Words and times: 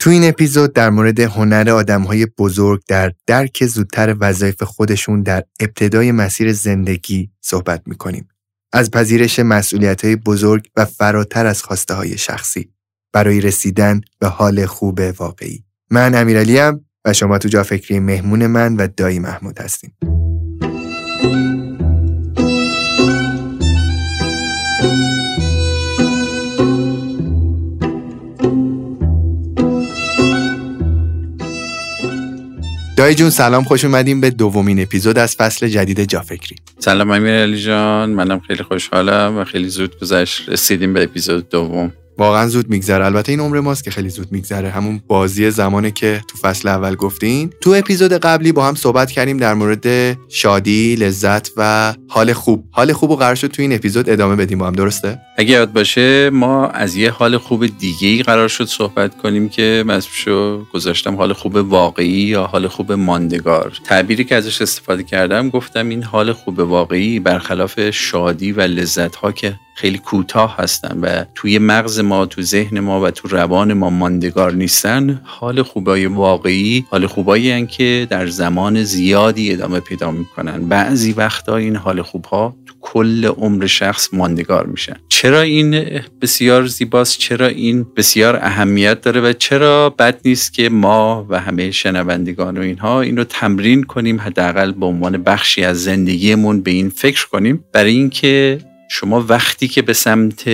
تو 0.00 0.10
این 0.10 0.28
اپیزود 0.28 0.72
در 0.72 0.90
مورد 0.90 1.20
هنر 1.20 1.70
آدمهای 1.70 2.26
بزرگ 2.26 2.82
در 2.88 3.12
درک 3.26 3.66
زودتر 3.66 4.16
وظایف 4.20 4.62
خودشون 4.62 5.22
در 5.22 5.44
ابتدای 5.60 6.12
مسیر 6.12 6.52
زندگی 6.52 7.30
صحبت 7.40 7.82
می‌کنیم. 7.86 8.28
از 8.72 8.90
پذیرش 8.90 9.38
مسئولیت 9.38 10.04
های 10.04 10.16
بزرگ 10.16 10.66
و 10.76 10.84
فراتر 10.84 11.46
از 11.46 11.62
خواسته 11.62 11.94
های 11.94 12.18
شخصی 12.18 12.72
برای 13.12 13.40
رسیدن 13.40 14.00
به 14.18 14.28
حال 14.28 14.66
خوب 14.66 15.00
واقعی. 15.18 15.64
من 15.90 16.14
امیرعلیم 16.14 16.86
و 17.04 17.12
شما 17.12 17.38
تو 17.38 17.48
جا 17.48 17.62
فکری 17.62 18.00
مهمون 18.00 18.46
من 18.46 18.76
و 18.76 18.88
دایی 18.96 19.18
محمود 19.18 19.58
هستیم. 19.58 19.96
دایی 32.98 33.14
جون 33.14 33.30
سلام 33.30 33.64
خوش 33.64 33.84
اومدیم 33.84 34.20
به 34.20 34.30
دومین 34.30 34.82
اپیزود 34.82 35.18
از 35.18 35.36
فصل 35.36 35.68
جدید 35.68 36.04
جافکری. 36.04 36.56
سلام 36.78 37.10
امیر 37.10 37.32
علی 37.32 37.62
جان. 37.62 38.10
منم 38.10 38.40
خیلی 38.40 38.62
خوشحالم 38.62 39.38
و 39.38 39.44
خیلی 39.44 39.68
زود 39.68 40.00
گذشت 40.00 40.48
رسیدیم 40.48 40.92
به 40.92 41.02
اپیزود 41.02 41.48
دوم. 41.48 41.92
واقعا 42.18 42.48
زود 42.48 42.70
میگذره. 42.70 43.04
البته 43.04 43.32
این 43.32 43.40
عمر 43.40 43.60
ماست 43.60 43.84
که 43.84 43.90
خیلی 43.90 44.08
زود 44.08 44.32
میگذره. 44.32 44.70
همون 44.70 45.00
بازی 45.06 45.50
زمانه 45.50 45.90
که 45.90 46.22
تو 46.28 46.38
فصل 46.38 46.68
اول 46.68 46.94
گفتین. 46.94 47.50
تو 47.60 47.70
اپیزود 47.70 48.12
قبلی 48.12 48.52
با 48.52 48.66
هم 48.66 48.74
صحبت 48.74 49.10
کردیم 49.10 49.36
در 49.36 49.54
مورد 49.54 50.16
شادی 50.28 50.96
لذت 50.96 51.50
و 51.56 51.94
حال 52.08 52.32
خوب. 52.32 52.64
حال 52.70 52.92
خوب 52.92 53.10
و 53.10 53.16
قرار 53.16 53.34
شد 53.34 53.46
تو 53.46 53.62
این 53.62 53.72
اپیزود 53.72 54.10
ادامه 54.10 54.36
بدیم 54.36 54.58
با 54.58 54.66
هم. 54.66 54.72
درسته؟ 54.78 55.18
اگه 55.38 55.50
یاد 55.50 55.72
باشه 55.72 56.30
ما 56.30 56.66
از 56.66 56.96
یه 56.96 57.10
حال 57.10 57.38
خوب 57.38 57.66
دیگه 57.66 58.08
ای 58.08 58.22
قرار 58.22 58.48
شد 58.48 58.64
صحبت 58.64 59.18
کنیم 59.22 59.48
که 59.48 59.84
شو 60.12 60.64
گذاشتم 60.72 61.16
حال 61.16 61.32
خوب 61.32 61.56
واقعی 61.56 62.08
یا 62.08 62.44
حال 62.44 62.68
خوب 62.68 62.92
ماندگار. 62.92 63.72
تعبیری 63.84 64.24
که 64.24 64.34
ازش 64.34 64.62
استفاده 64.62 65.02
کردم 65.02 65.50
گفتم 65.50 65.88
این 65.88 66.02
حال 66.02 66.32
خوب 66.32 66.58
واقعی 66.58 67.20
برخلاف 67.20 67.90
شادی 67.90 68.52
و 68.52 68.60
لذت 68.60 69.16
ها 69.16 69.32
که 69.32 69.58
خیلی 69.80 69.98
کوتاه 69.98 70.56
هستن 70.58 70.98
و 71.00 71.24
توی 71.34 71.58
مغز 71.58 72.00
ما 72.00 72.26
تو 72.26 72.42
ذهن 72.42 72.80
ما 72.80 73.00
و 73.00 73.10
تو 73.10 73.28
روان 73.28 73.72
ما 73.72 73.90
ماندگار 73.90 74.52
نیستن. 74.52 75.20
حال 75.24 75.62
خوبای 75.62 76.06
واقعی 76.06 76.84
حال 76.90 77.06
خوبایی 77.06 77.66
که 77.66 78.06
در 78.10 78.26
زمان 78.26 78.82
زیادی 78.82 79.52
ادامه 79.52 79.80
پیدا 79.80 80.10
می‌کنن. 80.10 80.68
بعضی 80.68 81.12
وقتا 81.12 81.56
این 81.56 81.76
حال 81.76 82.02
خوبها 82.02 82.56
تو 82.66 82.74
کل 82.80 83.24
عمر 83.24 83.66
شخص 83.66 84.08
ماندگار 84.12 84.66
میشن. 84.66 84.96
چرا 85.08 85.40
این 85.40 86.00
بسیار 86.22 86.66
زیباست؟ 86.66 87.18
چرا 87.18 87.46
این 87.46 87.86
بسیار 87.96 88.36
اهمیت 88.36 89.00
داره؟ 89.00 89.20
و 89.20 89.32
چرا 89.32 89.90
بد 89.90 90.20
نیست 90.24 90.54
که 90.54 90.68
ما 90.68 91.26
و 91.28 91.40
همه 91.40 91.70
شنوندگان 91.70 92.58
و 92.58 92.60
اینها 92.60 93.00
این 93.00 93.16
رو 93.16 93.24
تمرین 93.24 93.82
کنیم 93.82 94.20
حداقل 94.20 94.72
به 94.72 94.86
عنوان 94.86 95.22
بخشی 95.22 95.64
از 95.64 95.84
زندگیمون 95.84 96.60
به 96.60 96.70
این 96.70 96.88
فکر 96.88 97.28
کنیم؟ 97.28 97.64
برای 97.72 97.92
اینکه 97.92 98.58
شما 98.88 99.24
وقتی 99.28 99.68
که 99.68 99.82
به 99.82 99.92
سمت 99.92 100.48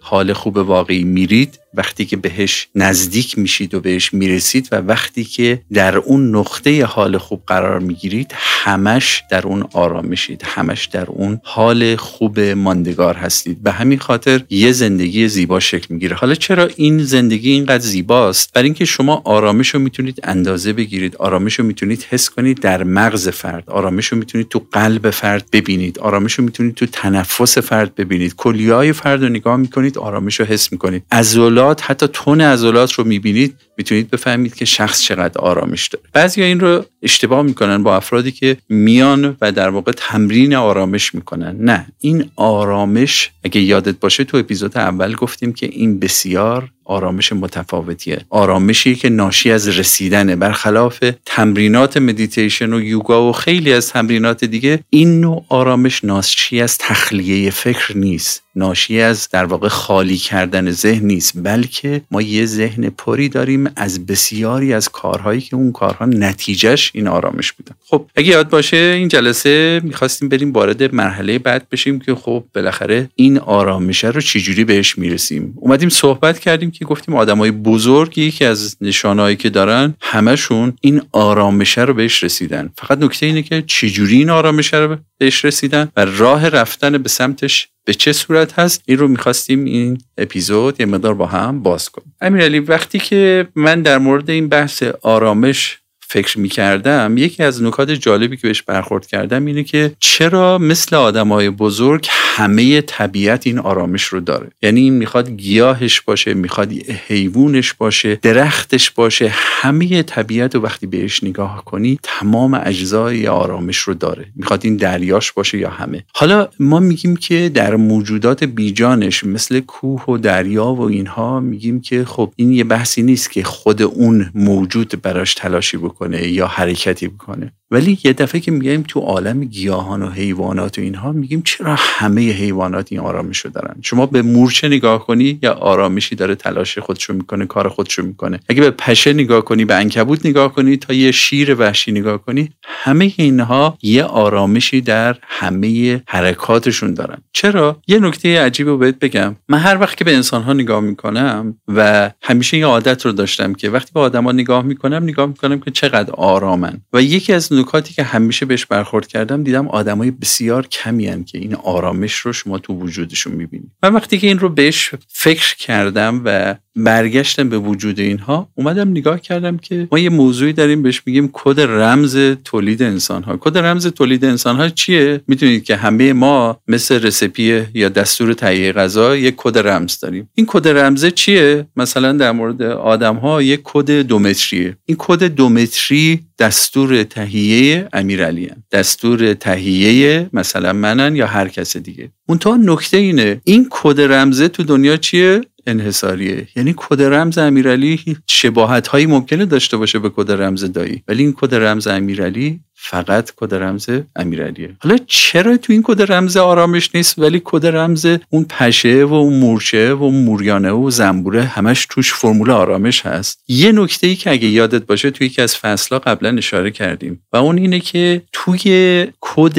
حال 0.00 0.32
خوب 0.32 0.56
واقعی 0.56 1.04
میرید 1.04 1.60
وقتی 1.74 2.04
که 2.04 2.16
بهش 2.16 2.68
نزدیک 2.74 3.38
میشید 3.38 3.74
و 3.74 3.80
بهش 3.80 4.14
می‌رسید 4.14 4.68
و 4.72 4.76
وقتی 4.76 5.24
که 5.24 5.62
در 5.72 5.96
اون 5.96 6.36
نقطه 6.36 6.84
حال 6.84 7.18
خوب 7.18 7.42
قرار 7.46 7.78
می‌گیرید 7.78 8.34
همش 8.36 9.22
در 9.30 9.46
اون 9.46 9.64
آرامشید 9.72 10.42
همش 10.44 10.86
در 10.86 11.06
اون 11.06 11.40
حال 11.44 11.96
خوب 11.96 12.40
ماندگار 12.40 13.14
هستید. 13.14 13.62
به 13.62 13.72
همین 13.72 13.98
خاطر 13.98 14.42
یه 14.50 14.72
زندگی 14.72 15.28
زیبا 15.28 15.60
شکل 15.60 15.86
می‌گیره. 15.94 16.16
حالا 16.16 16.34
چرا 16.34 16.68
این 16.76 17.04
زندگی 17.04 17.50
اینقدر 17.50 17.84
زیباست؟ 17.84 18.52
برای 18.52 18.64
اینکه 18.64 18.84
شما 18.84 19.22
آرامش 19.24 19.68
رو 19.68 19.80
می‌تونید 19.80 20.20
اندازه 20.22 20.72
بگیرید 20.72 21.16
آرامش 21.16 21.54
رو 21.54 21.64
می‌تونید 21.64 22.06
حس 22.10 22.30
کنید 22.30 22.60
در 22.60 22.84
مغز 22.84 23.28
فرد 23.28 23.70
آرامش 23.70 24.06
رو 24.06 24.18
می‌تونید 24.18 24.48
تو 24.48 24.66
قلب 24.72 25.10
فرد 25.10 25.44
ببینید 25.52 25.98
آرامش 25.98 26.34
رو 26.34 26.44
می‌تونید 26.44 26.74
تو 26.74 26.86
تنفس 26.86 27.58
فرد 27.58 27.94
ببینید. 27.94 28.34
کلیای 28.36 28.92
فرد 28.92 29.22
رو 29.22 29.28
نگاه 29.28 29.56
می‌کنید 29.56 29.98
آرامش 29.98 30.40
رو 30.40 30.46
حس 30.46 30.72
می‌کنید. 30.72 31.02
عضلات 31.12 31.59
حتی 31.80 32.06
تون 32.06 32.40
عضلات 32.40 32.92
رو 32.92 33.04
می‌بینید 33.04 33.56
می‌تونید 33.78 34.10
بفهمید 34.10 34.54
که 34.54 34.64
شخص 34.64 35.02
چقدر 35.02 35.40
آرامش 35.40 35.88
داره. 35.88 36.04
بعضی 36.12 36.42
این 36.42 36.60
رو 36.60 36.84
اشتباه 37.02 37.42
می‌کنن 37.42 37.82
با 37.82 37.96
افرادی 37.96 38.32
که 38.32 38.56
میان 38.68 39.36
و 39.40 39.52
در 39.52 39.68
واقع 39.68 39.92
تمرین 39.92 40.54
آرامش 40.54 41.14
می‌کنن. 41.14 41.56
نه 41.60 41.86
این 42.00 42.30
آرامش 42.36 43.30
اگه 43.44 43.60
یادت 43.60 44.00
باشه 44.00 44.24
تو 44.24 44.36
اپیزود 44.36 44.78
اول 44.78 45.14
گفتیم 45.14 45.52
که 45.52 45.66
این 45.66 45.98
بسیار 46.00 46.70
آرامش 46.84 47.32
متفاوتیه. 47.32 48.20
آرامشی 48.30 48.94
که 48.94 49.08
ناشی 49.08 49.50
از 49.50 49.68
رسیدنه. 49.68 50.36
برخلاف 50.36 51.04
تمرینات 51.26 51.96
مدیتیشن 51.96 52.72
و 52.72 52.80
یوگا 52.80 53.28
و 53.28 53.32
خیلی 53.32 53.72
از 53.72 53.88
تمرینات 53.88 54.44
دیگه 54.44 54.80
این 54.90 55.20
نوع 55.20 55.44
آرامش 55.48 56.04
ناشی 56.04 56.60
از 56.60 56.78
تخلیه 56.78 57.50
فکر 57.50 57.96
نیست. 57.96 58.42
ناشی 58.56 59.00
از 59.00 59.28
در 59.32 59.44
واقع 59.44 59.68
خالی 59.68 60.16
کردن 60.16 60.70
ذهن 60.70 61.06
نیست. 61.06 61.32
بلکه 61.36 62.02
ما 62.10 62.22
یه 62.22 62.46
ذهن 62.46 62.88
پری 62.88 63.28
داریم 63.28 63.70
از 63.76 64.06
بسیاری 64.06 64.72
از 64.72 64.88
کارهایی 64.88 65.40
که 65.40 65.56
اون 65.56 65.72
کارها 65.72 66.04
نتیجهش 66.06 66.89
این 66.94 67.08
آرامش 67.08 67.52
بودن 67.52 67.74
خب 67.84 68.06
اگه 68.16 68.28
یاد 68.28 68.48
باشه 68.48 68.76
این 68.76 69.08
جلسه 69.08 69.80
می‌خواستیم 69.84 70.28
بریم 70.28 70.52
وارد 70.52 70.94
مرحله 70.94 71.38
بعد 71.38 71.68
بشیم 71.68 71.98
که 71.98 72.14
خب 72.14 72.44
بالاخره 72.54 73.08
این 73.14 73.38
آرامشه 73.38 74.08
رو 74.08 74.20
چجوری 74.20 74.64
بهش 74.64 74.98
می‌رسیم. 74.98 75.54
اومدیم 75.56 75.88
صحبت 75.88 76.38
کردیم 76.38 76.70
که 76.70 76.84
گفتیم 76.84 77.14
آدمای 77.14 77.50
بزرگ 77.50 78.18
یکی 78.18 78.44
از 78.44 78.76
نشانهایی 78.80 79.36
که 79.36 79.50
دارن 79.50 79.94
همشون 80.00 80.72
این 80.80 81.02
آرامشه 81.12 81.82
رو 81.82 81.94
بهش 81.94 82.24
رسیدن. 82.24 82.70
فقط 82.76 82.98
نکته 82.98 83.26
اینه 83.26 83.42
که 83.42 83.62
چجوری 83.66 84.16
این 84.16 84.30
آرامشه 84.30 84.76
رو 84.76 84.96
بهش 85.18 85.44
رسیدن 85.44 85.88
و 85.96 86.04
راه 86.04 86.48
رفتن 86.48 86.98
به 86.98 87.08
سمتش 87.08 87.68
به 87.84 87.94
چه 87.94 88.12
صورت 88.12 88.58
هست 88.58 88.82
این 88.86 88.98
رو 88.98 89.08
می‌خواستیم 89.08 89.64
این 89.64 89.98
اپیزود 90.18 90.80
یه 90.80 90.86
مقدار 90.86 91.14
با 91.14 91.26
هم 91.26 91.62
باز 91.62 91.88
کنیم. 91.88 92.14
امیرعلی 92.20 92.60
وقتی 92.60 92.98
که 92.98 93.48
من 93.54 93.82
در 93.82 93.98
مورد 93.98 94.30
این 94.30 94.48
بحث 94.48 94.82
آرامش 95.02 95.79
فکر 96.12 96.38
می 96.38 96.48
کردم 96.48 97.16
یکی 97.16 97.42
از 97.42 97.62
نکات 97.62 97.90
جالبی 97.90 98.36
که 98.36 98.46
بهش 98.46 98.62
برخورد 98.62 99.06
کردم 99.06 99.46
اینه 99.46 99.64
که 99.64 99.92
چرا 100.00 100.58
مثل 100.58 100.96
آدمای 100.96 101.50
بزرگ 101.50 102.08
همه 102.40 102.80
طبیعت 102.80 103.46
این 103.46 103.58
آرامش 103.58 104.04
رو 104.04 104.20
داره. 104.20 104.50
یعنی 104.62 104.80
این 104.80 104.94
می‌خواد 104.94 105.30
گیاهش 105.30 106.00
باشه 106.00 106.34
می‌خواد 106.34 106.72
حیوانش 107.08 107.74
باشه 107.74 108.18
درختش 108.22 108.90
باشه 108.90 109.28
همه 109.32 110.02
طبیعت 110.02 110.56
و 110.56 110.60
وقتی 110.60 110.86
بهش 110.86 111.24
نگاه 111.24 111.64
کنی 111.64 111.98
تمام 112.02 112.60
اجزای 112.64 113.26
آرامش 113.26 113.76
رو 113.76 113.94
داره. 113.94 114.26
می‌خواد 114.36 114.60
این 114.64 114.76
دریاش 114.76 115.32
باشه 115.32 115.58
یا 115.58 115.70
همه. 115.70 116.04
حالا 116.14 116.48
ما 116.58 116.80
میگیم 116.80 117.16
که 117.16 117.48
در 117.48 117.76
موجودات 117.76 118.44
بیجانش 118.44 119.24
مثل 119.24 119.60
کوه 119.60 120.04
و 120.08 120.18
دریا 120.18 120.66
و 120.66 120.80
اینها 120.80 121.40
میگیم 121.40 121.80
که 121.80 122.04
خب 122.04 122.32
این 122.36 122.52
یه 122.52 122.64
بحثی 122.64 123.02
نیست 123.02 123.30
که 123.30 123.42
خود 123.42 123.82
اون 123.82 124.30
موجود 124.34 125.02
براش 125.02 125.34
تلاشی 125.34 125.76
بکنه 125.76 126.28
یا 126.28 126.46
حرکتی 126.46 127.08
بکنه. 127.08 127.52
ولی 127.72 127.98
یه 128.04 128.12
دفعه 128.12 128.40
که 128.40 128.50
میگیم 128.50 128.84
تو 128.88 129.00
عالم 129.00 129.44
گیاهان 129.44 130.02
و 130.02 130.10
حیوانات 130.10 130.78
و 130.78 130.82
اینها 130.82 131.12
میگیم 131.12 131.42
چرا 131.44 131.76
همه 131.78 132.30
حیوانات 132.30 132.88
این 132.90 133.00
آرامش 133.00 133.38
رو 133.38 133.50
دارن؟ 133.50 133.76
شما 133.82 134.06
به 134.06 134.22
مورچه 134.22 134.68
نگاه 134.68 135.06
کنی 135.06 135.38
یا 135.42 135.52
آرامشی 135.52 136.14
داره 136.14 136.34
تلاش 136.34 136.78
خودشو 136.78 137.12
می‌کنه 137.12 137.46
کار 137.46 137.68
خودشو 137.68 138.02
می‌کنه؟ 138.02 138.40
اگه 138.48 138.60
به 138.60 138.70
پشه 138.70 139.12
نگاه 139.12 139.44
کنی 139.44 139.64
به 139.64 139.74
انکبوت 139.74 140.26
نگاه 140.26 140.52
کنی 140.52 140.76
تا 140.76 140.94
یه 140.94 141.10
شیر 141.10 141.54
وحشی 141.54 141.92
نگاه 141.92 142.18
کنی 142.18 142.50
همه 142.64 143.12
اینها 143.16 143.78
یه 143.82 144.04
آرامشی 144.04 144.80
در 144.80 145.16
همه 145.22 146.02
حرکاتشون 146.06 146.94
دارن. 146.94 147.18
چرا؟ 147.32 147.82
یه 147.88 147.98
نکته 147.98 148.40
عجیب 148.40 148.66
رو 148.66 148.78
بهت 148.78 148.98
بگم. 148.98 149.36
من 149.48 149.58
هر 149.58 149.78
وقت 149.80 149.96
که 149.96 150.04
به 150.04 150.14
انسانها 150.14 150.52
نگاه 150.52 150.80
می‌کنم 150.80 151.54
و 151.68 152.10
همیشه 152.22 152.58
یه 152.58 152.66
عادت 152.66 153.06
رو 153.06 153.12
داشتم 153.12 153.54
که 153.54 153.70
وقتی 153.70 153.90
به 153.94 154.00
آدما 154.00 154.32
نگاه 154.32 154.62
می‌کنم 154.62 155.02
نگاه 155.02 155.26
می‌کنم 155.26 155.60
که 155.60 155.70
چقدر 155.70 156.12
آرامن. 156.12 156.80
و 156.92 157.02
یکی 157.02 157.32
از 157.32 157.52
نکاتی 157.60 157.94
که 157.94 158.02
همیشه 158.02 158.46
بهش 158.46 158.66
برخورد 158.66 159.06
کردم 159.06 159.42
دیدم 159.42 159.68
آدمای 159.68 160.10
بسیار 160.10 160.66
کمی 160.66 161.06
هن 161.06 161.24
که 161.24 161.38
این 161.38 161.54
آرامش 161.54 162.14
رو 162.14 162.32
شما 162.32 162.58
تو 162.58 162.74
وجودشون 162.74 163.32
می‌بینید 163.32 163.70
من 163.82 163.94
وقتی 163.94 164.18
که 164.18 164.26
این 164.26 164.38
رو 164.38 164.48
بهش 164.48 164.94
فکر 165.08 165.56
کردم 165.56 166.22
و 166.24 166.54
برگشتم 166.76 167.48
به 167.48 167.58
وجود 167.58 168.00
اینها 168.00 168.48
اومدم 168.54 168.90
نگاه 168.90 169.20
کردم 169.20 169.58
که 169.58 169.88
ما 169.92 169.98
یه 169.98 170.10
موضوعی 170.10 170.52
داریم 170.52 170.82
بهش 170.82 171.02
میگیم 171.06 171.30
کد 171.32 171.60
رمز 171.60 172.18
تولید 172.44 172.82
انسان 172.82 173.22
ها 173.22 173.36
کد 173.40 173.58
رمز 173.58 173.86
تولید 173.86 174.24
انسان 174.24 174.56
ها 174.56 174.68
چیه؟ 174.68 175.20
می‌دونید 175.28 175.64
که 175.64 175.76
همه 175.76 176.12
ما 176.12 176.60
مثل 176.68 177.02
recipe 177.02 177.62
یا 177.74 177.88
دستور 177.88 178.32
تهیه 178.32 178.72
غذا 178.72 179.16
یک 179.16 179.34
کد 179.36 179.58
رمز 179.58 180.00
داریم. 180.00 180.28
این 180.34 180.46
کد 180.46 180.68
رمزه 180.68 181.10
چیه؟ 181.10 181.66
مثلا 181.76 182.12
در 182.12 182.32
مورد 182.32 182.62
آدم 182.62 183.16
ها 183.16 183.42
یک 183.42 183.60
کد 183.64 183.90
دومتریه 183.90 184.76
این 184.86 184.96
کد 185.00 185.24
دومتری 185.24 186.20
دستور 186.38 187.02
تهیه 187.02 187.88
امیرعلی 187.92 188.50
دستور 188.72 189.34
تهیه 189.34 190.30
مثلا 190.32 190.72
منن 190.72 191.16
یا 191.16 191.26
هر 191.26 191.48
کس 191.48 191.76
دیگه. 191.76 192.10
منتها 192.28 192.56
نکته 192.56 192.96
اینه 192.96 193.40
این 193.44 193.66
کد 193.70 194.00
رمزه 194.00 194.48
تو 194.48 194.62
دنیا 194.62 194.96
چیه؟ 194.96 195.40
انحصاریه. 195.66 196.48
یعنی 196.56 196.74
کد 196.76 197.02
رمز 197.02 197.38
امیرعلی 197.38 198.16
شباهت 198.26 198.88
هایی 198.88 199.06
ممکنه 199.06 199.46
داشته 199.46 199.76
باشه 199.76 199.98
به 199.98 200.10
کد 200.10 200.30
رمز 200.30 200.64
دایی. 200.72 201.02
ولی 201.08 201.22
این 201.22 201.32
کد 201.32 201.54
رمز 201.54 201.86
امیرعلی 201.86 202.60
فقط 202.82 203.30
کد 203.36 203.54
رمز 203.54 203.88
امیرعلیه. 204.16 204.76
حالا 204.80 204.96
چرا 205.06 205.56
تو 205.56 205.72
این 205.72 205.82
کد 205.84 206.12
رمز 206.12 206.36
آرامش 206.36 206.90
نیست؟ 206.94 207.18
ولی 207.18 207.42
کد 207.44 207.66
رمز 207.66 208.06
اون 208.28 208.46
پشه 208.50 209.04
و 209.04 209.14
اون 209.14 209.34
مورچه 209.34 209.94
و 209.94 210.02
اون 210.02 210.24
موریانه 210.24 210.70
و 210.70 210.90
زنبوره 210.90 211.42
همش 211.42 211.86
توش 211.90 212.12
فرمول 212.12 212.50
آرامش 212.50 213.06
هست. 213.06 213.44
یه 213.48 213.72
نکته 213.72 214.06
ای 214.06 214.16
که 214.16 214.30
اگه 214.30 214.48
یادت 214.48 214.86
باشه 214.86 215.10
توی 215.10 215.26
یکی 215.26 215.42
از 215.42 215.56
فصلها 215.56 215.98
قبلا 215.98 216.36
اشاره 216.38 216.70
کردیم 216.70 217.22
و 217.32 217.36
اون 217.36 217.58
اینه 217.58 217.80
که 217.80 218.22
توی 218.32 219.06
کد 219.20 219.58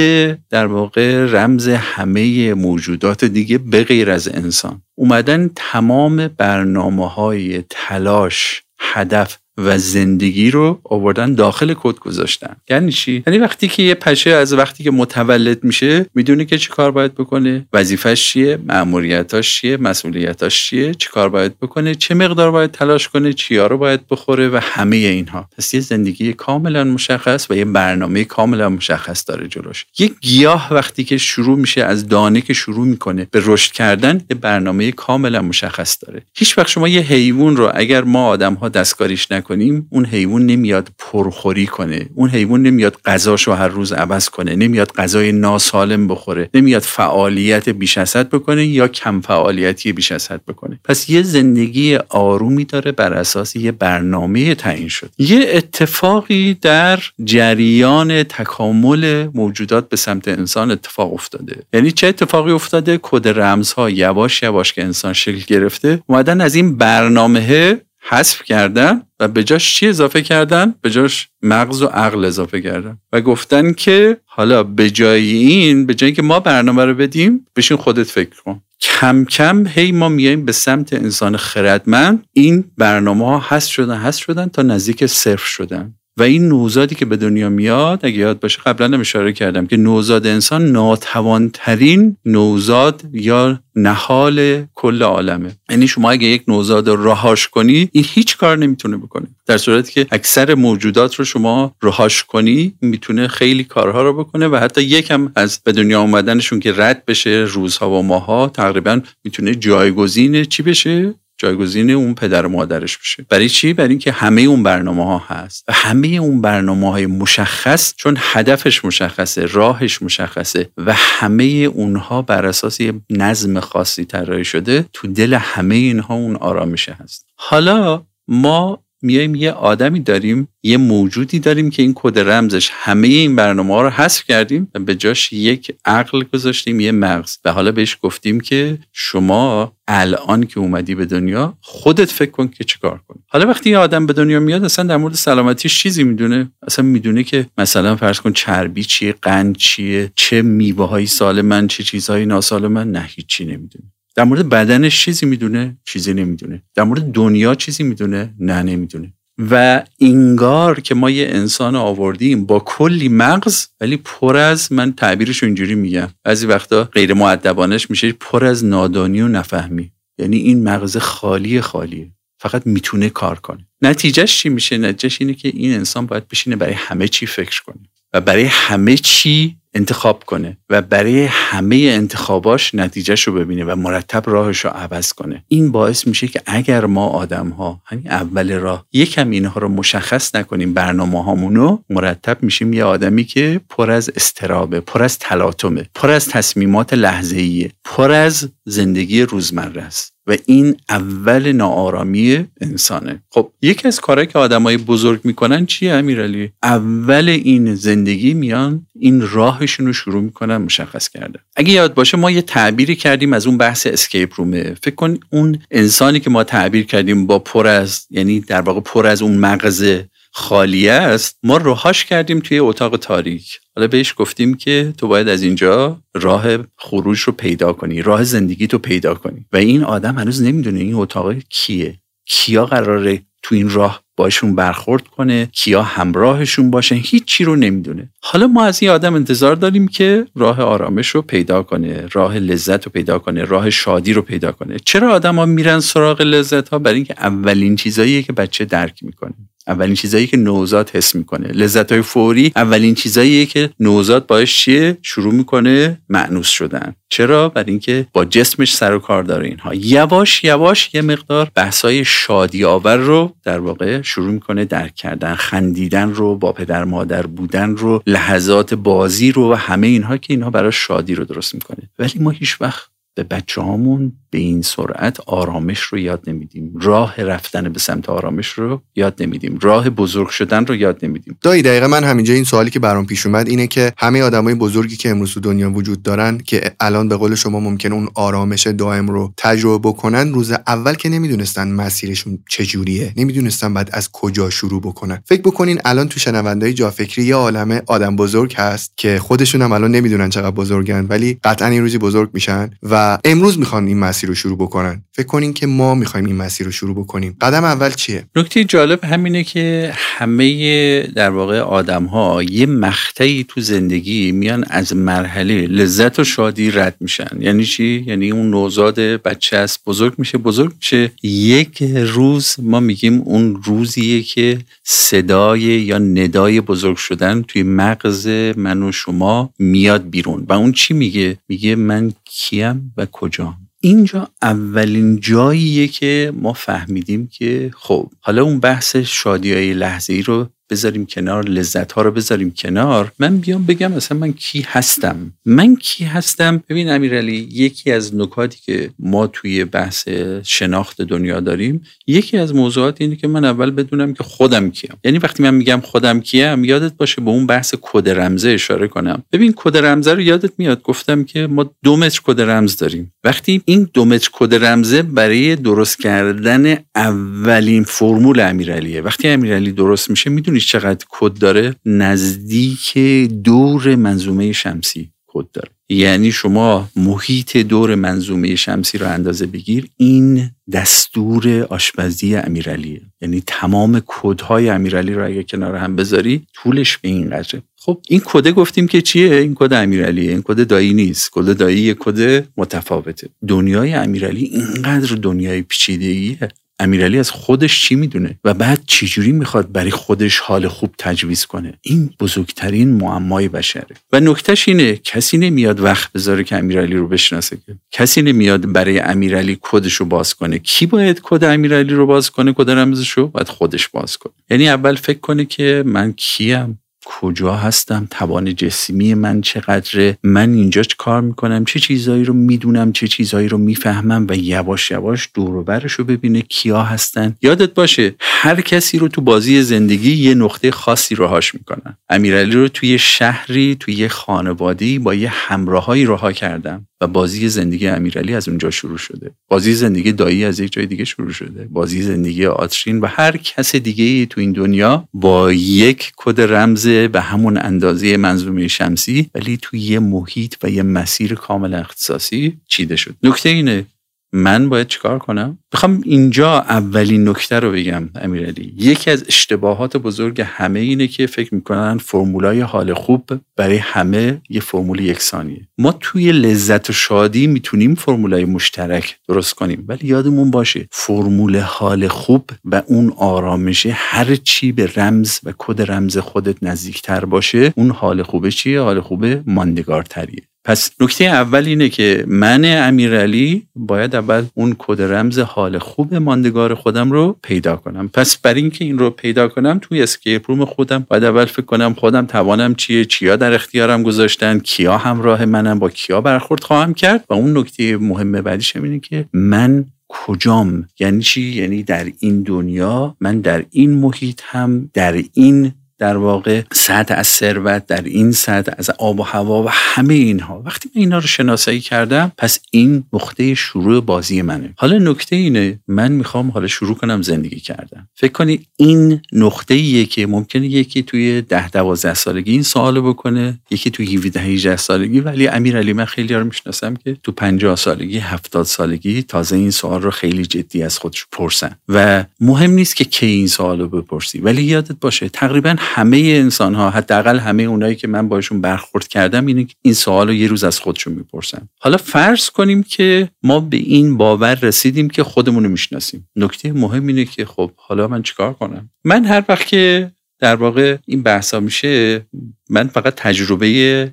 در 0.49 0.65
واقع 0.65 1.25
رمز 1.25 1.67
همه 1.67 2.53
موجودات 2.53 3.25
دیگه 3.25 3.57
به 3.57 3.83
غیر 3.83 4.11
از 4.11 4.27
انسان 4.27 4.81
اومدن 4.95 5.49
تمام 5.55 6.27
برنامه 6.27 7.09
های 7.09 7.63
تلاش 7.69 8.63
هدف 8.79 9.37
و 9.57 9.77
زندگی 9.77 10.51
رو 10.51 10.79
آوردن 10.83 11.35
داخل 11.35 11.73
کد 11.73 11.99
گذاشتن. 11.99 12.55
یعنی 12.69 12.91
چی؟ 12.91 13.23
یعنی 13.27 13.39
وقتی 13.39 13.67
که 13.67 13.83
یه 13.83 13.95
پشه 13.95 14.29
از 14.29 14.53
وقتی 14.53 14.83
که 14.83 14.91
متولد 14.91 15.63
میشه 15.63 16.05
می‌دونه 16.15 16.45
که 16.45 16.57
چی 16.57 16.69
کار 16.69 16.91
باید 16.91 17.15
بکنه 17.15 17.65
وظیفش 17.73 18.23
چیه 18.23 18.59
مأموریتاش 18.65 19.55
چیه 19.55 19.77
مسئولیتاش 19.77 20.65
چیه 20.65 20.93
چی 20.93 21.09
کار 21.09 21.29
باید 21.29 21.59
بکنه 21.59 21.95
چه 21.95 22.15
مقدار 22.15 22.51
باید 22.51 22.71
تلاش 22.71 23.07
کنه 23.07 23.33
چیا 23.33 23.67
رو 23.67 23.77
باید 23.77 24.07
بخوره 24.07 24.49
و 24.49 24.59
همه 24.63 24.95
اینها. 24.95 25.49
پس 25.57 25.73
یه 25.73 25.79
زندگی 25.79 26.33
کاملا 26.33 26.83
مشخص 26.83 27.47
و 27.49 27.55
یه 27.55 27.65
برنامه 27.65 28.23
کاملا 28.23 28.69
مشخص 28.69 29.23
داره 29.27 29.47
جلوش. 29.47 29.85
یه 29.99 30.11
گیاه 30.21 30.73
وقتی 30.73 31.03
که 31.03 31.17
شروع 31.17 31.57
میشه 31.57 31.83
از 31.83 32.07
دانه 32.07 32.41
که 32.41 32.53
شروع 32.53 32.87
می‌کنه 32.87 33.27
به 33.31 33.41
رشد 33.45 33.71
کردن 33.71 34.21
یه 34.29 34.37
برنامه 34.37 34.91
کاملا 34.91 35.41
مشخص 35.41 35.97
داره. 36.07 36.21
هیچ 36.35 36.57
وقت 36.57 36.67
شما 36.67 36.87
یه 36.87 37.01
حیوان 37.01 37.57
رو 37.57 37.71
اگر 37.73 38.03
ما 38.03 38.27
آدم 38.27 38.53
ها 38.53 38.69
دستکاریش 38.69 39.31
نکنیم 39.41 39.87
اون 39.89 40.05
حیوان 40.05 40.45
نمیاد 40.45 40.89
پرخوری 40.97 41.65
کنه. 41.65 42.09
اون 42.15 42.29
حیوان 42.29 42.61
نمیاد 42.61 42.97
غذاشو 43.05 43.53
هر 43.53 43.67
روز 43.67 43.93
عوض 43.93 44.29
کنه. 44.29 44.55
نمیاد 44.55 44.91
غذای 44.91 45.31
ناسالم 45.31 46.07
بخوره. 46.07 46.49
نمیاد 46.53 46.81
فعالیت 46.81 47.69
بیش 47.69 47.97
از 47.97 48.15
حد 48.15 48.29
بکنه 48.29 48.65
یا 48.65 48.87
کم 48.87 49.21
فعالیتی 49.21 49.93
بیش 49.93 50.11
از 50.11 50.31
حد 50.31 50.45
بکنه. 50.45 50.79
پس 50.83 51.09
یه 51.09 51.23
زندگی 51.23 51.95
آرومی 52.09 52.65
داره 52.65 52.91
بر 52.91 53.13
اساس 53.13 53.55
یه 53.55 53.71
برنامه 53.71 54.55
تعیین 54.55 54.87
شد 54.87 55.09
یه 55.17 55.51
اتفاقی 55.53 56.57
در 56.61 56.99
جریان 57.23 58.23
تکامل 58.23 59.27
موجودات 59.33 59.89
به 59.89 59.97
سمت 59.97 60.27
انسان 60.27 60.71
اتفاق 60.71 61.13
افتاده. 61.13 61.55
یعنی 61.73 61.91
چه 61.91 62.07
اتفاقی 62.07 62.51
افتاده؟ 62.51 62.99
کد 63.01 63.27
رمزها 63.27 63.89
یواش 63.89 64.43
یواش 64.43 64.73
که 64.73 64.83
انسان 64.83 65.13
شکل 65.13 65.41
گرفته 65.47 66.03
اومدن 66.07 66.41
از 66.41 66.55
این 66.55 66.77
برنامه 66.77 67.81
حذف 68.09 68.43
کردن 68.43 69.01
و 69.19 69.27
به 69.27 69.43
جاش 69.43 69.75
چی 69.75 69.87
اضافه 69.87 70.21
کردن؟ 70.21 70.75
به 70.81 70.89
جاش 70.89 71.29
مغز 71.41 71.81
و 71.81 71.87
عقل 71.87 72.25
اضافه 72.25 72.61
کردن. 72.61 72.97
و 73.13 73.21
گفتن 73.21 73.73
که 73.73 74.17
حالا 74.25 74.63
به 74.63 74.89
جای 74.89 75.31
این 75.31 75.85
به 75.85 75.93
جای 75.93 76.11
که 76.11 76.21
ما 76.21 76.39
برنامه 76.39 76.85
رو 76.85 76.93
بدیم 76.93 77.45
بشین 77.55 77.77
خودت 77.77 78.07
فکر 78.07 78.41
کن. 78.41 78.61
کم 78.81 79.25
کم 79.25 79.67
هی 79.67 79.91
ما 79.91 80.09
میایم 80.09 80.45
به 80.45 80.51
سمت 80.51 80.93
انسان 80.93 81.37
خردمند. 81.37 82.25
این 82.33 82.71
برنامه 82.77 83.25
ها 83.25 83.39
هست 83.39 83.69
شدن 83.69 83.97
هست 83.97 84.19
شدن 84.19 84.47
تا 84.47 84.61
نزدیک 84.61 85.05
صفر 85.05 85.45
شدن. 85.45 85.93
و 86.21 86.23
این 86.23 86.47
نوزادی 86.47 86.95
که 86.95 87.05
به 87.05 87.17
دنیا 87.17 87.49
میاد 87.49 87.99
اگه 88.05 88.17
یاد 88.17 88.39
باشه 88.39 88.61
قبلا 88.65 88.85
هم 88.85 88.99
اشاره 88.99 89.33
کردم 89.33 89.67
که 89.67 89.77
نوزاد 89.77 90.27
انسان 90.27 90.71
ناتوانترین 90.71 92.17
نوزاد 92.25 93.03
یا 93.13 93.59
نهال 93.75 94.65
کل 94.73 95.03
عالمه. 95.03 95.51
یعنی 95.69 95.87
شما 95.87 96.11
اگه 96.11 96.27
یک 96.27 96.43
نوزاد 96.47 96.87
رو 96.87 97.05
رهاش 97.05 97.47
کنی 97.47 97.89
این 97.91 98.05
هیچ 98.07 98.37
کار 98.37 98.57
نمی‌تونه 98.57 98.97
بکنه. 98.97 99.27
در 99.47 99.57
صورتی 99.57 99.91
که 99.91 100.07
اکثر 100.11 100.53
موجودات 100.53 101.15
رو 101.15 101.25
شما 101.25 101.75
رهاش 101.83 102.23
کنی 102.23 102.73
می‌تونه 102.81 103.27
خیلی 103.27 103.63
کارها 103.63 104.01
رو 104.03 104.23
بکنه 104.23 104.47
و 104.47 104.55
حتی 104.55 104.81
یکم 104.81 105.31
از 105.35 105.59
به 105.63 105.71
دنیا 105.71 106.01
اومدنشون 106.01 106.59
که 106.59 106.73
رد 106.77 107.05
بشه 107.05 107.45
روزها 107.53 107.89
و 107.91 108.03
ماها 108.03 108.49
تقریبا 108.49 109.01
می‌تونه 109.23 109.55
جایگزین 109.55 110.43
چی 110.43 110.63
بشه؟ 110.63 111.13
جایگزین 111.41 111.91
اون 111.91 112.15
پدر 112.15 112.45
و 112.45 112.49
مادرش 112.49 112.97
بشه. 112.97 113.25
برای 113.29 113.49
چی؟ 113.49 113.73
برای 113.73 113.89
اینکه 113.89 114.11
همه 114.11 114.41
اون 114.41 114.63
برنامه 114.63 115.05
ها 115.05 115.17
هست. 115.27 115.65
و 115.67 115.73
همه 115.73 116.07
اون 116.07 116.41
برنامه 116.41 116.91
های 116.91 117.05
مشخص 117.05 117.93
چون 117.97 118.17
هدفش 118.19 118.85
مشخصه 118.85 119.45
راهش 119.45 120.01
مشخصه 120.01 120.69
و 120.77 120.93
همه 120.95 121.43
اونها 121.43 122.21
بر 122.21 122.45
اساس 122.45 122.79
یه 122.79 122.93
نظم 123.09 123.59
خاصی 123.59 124.05
طراحی 124.05 124.45
شده 124.45 124.85
تو 124.93 125.07
دل 125.07 125.33
همه 125.33 125.75
اینها 125.75 126.15
اون 126.15 126.35
آرامشه 126.35 126.97
هست. 127.03 127.25
حالا 127.35 128.03
ما 128.27 128.83
میایم 129.01 129.35
یه 129.35 129.51
آدمی 129.51 129.99
داریم 129.99 130.47
یه 130.63 130.77
موجودی 130.77 131.39
داریم 131.39 131.69
که 131.69 131.81
این 131.81 131.93
کد 131.95 132.19
رمزش 132.19 132.69
همه 132.73 133.07
این 133.07 133.35
برنامه 133.35 133.73
ها 133.73 133.81
رو 133.81 133.89
حذف 133.89 134.23
کردیم 134.23 134.71
و 134.75 134.79
به 134.79 134.95
جاش 134.95 135.33
یک 135.33 135.75
عقل 135.85 136.23
گذاشتیم 136.23 136.79
یه 136.79 136.91
مغز. 136.91 137.37
و 137.45 137.51
حالا 137.51 137.71
بهش 137.71 137.97
گفتیم 138.01 138.39
که 138.39 138.77
شما 138.93 139.73
الان 139.87 140.43
که 140.43 140.59
اومدی 140.59 140.95
به 140.95 141.05
دنیا 141.05 141.57
خودت 141.61 142.11
فکر 142.11 142.31
کن 142.31 142.47
که 142.47 142.63
چیکار 142.63 143.01
کنی. 143.07 143.21
حالا 143.27 143.49
وقتی 143.49 143.69
یه 143.69 143.77
آدم 143.77 144.05
به 144.05 144.13
دنیا 144.13 144.39
میاد 144.39 144.63
اصلا 144.63 144.85
در 144.85 144.97
مورد 144.97 145.13
سلامتیش 145.13 145.79
چیزی 145.79 146.03
می‌دونه. 146.03 146.51
اصلا 146.67 146.85
می‌دونه 146.85 147.23
که 147.23 147.47
مثلا 147.57 147.95
فرض 147.95 148.19
کن 148.19 148.33
چربی 148.33 148.83
چیه 148.83 149.15
قند 149.21 149.57
چیه 149.57 150.11
چه 150.15 150.41
میوه 150.41 150.87
های 150.87 151.05
سالمن 151.05 151.67
چه 151.67 151.83
چیزهایی 151.83 152.25
ناسالمن 152.25 152.91
نه 152.91 153.09
هیچی 153.15 153.45
نمی‌دونه. 153.45 153.85
در 154.21 154.27
مورد 154.27 154.49
بدنش 154.49 155.05
چیزی 155.05 155.25
می‌دونه 155.25 155.77
چیزی 155.85 156.13
نمی‌دونه. 156.13 156.63
در 156.75 156.83
مورد 156.83 157.11
دنیا 157.11 157.55
چیزی 157.55 157.83
می‌دونه 157.83 158.33
نه 158.39 158.63
نمی‌دونه. 158.63 159.13
و 159.51 159.83
اینگار 159.97 160.79
که 160.79 160.95
ما 160.95 161.09
یه 161.09 161.27
انسان 161.27 161.75
آوردیم 161.75 162.45
با 162.45 162.59
کلی 162.59 163.09
مغز 163.09 163.67
ولی 163.79 163.97
پر 163.97 164.37
از 164.37 164.71
من 164.71 164.93
تعبیرش 164.93 165.43
اینجوری 165.43 165.75
میگم. 165.75 166.07
بعضی 166.23 166.45
وقتا 166.45 166.83
غیر 166.83 167.13
معدبانش 167.13 167.89
میشه 167.89 168.11
پر 168.11 168.45
از 168.45 168.65
نادانی 168.65 169.21
و 169.21 169.27
نفهمی. 169.27 169.91
یعنی 170.17 170.37
این 170.37 170.63
مغز 170.63 170.97
خالی 170.97 171.61
خالیه 171.61 172.11
فقط 172.41 172.67
می‌تونه 172.67 173.09
کار 173.09 173.39
کنه. 173.39 173.67
نتیجهش 173.81 174.37
چی 174.37 174.49
میشه؟ 174.49 174.77
نتیجهش 174.77 175.21
اینه 175.21 175.33
که 175.33 175.47
این 175.47 175.73
انسان 175.73 176.05
باید 176.05 176.27
بشینه 176.27 176.55
برای 176.55 176.73
همه 176.73 177.07
چی 177.07 177.25
فکر 177.25 177.61
کنه. 177.61 177.89
و 178.13 178.21
برای 178.21 178.43
همه 178.43 178.97
چی 178.97 179.57
انتخاب 179.73 180.23
کنه 180.23 180.57
و 180.69 180.81
برای 180.81 181.25
همه 181.25 181.75
انتخاباش 181.75 182.75
نتیجهش 182.75 183.23
رو 183.23 183.33
ببینه 183.33 183.65
و 183.65 183.75
مرتب 183.75 184.23
راهش 184.25 184.59
رو 184.59 184.69
عوض 184.69 185.13
کنه. 185.13 185.43
این 185.47 185.71
باعث 185.71 186.07
میشه 186.07 186.27
که 186.27 186.41
اگر 186.45 186.85
ما 186.85 187.07
آدم 187.07 187.49
ها 187.49 187.81
همین 187.85 188.11
اول 188.11 188.53
راه 188.53 188.85
یکم 188.93 189.29
اینها 189.29 189.59
رو 189.59 189.69
مشخص 189.69 190.35
نکنیم 190.35 190.73
برنامه 190.73 191.23
هامونو 191.23 191.77
مرتب 191.89 192.43
میشیم 192.43 192.73
یه 192.73 192.83
آدمی 192.83 193.23
که 193.23 193.61
پر 193.69 193.91
از 193.91 194.11
استرابه 194.15 194.79
پر 194.79 195.03
از 195.03 195.19
تلاطمه 195.19 195.89
پر 195.95 196.09
از 196.09 196.29
تصمیمات 196.29 196.93
لحظه‌ایه 196.93 197.71
پر 197.83 198.11
از 198.11 198.49
زندگی 198.65 199.21
روزمره 199.21 199.81
است. 199.81 200.13
و 200.27 200.37
این 200.45 200.75
اول 200.89 201.51
ناآرامی 201.51 202.45
انسانه. 202.61 203.23
خب 203.29 203.51
یکی 203.61 203.87
از 203.87 203.99
کارهایی 203.99 204.27
که 204.27 204.39
آدمای 204.39 204.77
بزرگ 204.77 205.21
می‌کنن 205.23 205.65
چیه 205.65 205.91
امیرعلی 205.91 206.51
اول 206.63 207.29
این 207.29 207.75
زندگی 207.75 208.33
میان 208.33 208.85
این 208.95 209.29
راهشون 209.29 209.85
رو 209.85 209.93
شروع 209.93 210.21
می‌کنن 210.21 210.57
مشخص 210.57 211.09
کرده. 211.09 211.39
اگه 211.55 211.71
یاد 211.71 211.93
باشه 211.93 212.17
ما 212.17 212.31
یه 212.31 212.41
تعبیری 212.41 212.95
کردیم 212.95 213.33
از 213.33 213.47
اون 213.47 213.57
بحث 213.57 213.87
escape 213.87 214.33
room 214.35 214.67
ه 214.67 214.75
فکر 214.83 214.95
کن 214.95 215.17
اون 215.29 215.59
انسانی 215.71 216.19
که 216.19 216.29
ما 216.29 216.43
تعبیر 216.43 216.85
کردیم 216.85 217.27
با 217.27 217.39
پر 217.39 217.67
از 217.67 218.07
یعنی 218.09 218.39
در 218.39 218.61
واقع 218.61 218.79
پر 218.79 219.07
از 219.07 219.21
اون 219.21 219.37
مغز 219.37 219.99
خالیه 220.33 220.91
است 220.91 221.37
ما 221.43 221.57
روهاش 221.57 222.05
کردیم 222.05 222.39
توی 222.39 222.59
اتاق 222.59 222.97
تاریک. 222.97 223.59
حالا 223.75 223.87
بهش 223.87 224.13
گفتیم 224.17 224.53
که 224.53 224.93
تو 224.97 225.07
باید 225.07 225.29
از 225.29 225.43
اینجا 225.43 225.99
راه 226.13 226.43
خروج 226.77 227.19
رو 227.19 227.33
پیدا 227.33 227.73
کنی 227.73 228.01
راه 228.01 228.23
زندگی 228.23 228.67
تو 228.67 228.77
پیدا 228.77 229.13
کنی. 229.13 229.45
و 229.53 229.57
این 229.57 229.83
آدم 229.83 230.17
هنوز 230.17 230.41
نمی‌دونه 230.41 230.79
این 230.79 230.95
اتاق 230.95 231.33
کیه. 231.49 231.95
کیا 232.25 232.65
قراره 232.65 233.21
تو 233.43 233.55
این 233.55 233.69
راه 233.69 234.03
باشون 234.17 234.55
برخورد 234.55 235.07
کنه 235.07 235.49
کیا 235.51 235.81
همراهشون 235.83 236.71
باشن 236.71 236.95
هیچی 236.95 237.43
رو 237.43 237.55
نمی‌دونه. 237.55 238.09
حالا 238.21 238.47
ما 238.47 238.65
از 238.65 238.81
این 238.81 238.91
آدم 238.91 239.15
انتظار 239.15 239.55
داریم 239.55 239.87
که 239.87 240.25
راه 240.35 240.61
آرامش 240.61 241.07
رو 241.07 241.21
پیدا 241.21 241.63
کنه 241.63 242.07
راه 242.11 242.37
لذت 242.37 242.85
رو 242.85 242.91
پیدا 242.91 243.19
کنه 243.19 243.43
راه 243.43 243.69
شادی 243.69 244.13
رو 244.13 244.21
پیدا 244.21 244.51
کنه. 244.51 244.77
چرا 244.85 245.13
آدما 245.13 245.45
میرن 245.45 245.79
سراغ 245.79 246.21
لذت 246.21 246.69
ها 246.69 246.79
برای 246.79 246.95
اینکه 246.95 247.15
اولین 247.17 247.75
چیزاییه 247.75 248.23
که 248.23 248.33
بچه 248.33 248.65
درک 248.65 249.03
می‌کنه. 249.03 249.33
اولین 249.67 249.95
چیزایی 249.95 250.27
که 250.27 250.37
نوزاد 250.37 250.89
حس 250.89 251.15
می‌کنه. 251.15 251.47
لذت 251.47 251.91
های 251.91 252.01
فوری 252.01 252.51
اولین 252.55 252.95
چیزاییه 252.95 253.45
که 253.45 253.69
نوزاد 253.79 254.27
باش 254.27 254.57
چیه؟ 254.57 254.97
شروع 255.01 255.33
می‌کنه 255.33 256.01
معنوس 256.09 256.47
شدن. 256.47 256.95
چرا؟ 257.09 257.49
برای 257.49 257.69
اینکه 257.69 258.07
با 258.13 258.25
جسمش 258.25 258.75
سر 258.75 258.93
و 258.93 258.99
کار 258.99 259.23
داره 259.23 259.47
اینها. 259.47 259.73
یواش 259.73 260.43
یواش 260.43 260.89
یه 260.93 261.01
مقدار 261.01 261.51
بحثای 261.55 262.05
شادی 262.05 262.65
آور 262.65 262.97
رو 262.97 263.35
در 263.43 263.59
واقع 263.59 264.01
شروع 264.01 264.31
می‌کنه 264.31 264.65
درک 264.65 264.95
کردن. 264.95 265.35
خندیدن 265.35 266.13
رو 266.13 266.35
با 266.35 266.51
پدر 266.51 266.83
مادر 266.83 267.25
بودن 267.25 267.75
رو 267.77 268.03
لحظات 268.07 268.73
بازی 268.73 269.31
رو 269.31 269.51
و 269.51 269.53
همه 269.53 269.87
اینها 269.87 270.17
که 270.17 270.33
اینها 270.33 270.49
برای 270.49 270.71
شادی 270.71 271.15
رو 271.15 271.25
درست 271.25 271.53
می‌کنه. 271.53 271.89
ولی 271.99 272.13
ما 272.19 272.29
هیچ 272.29 272.61
وقت 272.61 272.90
به 273.15 273.23
بچه 273.23 273.61
هامون 273.61 274.11
به 274.29 274.37
این 274.37 274.61
سرعت 274.61 275.19
آرامش 275.19 275.79
رو 275.79 275.97
یاد 275.97 276.23
نمیدیم. 276.27 276.73
راه 276.81 277.21
رفتن 277.21 277.69
به 277.69 277.79
سمت 277.79 278.09
آرامش 278.09 278.47
رو 278.47 278.81
یاد 278.95 279.23
نمیدیم. 279.23 279.59
راه 279.61 279.89
بزرگ 279.89 280.29
شدن 280.29 280.65
رو 280.65 280.75
یاد 280.75 280.99
نمیدیم. 281.05 281.37
دایی 281.41 281.61
دقیقا 281.61 281.87
من 281.87 282.03
همینجا 282.03 282.33
این 282.33 282.43
سوالی 282.43 282.69
که 282.69 282.79
برام 282.79 283.05
پیش 283.05 283.25
اومد 283.25 283.47
اینه 283.47 283.67
که 283.67 283.93
همه 283.97 284.21
آدمای 284.21 284.55
بزرگی 284.55 284.95
که 284.95 285.09
امروز 285.09 285.33
تو 285.33 285.39
دنیا 285.39 285.71
وجود 285.71 286.03
دارن 286.03 286.37
که 286.37 286.71
الان 286.79 287.07
به 287.07 287.15
قول 287.15 287.35
شما 287.35 287.59
ممکنه 287.59 287.95
اون 287.95 288.09
آرامش 288.15 288.67
دائم 288.67 289.07
رو 289.07 289.33
تجربه 289.37 289.89
بکنن 289.89 290.33
روز 290.33 290.51
اول 290.51 290.93
که 290.93 291.09
نمی‌دونستن 291.09 291.67
مسیرشون 291.67 292.39
چجوریه 292.49 293.13
نمی‌دونستن 293.17 293.73
بعد 293.73 293.89
از 293.93 294.11
کجا 294.11 294.49
شروع 294.49 294.81
بکنن. 294.81 295.23
فکر 295.25 295.41
بکنین 295.41 295.79
الان 295.85 296.07
تو 296.07 296.19
شنوندهای 296.19 296.73
جافکری 296.73 297.25
یه 297.25 297.35
عالمه 297.35 297.81
آدم 297.87 298.15
بزرگ 298.15 298.55
هست 298.55 298.93
که 298.97 299.19
خودشون 299.19 299.61
هم 299.61 299.71
الان 299.71 299.91
نمی‌دونن 299.91 300.29
چقدر 300.29 300.51
بزرگن 300.51 301.05
ولی 301.09 301.39
قطعا 301.43 301.67
این 301.67 301.81
روزی 301.81 301.97
بزرگ 301.97 302.29
میشن 302.33 302.69
و 302.83 303.00
امروز 303.25 303.59
می‌خوان 303.59 303.87
این 303.87 303.99
مسیر 303.99 304.29
رو 304.29 304.35
شروع 304.35 304.57
بکنن. 304.57 305.03
فکر 305.11 305.27
کنین 305.27 305.53
که 305.53 305.67
ما 305.67 305.95
می‌خوایم 305.95 306.25
این 306.25 306.35
مسیر 306.35 306.65
رو 306.65 306.71
شروع 306.71 306.95
بکنیم. 306.95 307.37
قدم 307.41 307.63
اول 307.63 307.89
چیه؟ 307.89 308.23
نکته 308.35 308.63
جالب 308.63 309.03
همینه 309.03 309.43
که 309.43 309.91
همه 309.95 311.03
در 311.03 311.29
واقع 311.29 311.59
آدم 311.59 312.05
ها 312.05 312.43
یه 312.43 312.65
مقطعی 312.65 313.45
تو 313.47 313.61
زندگی 313.61 314.31
میان 314.31 314.65
از 314.69 314.95
مرحله 314.95 315.67
لذت 315.67 316.19
و 316.19 316.23
شادی 316.23 316.71
رد 316.71 316.95
میشن. 316.99 317.37
یعنی 317.39 317.65
چی؟ 317.65 318.03
یعنی 318.07 318.31
اون 318.31 318.49
نوزاد 318.49 318.99
بچه 318.99 319.57
است 319.57 319.79
بزرگ 319.85 320.13
میشه 320.17 320.37
بزرگ 320.37 320.73
میشه. 320.75 321.11
یک 321.23 321.83
روز 321.93 322.55
ما 322.59 322.79
میگیم 322.79 323.21
اون 323.21 323.61
روزیه 323.63 324.23
که 324.23 324.59
صدای 324.83 325.61
یا 325.61 325.97
ندای 325.97 326.61
بزرگ 326.61 326.97
شدن 326.97 327.41
توی 327.41 327.63
مغز 327.63 328.27
من 328.57 328.83
و 328.83 328.91
شما 328.91 329.53
میاد 329.59 330.09
بیرون. 330.09 330.45
و 330.49 330.53
اون 330.53 330.71
چی 330.71 330.93
میگه؟ 330.93 331.37
میگه 331.49 331.75
من 331.75 332.13
کیم 332.33 332.93
و 332.97 333.05
کجام. 333.05 333.57
اینجا 333.79 334.27
اولین 334.41 335.19
جاییه 335.19 335.87
که 335.87 336.33
ما 336.35 336.53
فهمیدیم 336.53 337.27
که 337.27 337.71
خب 337.77 338.11
حالا 338.19 338.43
اون 338.43 338.59
بحث 338.59 338.95
شادی 338.95 339.53
های 339.53 339.73
لحظه 339.73 340.13
ای 340.13 340.21
رو 340.21 340.49
بذاریم 340.71 341.05
کنار 341.05 341.49
لذت 341.49 341.91
ها 341.91 342.01
رو 342.01 342.11
بذاریم 342.11 342.51
کنار. 342.51 343.11
من 343.19 343.37
بیام 343.37 343.65
بگم 343.65 343.91
مثلا 343.91 344.17
من 344.17 344.33
کی 344.33 344.65
هستم. 344.67 345.33
من 345.45 345.75
کی 345.75 346.03
هستم؟ 346.05 346.63
ببین 346.69 346.89
امیرعلی 346.89 347.47
یکی 347.51 347.91
از 347.91 348.15
نکاتی 348.15 348.59
که 348.65 348.89
ما 348.99 349.27
توی 349.27 349.65
بحث 349.65 350.07
شناخت 350.43 351.01
دنیا 351.01 351.39
داریم 351.39 351.81
یکی 352.07 352.37
از 352.37 352.55
موضوعات 352.55 353.01
اینه 353.01 353.15
که 353.15 353.27
من 353.27 353.45
اول 353.45 353.71
بدونم 353.71 354.13
که 354.13 354.23
خودم 354.23 354.71
کیم. 354.71 354.91
یعنی 355.03 355.17
وقتی 355.17 355.43
من 355.43 355.53
میگم 355.53 355.81
خودم 355.83 356.19
کیم 356.19 356.63
یادت 356.63 356.93
باشه 356.93 357.21
به 357.21 357.29
اون 357.29 357.47
بحث 357.47 357.75
کد 357.81 358.09
رمزه 358.09 358.49
اشاره 358.49 358.87
کنم. 358.87 359.23
ببین 359.31 359.53
کد 359.55 359.77
رمزه 359.77 360.13
رو 360.13 360.21
یادت 360.21 360.51
میاد؟ 360.57 360.81
گفتم 360.81 361.23
که 361.23 361.47
ما 361.47 361.71
دو 361.83 361.97
متر 361.97 362.21
کد 362.23 362.41
رمز 362.41 362.77
داریم. 362.77 363.13
وقتی 363.23 363.61
این 363.65 363.89
دو 363.93 364.05
متر 364.05 364.29
کد 364.33 364.65
رمزه 364.65 365.01
برای 365.01 365.55
درست 365.55 366.01
کردن 366.01 366.77
اولین 366.95 367.83
فرمول 367.83 368.39
امیرعلیه. 368.39 369.01
وقتی 369.01 369.27
امیرعلی 369.27 369.71
درست 369.71 370.09
میشه 370.09 370.29
می‌دونی 370.29 370.59
چقدر 370.65 371.05
کد 371.09 371.33
داره؟ 371.39 371.75
نزدیک 371.85 372.97
دور 373.43 373.95
منظومه 373.95 374.51
شمسی 374.51 375.11
کد 375.27 375.45
داره. 375.53 375.69
یعنی 375.91 376.31
شما 376.31 376.89
محیط 376.95 377.57
دور 377.57 377.95
منظومه 377.95 378.55
شمسی 378.55 378.97
رو 378.97 379.07
اندازه 379.07 379.45
بگیر 379.45 379.87
این 379.97 380.49
دستور 380.71 381.67
آشپزی 381.69 382.35
امیرعلیه 382.35 383.01
یعنی 383.21 383.43
تمام 383.47 384.01
کدهای 384.05 384.69
امیرعلی 384.69 385.13
رو 385.13 385.25
اگه 385.25 385.43
کنار 385.43 385.75
هم 385.75 385.95
بذاری 385.95 386.41
طولش 386.53 386.97
به 386.97 387.09
این 387.09 387.29
قدره. 387.29 387.61
خب 387.75 388.01
این 388.09 388.21
کده 388.25 388.51
گفتیم 388.51 388.87
که 388.87 389.01
چیه؟ 389.01 389.35
این 389.35 389.55
کد 389.55 389.73
امیرعلیه 389.73 390.31
این 390.31 390.41
کد 390.41 390.67
دایی 390.67 390.93
نیست. 390.93 391.29
کد 391.31 391.57
دایی 391.57 391.79
یه 391.79 391.93
کد 391.93 392.47
متفاوته. 392.57 393.29
دنیای 393.47 393.93
امیرعلی 393.93 394.43
اینقدر 394.45 395.15
دنیای 395.15 395.61
پیچیدگیه 395.61 396.49
امیرعلی 396.81 397.19
از 397.19 397.31
خودش 397.31 397.81
چی 397.81 397.95
می‌دونه 397.95 398.39
و 398.43 398.53
بعد 398.53 398.79
چجوری 398.87 399.31
می‌خواد 399.31 399.71
برای 399.71 399.91
خودش 399.91 400.39
حال 400.39 400.67
خوب 400.67 400.95
تجویز 400.97 401.45
کنه؟ 401.45 401.73
این 401.81 402.13
بزرگترین 402.19 402.93
معمای 402.93 403.49
بشره. 403.49 403.95
و 404.11 404.19
نکتهش 404.19 404.67
اینه 404.67 404.95
کسی 404.95 405.37
نمیاد 405.37 405.79
وقت 405.79 406.11
بذاره 406.13 406.43
که 406.43 406.55
امیرعلی 406.55 406.95
رو 406.95 407.07
بشناسه 407.07 407.57
کسی 407.91 408.21
نمیاد 408.21 408.71
برای 408.71 408.99
امیرعلی 408.99 409.57
کدش 409.61 409.93
رو 409.93 410.05
باز 410.05 410.33
کنه. 410.33 410.59
کی 410.59 410.85
باید 410.85 411.19
کد 411.23 411.43
امیرعلی 411.43 411.93
رو 411.93 412.05
باز 412.05 412.29
کنه؟ 412.29 412.53
کد 412.53 412.69
رمزش 412.69 413.09
رو 413.09 413.27
باید 413.27 413.47
خودش 413.47 413.87
باز 413.87 414.17
کنه. 414.17 414.33
یعنی 414.49 414.69
اول 414.69 414.95
فکر 414.95 415.19
کنه 415.19 415.45
که 415.45 415.83
من 415.85 416.13
کیم. 416.13 416.80
کجا 417.05 417.55
هستم؟ 417.55 418.07
توان 418.11 418.55
جسمی 418.55 419.13
من 419.13 419.41
چقدره؟ 419.41 420.17
من 420.23 420.53
اینجا 420.53 420.83
چه 420.83 420.95
کار 420.97 421.21
می‌کنم؟ 421.21 421.65
چه 421.65 421.79
چیزهایی 421.79 422.23
رو 422.23 422.33
می‌دونم؟ 422.33 422.91
چه 422.91 423.07
چیزهایی 423.07 423.47
رو 423.47 423.57
می‌فهمم؟ 423.57 424.27
و 424.29 424.35
یواش 424.35 424.91
یواش 424.91 425.29
دور 425.33 425.79
رو 425.97 426.03
ببینه 426.03 426.41
کیا 426.41 426.83
هستن. 426.83 427.35
یادت 427.41 427.73
باشه 427.73 428.15
هر 428.19 428.61
کسی 428.61 428.97
رو 428.97 429.07
تو 429.07 429.21
بازی 429.21 429.61
زندگی 429.61 430.11
یه 430.11 430.33
نقطه 430.33 430.71
خاصی 430.71 431.15
رهاش 431.15 431.55
می‌کنن 431.55 431.97
امیرعلی 432.09 432.51
رو 432.51 432.67
توی 432.67 432.99
شهری 432.99 433.77
توی 433.79 433.93
یه 433.93 434.07
خانوادی 434.07 434.99
با 434.99 435.13
یه 435.13 435.29
همراهایی 435.29 436.05
رها 436.05 436.31
کردم 436.31 436.87
و 437.01 437.07
بازی 437.07 437.49
زندگی 437.49 437.87
امیرعلی 437.87 438.35
از 438.35 438.49
اونجا 438.49 438.69
شروع 438.69 438.97
شده. 438.97 439.31
بازی 439.47 439.73
زندگی 439.73 440.11
دایی 440.11 440.45
از 440.45 440.59
یک 440.59 440.71
جای 440.71 440.85
دیگه 440.85 441.05
شروع 441.05 441.31
شده. 441.31 441.67
بازی 441.71 442.01
زندگی 442.01 442.45
آترین 442.45 442.99
و 442.99 443.05
هر 443.05 443.37
کس 443.37 443.75
دیگه 443.75 444.25
تو 444.25 444.41
این 444.41 444.51
دنیا 444.51 445.07
با 445.13 445.53
یک 445.53 446.11
کد 446.15 446.41
رمز 446.41 446.87
به 446.91 447.21
همون 447.21 447.57
اندازه 447.57 448.17
منظومه 448.17 448.67
شمسی 448.67 449.29
ولی 449.35 449.57
توی 449.61 449.79
یه 449.79 449.99
محیط 449.99 450.55
و 450.63 450.69
یه 450.69 450.83
مسیر 450.83 451.35
کامل 451.35 451.73
اختصاصی 451.73 452.61
چیده 452.67 452.95
شد. 452.95 453.15
نکته 453.23 453.49
اینه 453.49 453.85
من 454.33 454.69
باید 454.69 454.87
چیکار 454.87 455.19
کنم؟ 455.19 455.57
می‌خوام 455.73 456.01
اینجا 456.05 456.59
اولین 456.59 457.29
نکته 457.29 457.59
رو 457.59 457.71
بگم 457.71 458.09
امیرعلی. 458.15 458.73
یکی 458.77 459.11
از 459.11 459.23
اشتباهات 459.27 459.97
بزرگ 459.97 460.41
همه 460.41 460.79
اینه 460.79 461.07
که 461.07 461.27
فکر 461.27 461.55
می‌کنن 461.55 461.97
فرمولای 461.97 462.61
حال 462.61 462.93
خوب 462.93 463.31
برای 463.57 463.77
همه 463.77 464.41
یه 464.49 464.61
فرمول 464.61 464.99
یکسانیه. 464.99 465.67
ما 465.77 465.91
توی 465.99 466.31
لذت 466.31 466.89
و 466.89 466.93
شادی 466.93 467.47
می‌تونیم 467.47 467.95
فرمولای 467.95 468.45
مشترک 468.45 469.17
درست 469.27 469.53
کنیم 469.53 469.85
ولی 469.87 470.07
یادمون 470.07 470.51
باشه 470.51 470.87
فرمول 470.91 471.59
حال 471.59 472.07
خوب 472.07 472.49
و 472.65 472.81
اون 472.87 473.13
آرامشه 473.17 473.91
هر 473.93 474.35
چی 474.35 474.71
به 474.71 474.91
رمز 474.95 475.39
و 475.43 475.53
کد 475.57 475.91
رمز 475.91 476.17
خودت 476.17 476.63
نزدیکتر 476.63 477.25
باشه 477.25 477.73
اون 477.75 477.91
حال 477.91 478.23
خوبه 478.23 478.51
چیه؟ 478.51 478.81
حال 478.81 479.01
خوبه 479.01 479.43
ماندگارتریه. 479.45 480.50
پس 480.63 480.91
نکته 480.99 481.23
اول 481.23 481.65
اینه 481.65 481.89
که 481.89 482.25
من 482.27 482.65
امیرعلی 482.65 483.67
باید 483.75 484.15
اول 484.15 484.45
اون 484.53 484.75
کد 484.79 485.01
رمز 485.01 485.39
حال 485.39 485.77
خوب 485.77 486.15
ماندگار 486.15 486.75
خودم 486.75 487.11
رو 487.11 487.35
پیدا 487.43 487.75
کنم. 487.75 488.09
پس 488.13 488.37
برا 488.37 488.53
اینکه 488.53 488.85
این 488.85 488.99
رو 488.99 489.09
پیدا 489.09 489.47
کنم 489.47 489.79
توی 489.81 490.01
escape 490.01 490.51
room 490.51 490.65
خودم 490.65 491.05
باید 491.09 491.23
اول 491.23 491.45
فکر 491.45 491.65
کنم 491.65 491.93
خودم 491.93 492.25
توانم 492.25 492.75
چیه 492.75 493.05
چیا 493.05 493.35
در 493.35 493.53
اختیارم 493.53 494.03
گذاشتن 494.03 494.59
کیا 494.59 494.97
همراه 494.97 495.45
منم 495.45 495.79
با 495.79 495.89
کیا 495.89 496.21
برخورد 496.21 496.63
خواهم 496.63 496.93
کرد. 496.93 497.23
و 497.29 497.33
اون 497.33 497.57
نکته 497.57 497.97
مهم 497.97 498.31
بعدیش 498.31 498.75
اینه 498.75 498.99
که 498.99 499.25
من 499.33 499.85
کجام؟ 500.07 500.87
یعنی 500.99 501.21
چی؟ 501.21 501.41
یعنی 501.41 501.83
در 501.83 502.11
این 502.19 502.43
دنیا 502.43 503.15
من 503.19 503.41
در 503.41 503.65
این 503.69 503.93
محیط 503.93 504.41
هم 504.45 504.89
در 504.93 505.23
این 505.33 505.71
در 506.01 506.17
واقع 506.17 506.61
سطح 506.73 507.13
از 507.17 507.27
ثروت 507.27 507.87
در 507.87 508.01
این 508.01 508.31
سطح 508.31 508.71
از 508.77 508.89
آب 508.89 509.19
و 509.19 509.23
هوا 509.23 509.63
و 509.63 509.67
همه 509.69 510.13
اینها. 510.13 510.61
وقتی 510.65 510.89
من 510.95 511.01
اینا 511.01 511.17
رو 511.17 511.27
شناسایی 511.27 511.79
کردم 511.79 512.31
پس 512.37 512.59
این 512.71 513.03
نقطه 513.13 513.53
شروع 513.53 514.01
بازی 514.01 514.41
منه. 514.41 514.73
حالا 514.77 514.97
نکته 514.97 515.35
اینه 515.35 515.79
من 515.87 516.11
می‌خوام 516.11 516.51
حالا 516.51 516.67
شروع 516.67 516.95
کنم 516.95 517.21
زندگی 517.21 517.59
کردن. 517.59 518.07
فکر 518.15 518.31
کنی 518.31 518.59
این 518.77 519.21
نقطه 519.31 519.73
ایه 519.73 520.05
که 520.05 520.27
ممکنه 520.27 520.67
یکی 520.67 521.03
توی 521.03 521.41
ده 521.41 521.69
دوازده 521.69 522.13
سالگی 522.13 522.51
این 522.51 522.63
سوال 522.63 523.01
بکنه 523.01 523.59
یکی 523.69 523.89
توی 523.89 524.15
17 524.15 524.39
18 524.39 524.77
سالگی. 524.77 525.19
ولی 525.19 525.47
امیرعلی 525.47 525.93
من 525.93 526.05
خیلی 526.05 526.33
رو 526.33 526.43
می‌شناسم 526.43 526.95
که 526.95 527.17
تو 527.23 527.31
50 527.31 527.75
سالگی 527.75 528.17
70 528.17 528.65
سالگی 528.65 529.23
تازه 529.23 529.55
این 529.55 529.71
سوال 529.71 530.01
رو 530.01 530.11
خیلی 530.11 530.45
جدی 530.45 530.83
از 530.83 530.97
خودش 530.97 531.25
پرسن. 531.31 531.75
و 531.89 532.25
مهم 532.39 532.71
نیست 532.71 532.95
که 532.95 533.03
کی 533.03 533.25
این 533.25 533.47
سوال 533.47 533.87
بپرسی. 533.87 534.39
ولی 534.39 534.63
یادت 534.63 534.95
باشه 535.01 535.29
تقریبا 535.29 535.75
همه 535.93 536.17
انسان 536.17 536.75
ها 536.75 536.89
حداقل 536.89 537.39
همه 537.39 537.63
اونایی 537.63 537.95
که 537.95 538.07
من 538.07 538.29
باشون 538.29 538.61
برخورد 538.61 539.07
کردم 539.07 539.45
اینه 539.45 539.67
این 539.81 539.93
سوال 539.93 540.27
رو 540.27 540.33
یه 540.33 540.47
روز 540.47 540.63
از 540.63 540.79
خودشون 540.79 541.13
می‌پرسن. 541.13 541.69
حالا 541.79 541.97
فرض 541.97 542.49
کنیم 542.49 542.83
که 542.83 543.29
ما 543.43 543.59
به 543.59 543.77
این 543.77 544.17
باور 544.17 544.55
رسیدیم 544.55 545.09
که 545.09 545.23
خودمون 545.23 545.63
رو 545.63 545.69
می‌شناسیم. 545.69 546.29
نکته 546.35 546.73
مهم 546.73 547.07
اینه 547.07 547.25
که 547.25 547.45
خب 547.45 547.71
حالا 547.75 548.07
من 548.07 548.21
چیکار 548.21 548.53
کنم؟ 548.53 548.89
من 549.03 549.25
هر 549.25 549.43
وقت 549.49 549.67
که 549.67 550.11
در 550.41 550.55
واقع 550.55 550.97
این 551.05 551.21
بحثا 551.21 551.59
میشه. 551.59 552.25
من 552.69 552.87
فقط 552.87 553.15
تجربه 553.15 553.67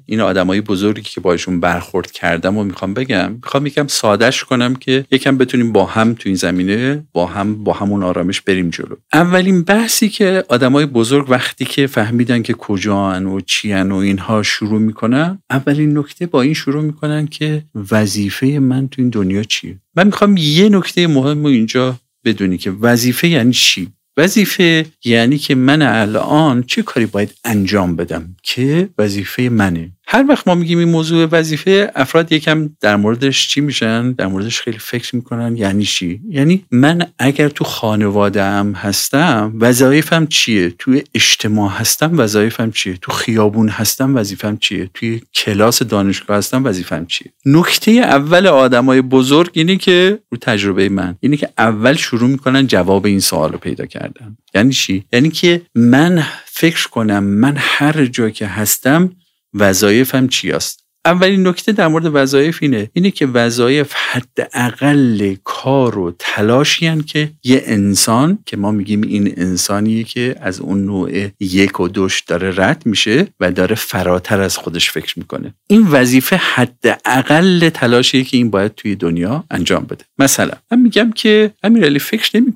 این 0.06 0.20
آدمای 0.20 0.60
بزرگی 0.60 1.02
که 1.02 1.20
باشون 1.20 1.60
برخورد 1.60 2.12
کردم 2.12 2.56
و 2.56 2.64
می‌خوام 2.64 2.94
بگم. 2.94 3.32
می‌خوام 3.32 3.66
یکم 3.66 3.86
سادهش 3.86 4.44
کنم 4.44 4.74
که 4.74 5.04
یکم 5.10 5.38
بتونیم 5.38 5.72
با 5.72 5.84
هم 5.86 6.14
تو 6.14 6.22
این 6.28 6.36
زمینه 6.36 7.04
با 7.12 7.26
هم 7.26 7.64
با 7.64 7.72
همون 7.72 8.02
آرامش 8.02 8.40
بریم 8.40 8.70
جلو. 8.70 8.96
اولین 9.12 9.62
بحثی 9.62 10.08
که 10.08 10.44
آدمای 10.48 10.86
بزرگ 10.86 11.30
وقتی 11.30 11.64
که 11.64 11.86
فهمیدن 11.86 12.42
که 12.42 12.54
کجان 12.54 13.26
و 13.26 13.40
چیان 13.40 13.92
و 13.92 13.96
اینها 13.96 14.42
شروع 14.42 14.80
می‌کنن 14.80 15.38
اولین 15.50 15.98
نکته 15.98 16.26
با 16.26 16.42
این 16.42 16.54
شروع 16.54 16.82
می‌کنن 16.82 17.26
که 17.26 17.64
وظیفه 17.90 18.46
من 18.46 18.88
تو 18.88 19.02
این 19.02 19.10
دنیا 19.10 19.42
چیه؟ 19.42 19.78
من 19.96 20.06
می‌خوام 20.06 20.36
یه 20.36 20.68
نکته 20.68 21.06
مهم 21.06 21.44
اینجا 21.44 21.96
بدونی 22.24 22.58
که 22.58 22.70
وظیفه 22.70 23.28
یعنی 23.28 23.52
چی؟ 23.52 23.88
وظیفه 24.18 24.86
یعنی 25.04 25.38
که 25.38 25.54
من 25.54 25.82
الان 25.82 26.62
چه 26.62 26.82
کاری 26.82 27.06
باید 27.06 27.34
انجام 27.44 27.96
بدم 27.96 28.36
که 28.42 28.88
وظیفه 28.98 29.42
منه؟ 29.42 29.90
هر 30.10 30.24
وقت 30.28 30.48
ما 30.48 30.54
میگیم 30.54 30.78
این 30.78 30.88
موضوع 30.88 31.28
وظیفه 31.32 31.92
افراد 31.94 32.32
یکم 32.32 32.70
در 32.80 32.96
موردش 32.96 33.48
چی 33.48 33.60
میشن؟ 33.60 34.12
در 34.12 34.26
موردش 34.26 34.60
خیلی 34.60 34.78
فکر 34.78 35.16
می‌کنن 35.16 35.56
یعنی 35.56 35.84
چی؟ 35.84 36.20
یعنی 36.28 36.64
من 36.70 37.06
اگر 37.18 37.48
تو 37.48 37.64
خانواده 37.64 38.42
هم 38.44 38.72
هستم 38.72 39.52
وظایفم 39.60 40.26
چیه؟ 40.26 40.70
توی 40.78 41.02
اجتماع 41.14 41.70
هستم 41.70 42.18
وظایفم 42.18 42.70
چیه؟ 42.70 42.98
تو 43.02 43.12
خیابون 43.12 43.68
هستم 43.68 44.16
وظیفم 44.16 44.56
چیه؟ 44.56 44.90
توی 44.94 45.20
کلاس 45.34 45.82
دانشگاه 45.82 46.36
هستم 46.36 46.64
وظیفم 46.64 47.06
چیه؟ 47.06 47.32
نکته 47.46 47.90
اول 47.90 48.46
آدمای 48.46 49.02
بزرگ 49.02 49.50
اینه 49.52 49.76
که 49.76 50.18
رو 50.30 50.38
تجربه 50.38 50.88
من 50.88 51.16
اینه 51.20 51.36
که 51.36 51.48
اول 51.58 51.94
شروع 51.94 52.30
می‌کنن 52.30 52.66
جواب 52.66 53.06
این 53.06 53.20
سوال 53.20 53.52
رو 53.52 53.58
پیدا 53.58 53.86
کردن. 53.86 54.36
یعنی 54.54 54.72
چی؟ 54.72 55.04
یعنی 55.12 55.30
که 55.30 55.62
من 55.74 56.24
فکر 56.44 56.88
کنم 56.88 57.24
من 57.24 57.54
هر 57.58 58.06
جا 58.06 58.30
که 58.30 58.46
هستم 58.46 59.12
وظایفم 59.54 60.28
چی 60.28 60.52
است 60.52 60.88
اولین 61.04 61.46
نکته 61.46 61.72
در 61.72 61.88
مورد 61.88 62.10
وظایف 62.14 62.58
اینه 62.60 62.90
اینه 62.92 63.10
که 63.10 63.26
وظایف 63.26 63.92
حداقل 63.92 65.34
کار 65.44 65.98
و 65.98 66.14
تلاشی 66.18 67.02
که 67.02 67.30
یه 67.44 67.62
انسان 67.66 68.38
که 68.46 68.56
ما 68.56 68.70
میگیم 68.70 69.02
این 69.02 69.34
انسانیه 69.36 70.04
که 70.04 70.36
از 70.40 70.60
اون 70.60 70.84
نوع 70.84 71.28
یک 71.40 71.80
و 71.80 71.88
دوش 71.88 72.20
داره 72.20 72.52
رد 72.56 72.82
میشه 72.86 73.26
و 73.40 73.52
داره 73.52 73.74
فراتر 73.74 74.40
از 74.40 74.56
خودش 74.56 74.90
فکر 74.90 75.18
می‌کنه. 75.18 75.54
این 75.68 75.86
وظیفه 75.86 76.36
حداقل 76.36 77.68
تلاشیه 77.68 78.24
که 78.24 78.36
این 78.36 78.50
باید 78.50 78.74
توی 78.74 78.96
دنیا 78.96 79.44
انجام 79.50 79.84
بده. 79.84 80.04
مثلا 80.18 80.52
من 80.70 80.80
میگم 80.80 81.12
که 81.12 81.52
امیرعلی 81.62 81.98
فکر 81.98 82.40
نمی 82.40 82.52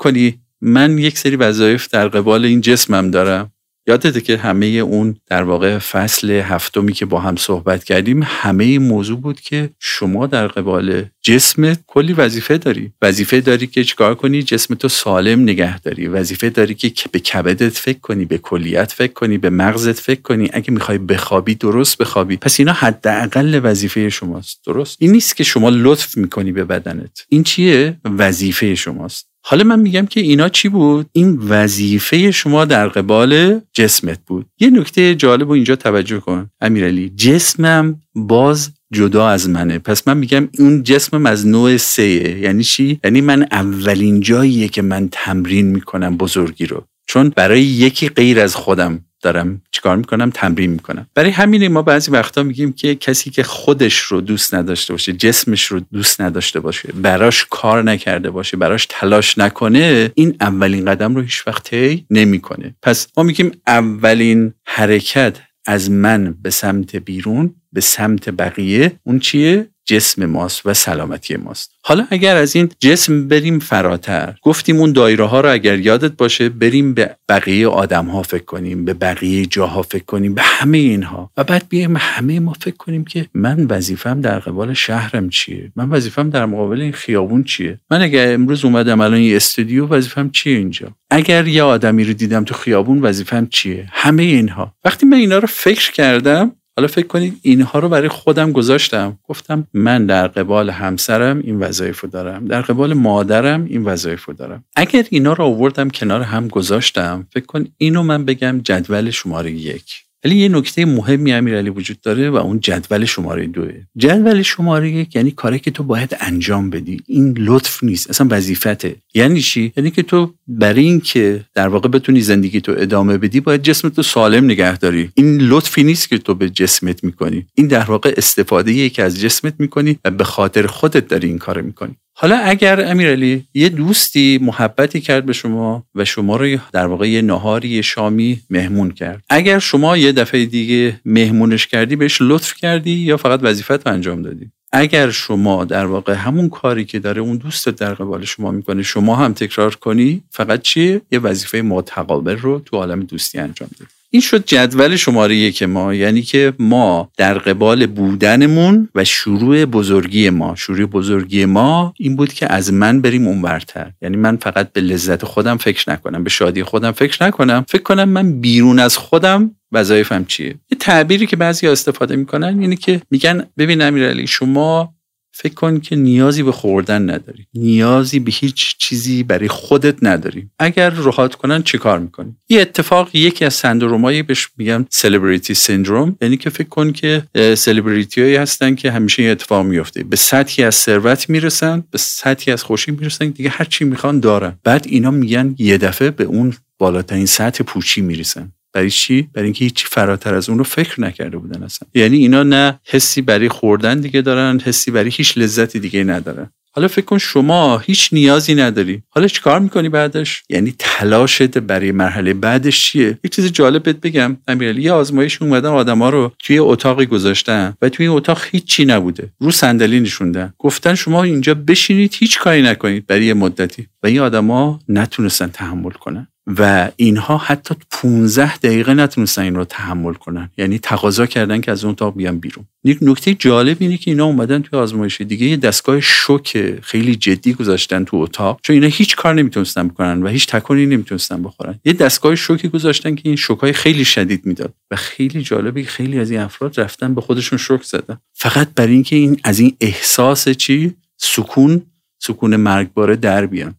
من 0.61 0.99
یک 0.99 1.19
سری 1.19 1.37
وظایف 1.37 1.89
در 1.89 2.09
قبال 2.09 2.45
این 2.45 2.61
جسمم 2.61 3.11
دارم؟ 3.11 3.53
یادته 3.87 4.21
که 4.21 4.37
همه 4.37 4.67
اون 4.67 5.17
در 5.27 5.43
واقع 5.43 5.79
فصل 5.79 6.31
هفتمی 6.31 6.93
که 6.93 7.07
با 7.07 7.21
هم 7.21 7.37
صحبت 7.37 7.85
کردیم 7.85 8.23
همه 8.25 8.65
این 8.65 8.83
موضوع 8.83 9.21
بود 9.21 9.41
که 9.41 9.71
شما 9.79 10.27
در 10.27 10.47
قبال 10.47 11.05
جسم 11.23 11.75
کلی 11.87 12.13
وظیفه 12.13 12.59
داری. 12.59 12.93
وظیفه 13.03 13.41
داری 13.41 13.67
که 13.67 13.85
چیکار 13.85 14.15
کنی؟ 14.15 14.43
جسم 14.43 14.75
تو 14.75 14.89
سالم 14.89 15.41
نگه 15.43 15.81
داری. 15.81 16.07
وظیفه 16.07 16.51
داری 16.51 16.75
که 16.75 17.09
به 17.13 17.19
کبدت 17.19 17.79
فکر 17.79 17.99
کنی 17.99 18.25
به 18.25 18.39
کلیت 18.39 18.93
فکر 18.93 19.13
کنی 19.13 19.39
به 19.39 19.51
مغزت 19.51 20.01
فکر 20.01 20.21
کنی. 20.21 20.51
اگه 20.53 20.71
می‌خوای 20.71 20.99
بخوابی 20.99 21.55
درست 21.55 21.99
بخوابی. 21.99 22.37
پس 22.37 22.61
اینا 22.61 22.73
حداقل 22.73 23.61
وظیفه 23.63 24.09
شماست. 24.09 24.61
درست. 24.67 24.97
این 25.01 25.13
نیست 25.13 25.37
که 25.37 25.45
شما 25.45 25.69
لطف 25.69 26.17
می‌کنی 26.17 26.53
به 26.53 26.65
بدنت. 26.65 27.27
این 27.29 27.43
چیه؟ 27.43 27.97
وظیفه 28.05 28.75
شماست. 28.75 29.32
حالا 29.45 29.65
من 29.65 29.81
میگم 29.81 30.07
که 30.07 30.21
اینا 30.21 30.49
چی 30.49 30.69
بود؟ 30.69 31.07
این 31.13 31.39
وظیفه 31.49 32.31
شما 32.31 32.65
در 32.65 32.89
قبال 32.89 33.61
جسمت 33.73 34.19
بود. 34.27 34.47
یه 34.61 34.71
نکته 34.71 35.15
جالب 35.15 35.49
و 35.49 35.53
اینجا 35.53 35.77
توجه 35.77 36.21
کن 36.21 36.51
امیرعلی. 36.61 37.13
جسمم 37.17 38.01
باز 38.15 38.71
جدا 38.93 39.29
از 39.29 39.49
منه. 39.49 39.79
پس 39.79 40.09
من 40.09 40.17
میگم 40.17 40.49
اون 40.59 40.83
جسمم 40.83 41.27
از 41.27 41.47
نوع 41.47 41.77
سه 41.77 42.39
یعنی 42.41 42.65
چی؟ 42.65 43.01
یعنی 43.05 43.21
من 43.21 43.47
اولین 43.51 44.21
جاییه 44.21 44.69
که 44.69 44.83
من 44.83 45.09
تمرین 45.13 45.67
می‌کنم 45.67 46.17
بزرگی 46.17 46.67
رو. 46.67 46.85
چون 47.07 47.33
برای 47.37 47.63
یکی 47.63 48.09
غیر 48.09 48.41
از 48.41 48.57
خودم 48.57 49.01
دارم 49.23 49.63
چیکار 49.71 49.97
می‌کنم؟ 49.97 50.31
تمرین 50.31 50.71
می‌کنم. 50.71 51.07
برای 51.15 51.31
همینه 51.31 51.69
ما 51.69 51.83
بعضی 51.83 52.11
وقتا 52.11 52.43
میگیم 52.43 52.73
که 52.73 52.95
کسی 52.95 53.31
که 53.31 53.43
خودش 53.43 53.99
رو 53.99 54.21
دوست 54.21 54.55
نداشته 54.55 54.93
باشه 54.93 55.13
جسمش 55.13 55.65
رو 55.65 55.81
دوست 55.93 56.21
نداشته 56.21 56.61
باشه 56.61 56.89
براش 56.93 57.47
کار 57.51 57.83
نکرده 57.83 58.31
باشه 58.31 58.57
براش 58.57 58.87
تلاش 58.89 59.39
نکنه 59.39 60.13
این 60.15 60.37
اولین 60.41 60.85
قدم 60.85 61.15
رو 61.15 61.23
هیچ 61.23 61.47
وقت 61.47 61.75
نمی‌کنه. 62.11 62.75
پس 62.83 63.07
ما 63.17 63.23
میگیم 63.23 63.53
اولین 63.67 64.55
حرکت 64.65 65.39
از 65.67 65.91
من 65.91 66.35
به 66.43 66.51
سمت 66.51 66.97
بیرون 66.97 67.55
به 67.73 67.81
سمت 67.81 68.31
بقیه 68.31 68.93
اون 69.03 69.19
چیه؟ 69.19 69.69
جسم 69.85 70.27
ماست 70.27 70.67
و 70.67 70.75
سلامتی 70.75 71.37
ماست. 71.37 71.71
حالا 71.85 72.07
اگر 72.11 72.37
از 72.37 72.57
این 72.57 72.71
جسم 72.81 73.29
بریم 73.29 73.59
فراتر 73.59 74.35
گفتیم 74.43 74.77
اون 74.77 74.93
دایره 74.93 75.25
ها 75.25 75.41
رو 75.41 75.53
اگر 75.53 75.79
یادت 75.79 76.13
باشه 76.13 76.49
بریم 76.49 76.95
به 76.95 77.17
بقیه 77.29 77.69
آدم 77.69 78.07
ها 78.07 78.23
فکر 78.23 78.45
کنیم 78.45 78.85
به 78.85 78.95
بقیه 78.95 79.47
جاها 79.47 79.83
فکر 79.83 80.05
کنیم 80.05 80.35
به 80.35 80.43
همه 80.43 80.79
اینها. 80.79 81.31
و 81.37 81.45
بعد 81.45 81.67
بیایم 81.69 81.97
همه 81.99 82.41
ما 82.41 82.53
فکر 82.53 82.77
کنیم 82.77 83.05
که 83.05 83.27
من 83.35 83.67
وظیفم 83.67 84.21
در 84.21 84.39
قبال 84.39 84.75
شهرم 84.75 85.29
چیه؟ 85.29 85.73
من 85.77 85.91
وظیفم 85.91 86.31
در 86.31 86.47
مقابل 86.47 86.81
این 86.81 86.93
خیابون 86.93 87.45
چیه؟ 87.45 87.79
من 87.91 88.03
اگر 88.03 88.35
امروز 88.35 88.65
اومدم 88.65 89.01
الان 89.01 89.21
یه 89.21 89.37
استودیو 89.37 89.87
وظیفم 89.87 90.31
چیه 90.31 90.59
اینجا؟ 90.59 90.89
اگر 91.11 91.47
یه 91.49 91.63
آدمی 91.63 92.05
رو 92.05 92.13
دیدم 92.13 92.45
تو 92.45 92.55
خیابون 92.55 93.01
وظیفم 93.01 93.47
چیه؟ 93.47 93.89
همه 93.93 94.23
اینها. 94.23 94.75
وقتی 94.85 95.07
من 95.07 95.17
اینا 95.17 95.39
رو 95.39 95.47
فکر 95.47 95.93
کردم 95.93 96.53
حالا 96.77 96.89
فکر 96.89 97.07
کنید 97.07 97.39
اینها 97.43 97.79
رو 97.79 97.89
برای 97.89 98.09
خودم 98.09 98.53
گذاشتم. 98.53 99.19
گفتم 99.29 99.67
من 99.75 100.07
در 100.07 100.29
قبال 100.29 100.71
همسرم 100.71 101.39
این 101.39 101.61
وظایف 101.61 102.01
رو 102.01 102.09
دارم. 102.09 102.47
در 102.47 102.63
قبال 102.63 102.95
مادرم 102.95 103.65
این 103.65 103.85
وظایف 103.85 104.25
رو 104.25 104.35
دارم. 104.35 104.65
اگر 104.77 105.07
اینا 105.11 105.33
رو 105.33 105.45
آوردم 105.45 105.91
کنار 105.91 106.21
هم 106.21 106.49
گذاشتم 106.49 107.27
فکر 107.31 107.47
کن 107.47 107.65
اینو 107.79 108.03
من 108.03 108.25
بگم 108.25 108.61
جدول 108.65 109.11
شماره 109.11 109.51
یک. 109.53 110.05
ولی 110.25 110.37
یه 110.37 110.49
نکته 110.49 110.85
مهمی 110.85 111.33
امیرعلی 111.33 111.71
وجود 111.71 112.01
داره 112.01 112.31
و 112.31 112.37
اون 112.37 112.61
جدول 112.61 113.05
شماره 113.05 113.47
دوه. 113.47 113.73
جدول 113.97 114.43
شماره 114.43 114.91
یک 114.91 115.17
یعنی 115.17 115.31
کاری 115.31 115.59
که 115.59 115.71
تو 115.71 115.83
باید 115.83 116.17
انجام 116.21 116.71
بدی. 116.71 117.01
این 117.07 117.39
لطف 117.39 117.85
نیست. 117.85 118.11
اصلا 118.11 118.27
وظیفته. 118.31 118.97
یعنی 119.15 119.41
چی؟ 119.41 119.73
یعنی 119.77 119.91
که 119.91 120.03
تو 120.03 120.35
برای 120.49 120.85
اینکه 120.85 121.45
در 121.55 121.69
واقع 121.69 121.89
بتونی 121.89 122.21
زندگی 122.21 122.61
تو 122.61 122.75
ادامه 122.79 123.19
بدی 123.19 123.41
باید 123.41 123.63
جسمت 123.63 123.97
رو 123.97 124.03
سالم 124.03 124.45
نگه 124.45 124.79
داری. 124.79 125.11
این 125.15 125.41
لطفی 125.41 125.83
نیست 125.83 126.09
که 126.09 126.19
تو 126.19 126.35
به 126.35 126.51
جسمت 126.51 127.05
می‌کنی. 127.05 127.47
این 127.55 127.67
در 127.67 127.85
واقع 127.85 128.15
استفاده 128.17 128.89
که 128.89 129.03
از 129.03 129.21
جسمت 129.21 129.55
می‌کنی 129.59 129.99
و 130.05 130.11
به 130.11 130.25
خاطر 130.25 130.67
خودت 130.67 131.09
داری 131.09 131.29
این 131.29 131.39
کار 131.39 131.61
می‌کنی. 131.61 131.97
حالا 132.15 132.37
اگر 132.37 132.91
امیرعلی 132.91 133.45
یه 133.55 133.69
دوستی 133.69 134.39
محبتی 134.43 135.01
کرد 135.01 135.27
به 135.27 135.33
شما 135.33 135.85
و 135.95 136.05
شما 136.05 136.37
رو 136.37 136.59
در 136.73 136.87
واقع 136.87 137.09
یه 137.09 137.23
نهاری 137.23 137.83
شامی 137.83 138.41
مهمون 138.51 138.91
کرد 138.91 139.25
اگر 139.31 139.59
شما 139.59 139.97
یه 139.97 140.13
دفعه 140.13 140.45
دیگه 140.45 141.01
مهمونش 141.05 141.67
کردی 141.67 141.97
بهش 141.97 142.19
لطف 142.21 142.55
کردی 142.55 142.91
یا 142.91 143.17
فقط 143.17 143.41
وظیفت 143.43 143.87
انجام 143.87 144.23
دادی؟ 144.23 144.51
اگر 144.73 145.11
شما 145.11 145.65
در 145.65 145.87
واقع 145.87 146.13
همون 146.13 146.49
کاری 146.49 146.85
که 146.85 146.99
داره 146.99 147.21
اون 147.21 147.37
دوست 147.37 147.69
در 147.69 147.95
قبال 147.95 148.25
شما 148.25 148.51
می‌کنه 148.51 148.83
شما 148.83 149.17
هم 149.17 149.33
تکرار 149.33 149.75
کنی 149.75 150.23
فقط 150.31 150.63
چیه؟ 150.63 151.01
یه 151.13 151.19
وظیفه 151.19 151.63
متقابل 151.63 152.37
رو 152.37 152.59
تو 152.59 152.77
عالم 152.77 153.01
دوستی 153.01 153.39
انجام 153.39 153.69
بدی 153.75 154.02
این 154.15 154.23
شد 154.23 154.45
جدول 154.45 154.97
شماره 154.97 155.37
یک 155.37 155.63
ما 155.63 155.95
یعنی 155.95 156.23
که 156.23 156.53
ما 156.59 157.11
در 157.17 157.39
قبال 157.39 157.87
بودنمون 157.87 158.89
و 158.95 159.05
شروع 159.05 159.65
بزرگی 159.65 160.31
ما 160.31 160.55
شروع 160.55 160.87
بزرگی 160.87 161.45
ما 161.45 161.95
این 161.99 162.17
بود 162.17 162.33
که 162.33 162.53
از 162.53 162.73
من 162.73 163.01
بریم 163.01 163.27
اونورتر. 163.27 163.93
یعنی 164.03 164.17
من 164.17 164.37
فقط 164.37 164.73
به 164.73 164.81
لذت 164.81 165.25
خودم 165.25 165.57
فکر 165.57 165.91
نکنم 165.93 166.25
به 166.25 166.31
شادی 166.31 166.63
خودم 166.63 166.93
فکر 166.93 167.25
نکنم. 167.25 167.65
فکر 167.69 167.83
کنم 167.83 168.09
من 168.09 168.41
بیرون 168.41 168.79
از 168.79 168.97
خودم 168.97 169.51
وظایفم 169.73 170.25
چیه؟ 170.25 170.49
یه 170.49 170.79
تعبیری 170.81 171.27
که 171.27 171.37
بعضی 171.37 171.69
استفاده 171.69 172.17
می‌کنن 172.17 172.61
اینه 172.61 172.77
که 172.77 173.01
میگن 173.11 173.47
ببین 173.59 173.83
امیرعلی 173.83 174.27
شما 174.27 174.95
فکر 175.33 175.55
کن 175.55 175.81
که 175.81 175.97
نیازی 175.97 176.43
به 176.43 176.53
خوردن 176.53 177.11
نداری. 177.11 177.47
نیازی 177.55 178.19
به 178.19 178.31
هیچ 178.31 178.77
چیزی 178.79 179.23
برای 179.23 179.49
خودت 179.49 179.97
نداری. 180.03 180.49
اگر 180.59 180.91
راحت 180.91 181.35
کنن 181.35 181.63
چه 181.63 181.79
کار 181.79 181.99
می‌کنی؟ 181.99 182.37
یه 182.49 182.61
اتفاق 182.61 183.17
یکی 183.17 183.45
از 183.45 183.55
سندرومایی 183.55 184.23
بهش 184.23 184.49
میگن 184.57 184.87
سلبریتی 184.91 185.55
سندروم 185.55 186.17
یعنی 186.21 186.37
که 186.37 186.51
فکر 186.51 186.69
کن 186.69 186.93
که 186.93 187.23
سلبریتی 187.57 188.21
هایی 188.21 188.37
هستن 188.37 188.75
که 188.75 188.91
همیشه 188.91 189.23
یه 189.23 189.31
اتفاق 189.31 189.67
میفته 189.67 190.05
به 190.05 190.17
سطحی 190.17 190.65
از 190.65 190.75
ثروت 190.75 191.31
می‌رسن 191.31 191.85
به 191.91 191.99
سطحی 191.99 192.53
از 192.53 192.63
خوشی 192.63 192.91
می‌رسن 192.91 193.29
دیگه 193.29 193.51
هر 193.51 193.65
چی 193.65 193.85
می‌خوان 193.85 194.21
دارن. 194.21 194.59
بعد 194.65 194.87
اینا 194.89 195.11
میگن 195.11 195.55
یه 195.59 195.79
دفعه 195.79 196.11
به 196.11 196.25
اون 196.25 196.55
بالاترین 196.79 197.27
سطح 197.27 197.65
پوچی 197.65 198.01
می‌رسن. 198.01 198.53
برای 198.73 198.91
چی؟ 198.91 199.29
برای 199.35 199.45
اینکه 199.45 199.65
هیچی 199.65 199.87
فراتر 199.91 200.35
از 200.35 200.49
اون 200.49 200.59
رو 200.59 200.65
فکر 200.65 201.01
نکرده 201.01 201.39
بودن 201.39 201.63
اصلا. 201.63 201.89
یعنی 201.95 202.17
اینا 202.17 202.43
نه 202.43 202.81
حسی 202.85 203.23
برای 203.23 203.49
خوردن 203.49 204.01
دیگه 204.01 204.21
دارن 204.21 204.61
حسی 204.61 204.91
برای 204.91 205.11
هیچ 205.15 205.39
لذتی 205.39 205.81
دیگه 205.81 206.05
ندارن. 206.05 206.51
حالا 206.75 206.89
فکر 206.89 207.05
کن 207.05 207.19
شما 207.19 207.79
هیچ 207.79 208.09
نیازی 208.13 208.55
نداری. 208.55 209.03
حالا 209.09 209.27
چیکار 209.27 209.61
می‌کنی 209.61 209.89
بعدش؟ 209.89 210.43
یعنی 210.49 210.75
تلاشت 210.79 211.59
برای 211.59 211.93
مرحله 211.93 212.35
بعدش 212.35 212.83
چیه؟ 212.83 213.19
یک 213.25 213.35
چیز 213.35 213.53
جالب 213.53 213.83
بهت 213.83 213.97
بگم 213.97 214.37
امیرعلی. 214.49 214.83
یه 214.83 214.93
آزمایش 214.93 215.43
اومدن 215.43 215.69
آدما 215.69 216.11
رو 216.11 216.33
توی 216.39 216.59
اتاقی 216.59 217.07
گذاشتن 217.07 217.75
و 217.83 217.89
توی 217.89 218.07
این 218.07 218.17
اتاق 218.17 218.43
هیچی 218.51 218.85
نبوده. 218.85 219.33
رو 219.41 219.51
صندلی 219.51 220.01
نشوندن. 220.01 220.53
گفتن 220.59 220.95
شما 220.95 221.23
اینجا 221.23 221.55
بشینید 221.55 222.17
هیچ 222.19 222.39
کاری 222.39 222.63
نکنید 222.63 223.07
برای 223.07 223.25
یه 223.25 223.35
مدتی. 223.35 223.87
و 224.03 224.07
این 224.07 224.21
آدما 224.21 224.81
نتونستن 224.89 225.47
تحمل 225.47 225.91
کنن. 225.91 226.29
و 226.47 226.91
اینها 226.97 227.39
حتی 227.39 227.75
15 227.91 228.57
دقیقه 228.57 228.95
نتونستن 228.95 229.43
این 229.43 229.55
رو 229.55 229.65
تحمل 229.65 230.15
کنن. 230.15 230.51
یعنی 230.59 230.79
تقاضا 230.79 231.27
کردن 231.27 231.61
که 231.61 231.71
از 231.71 231.85
اون 231.85 231.93
اتاق 231.93 232.17
بیان 232.17 232.39
بیرون. 232.39 232.65
یک 232.85 232.99
نکته 233.03 233.35
جالب 233.35 233.77
اینه 233.81 233.97
که 233.97 234.11
اینا 234.11 234.25
اومدن 234.25 234.63
توی 234.63 234.79
آزمایش 234.79 235.21
دیگه 235.21 235.47
یه 235.47 235.57
دستگاه 235.57 236.01
شوک 236.01 236.75
خیلی 236.83 237.17
جدی 237.17 237.53
گذاشتن 237.53 238.05
تو 238.05 238.17
اتاق 238.17 238.61
چون 238.63 238.75
اینا 238.75 238.87
هیچ 238.87 239.17
کار 239.17 239.35
نمی‌تونستن 239.35 239.89
بکنن 239.89 240.23
و 240.23 240.29
هیچ 240.29 240.47
تکونی 240.47 240.87
نمی‌تونستن 240.87 241.43
بخورن. 241.43 241.81
یه 241.85 241.93
دستگاه 241.93 242.35
شوکی 242.35 242.69
گذاشتن 242.69 243.15
که 243.15 243.23
این 243.25 243.37
شوکای 243.37 243.73
خیلی 243.73 244.05
شدید 244.05 244.47
می‌داد 244.47 244.75
و 244.91 244.97
خیلی 244.97 245.43
جالبه 245.43 245.83
خیلی 245.83 246.19
از 246.19 246.31
این 246.31 246.41
افراد 246.41 246.81
رفتن 246.81 247.15
به 247.15 247.21
خودشون 247.21 247.59
شوک 247.59 247.83
زدن. 247.83 248.17
فقط 248.33 248.69
برای 248.75 248.93
اینکه 248.93 249.17
این 249.17 249.41
از 249.45 249.59
این 249.59 249.77
احساس 249.81 250.49
چی؟ 250.49 250.95
سکون 251.17 251.83
سکون 252.19 252.57
مرگباره 252.57 253.17
در 253.17 253.47
بیان. 253.47 253.75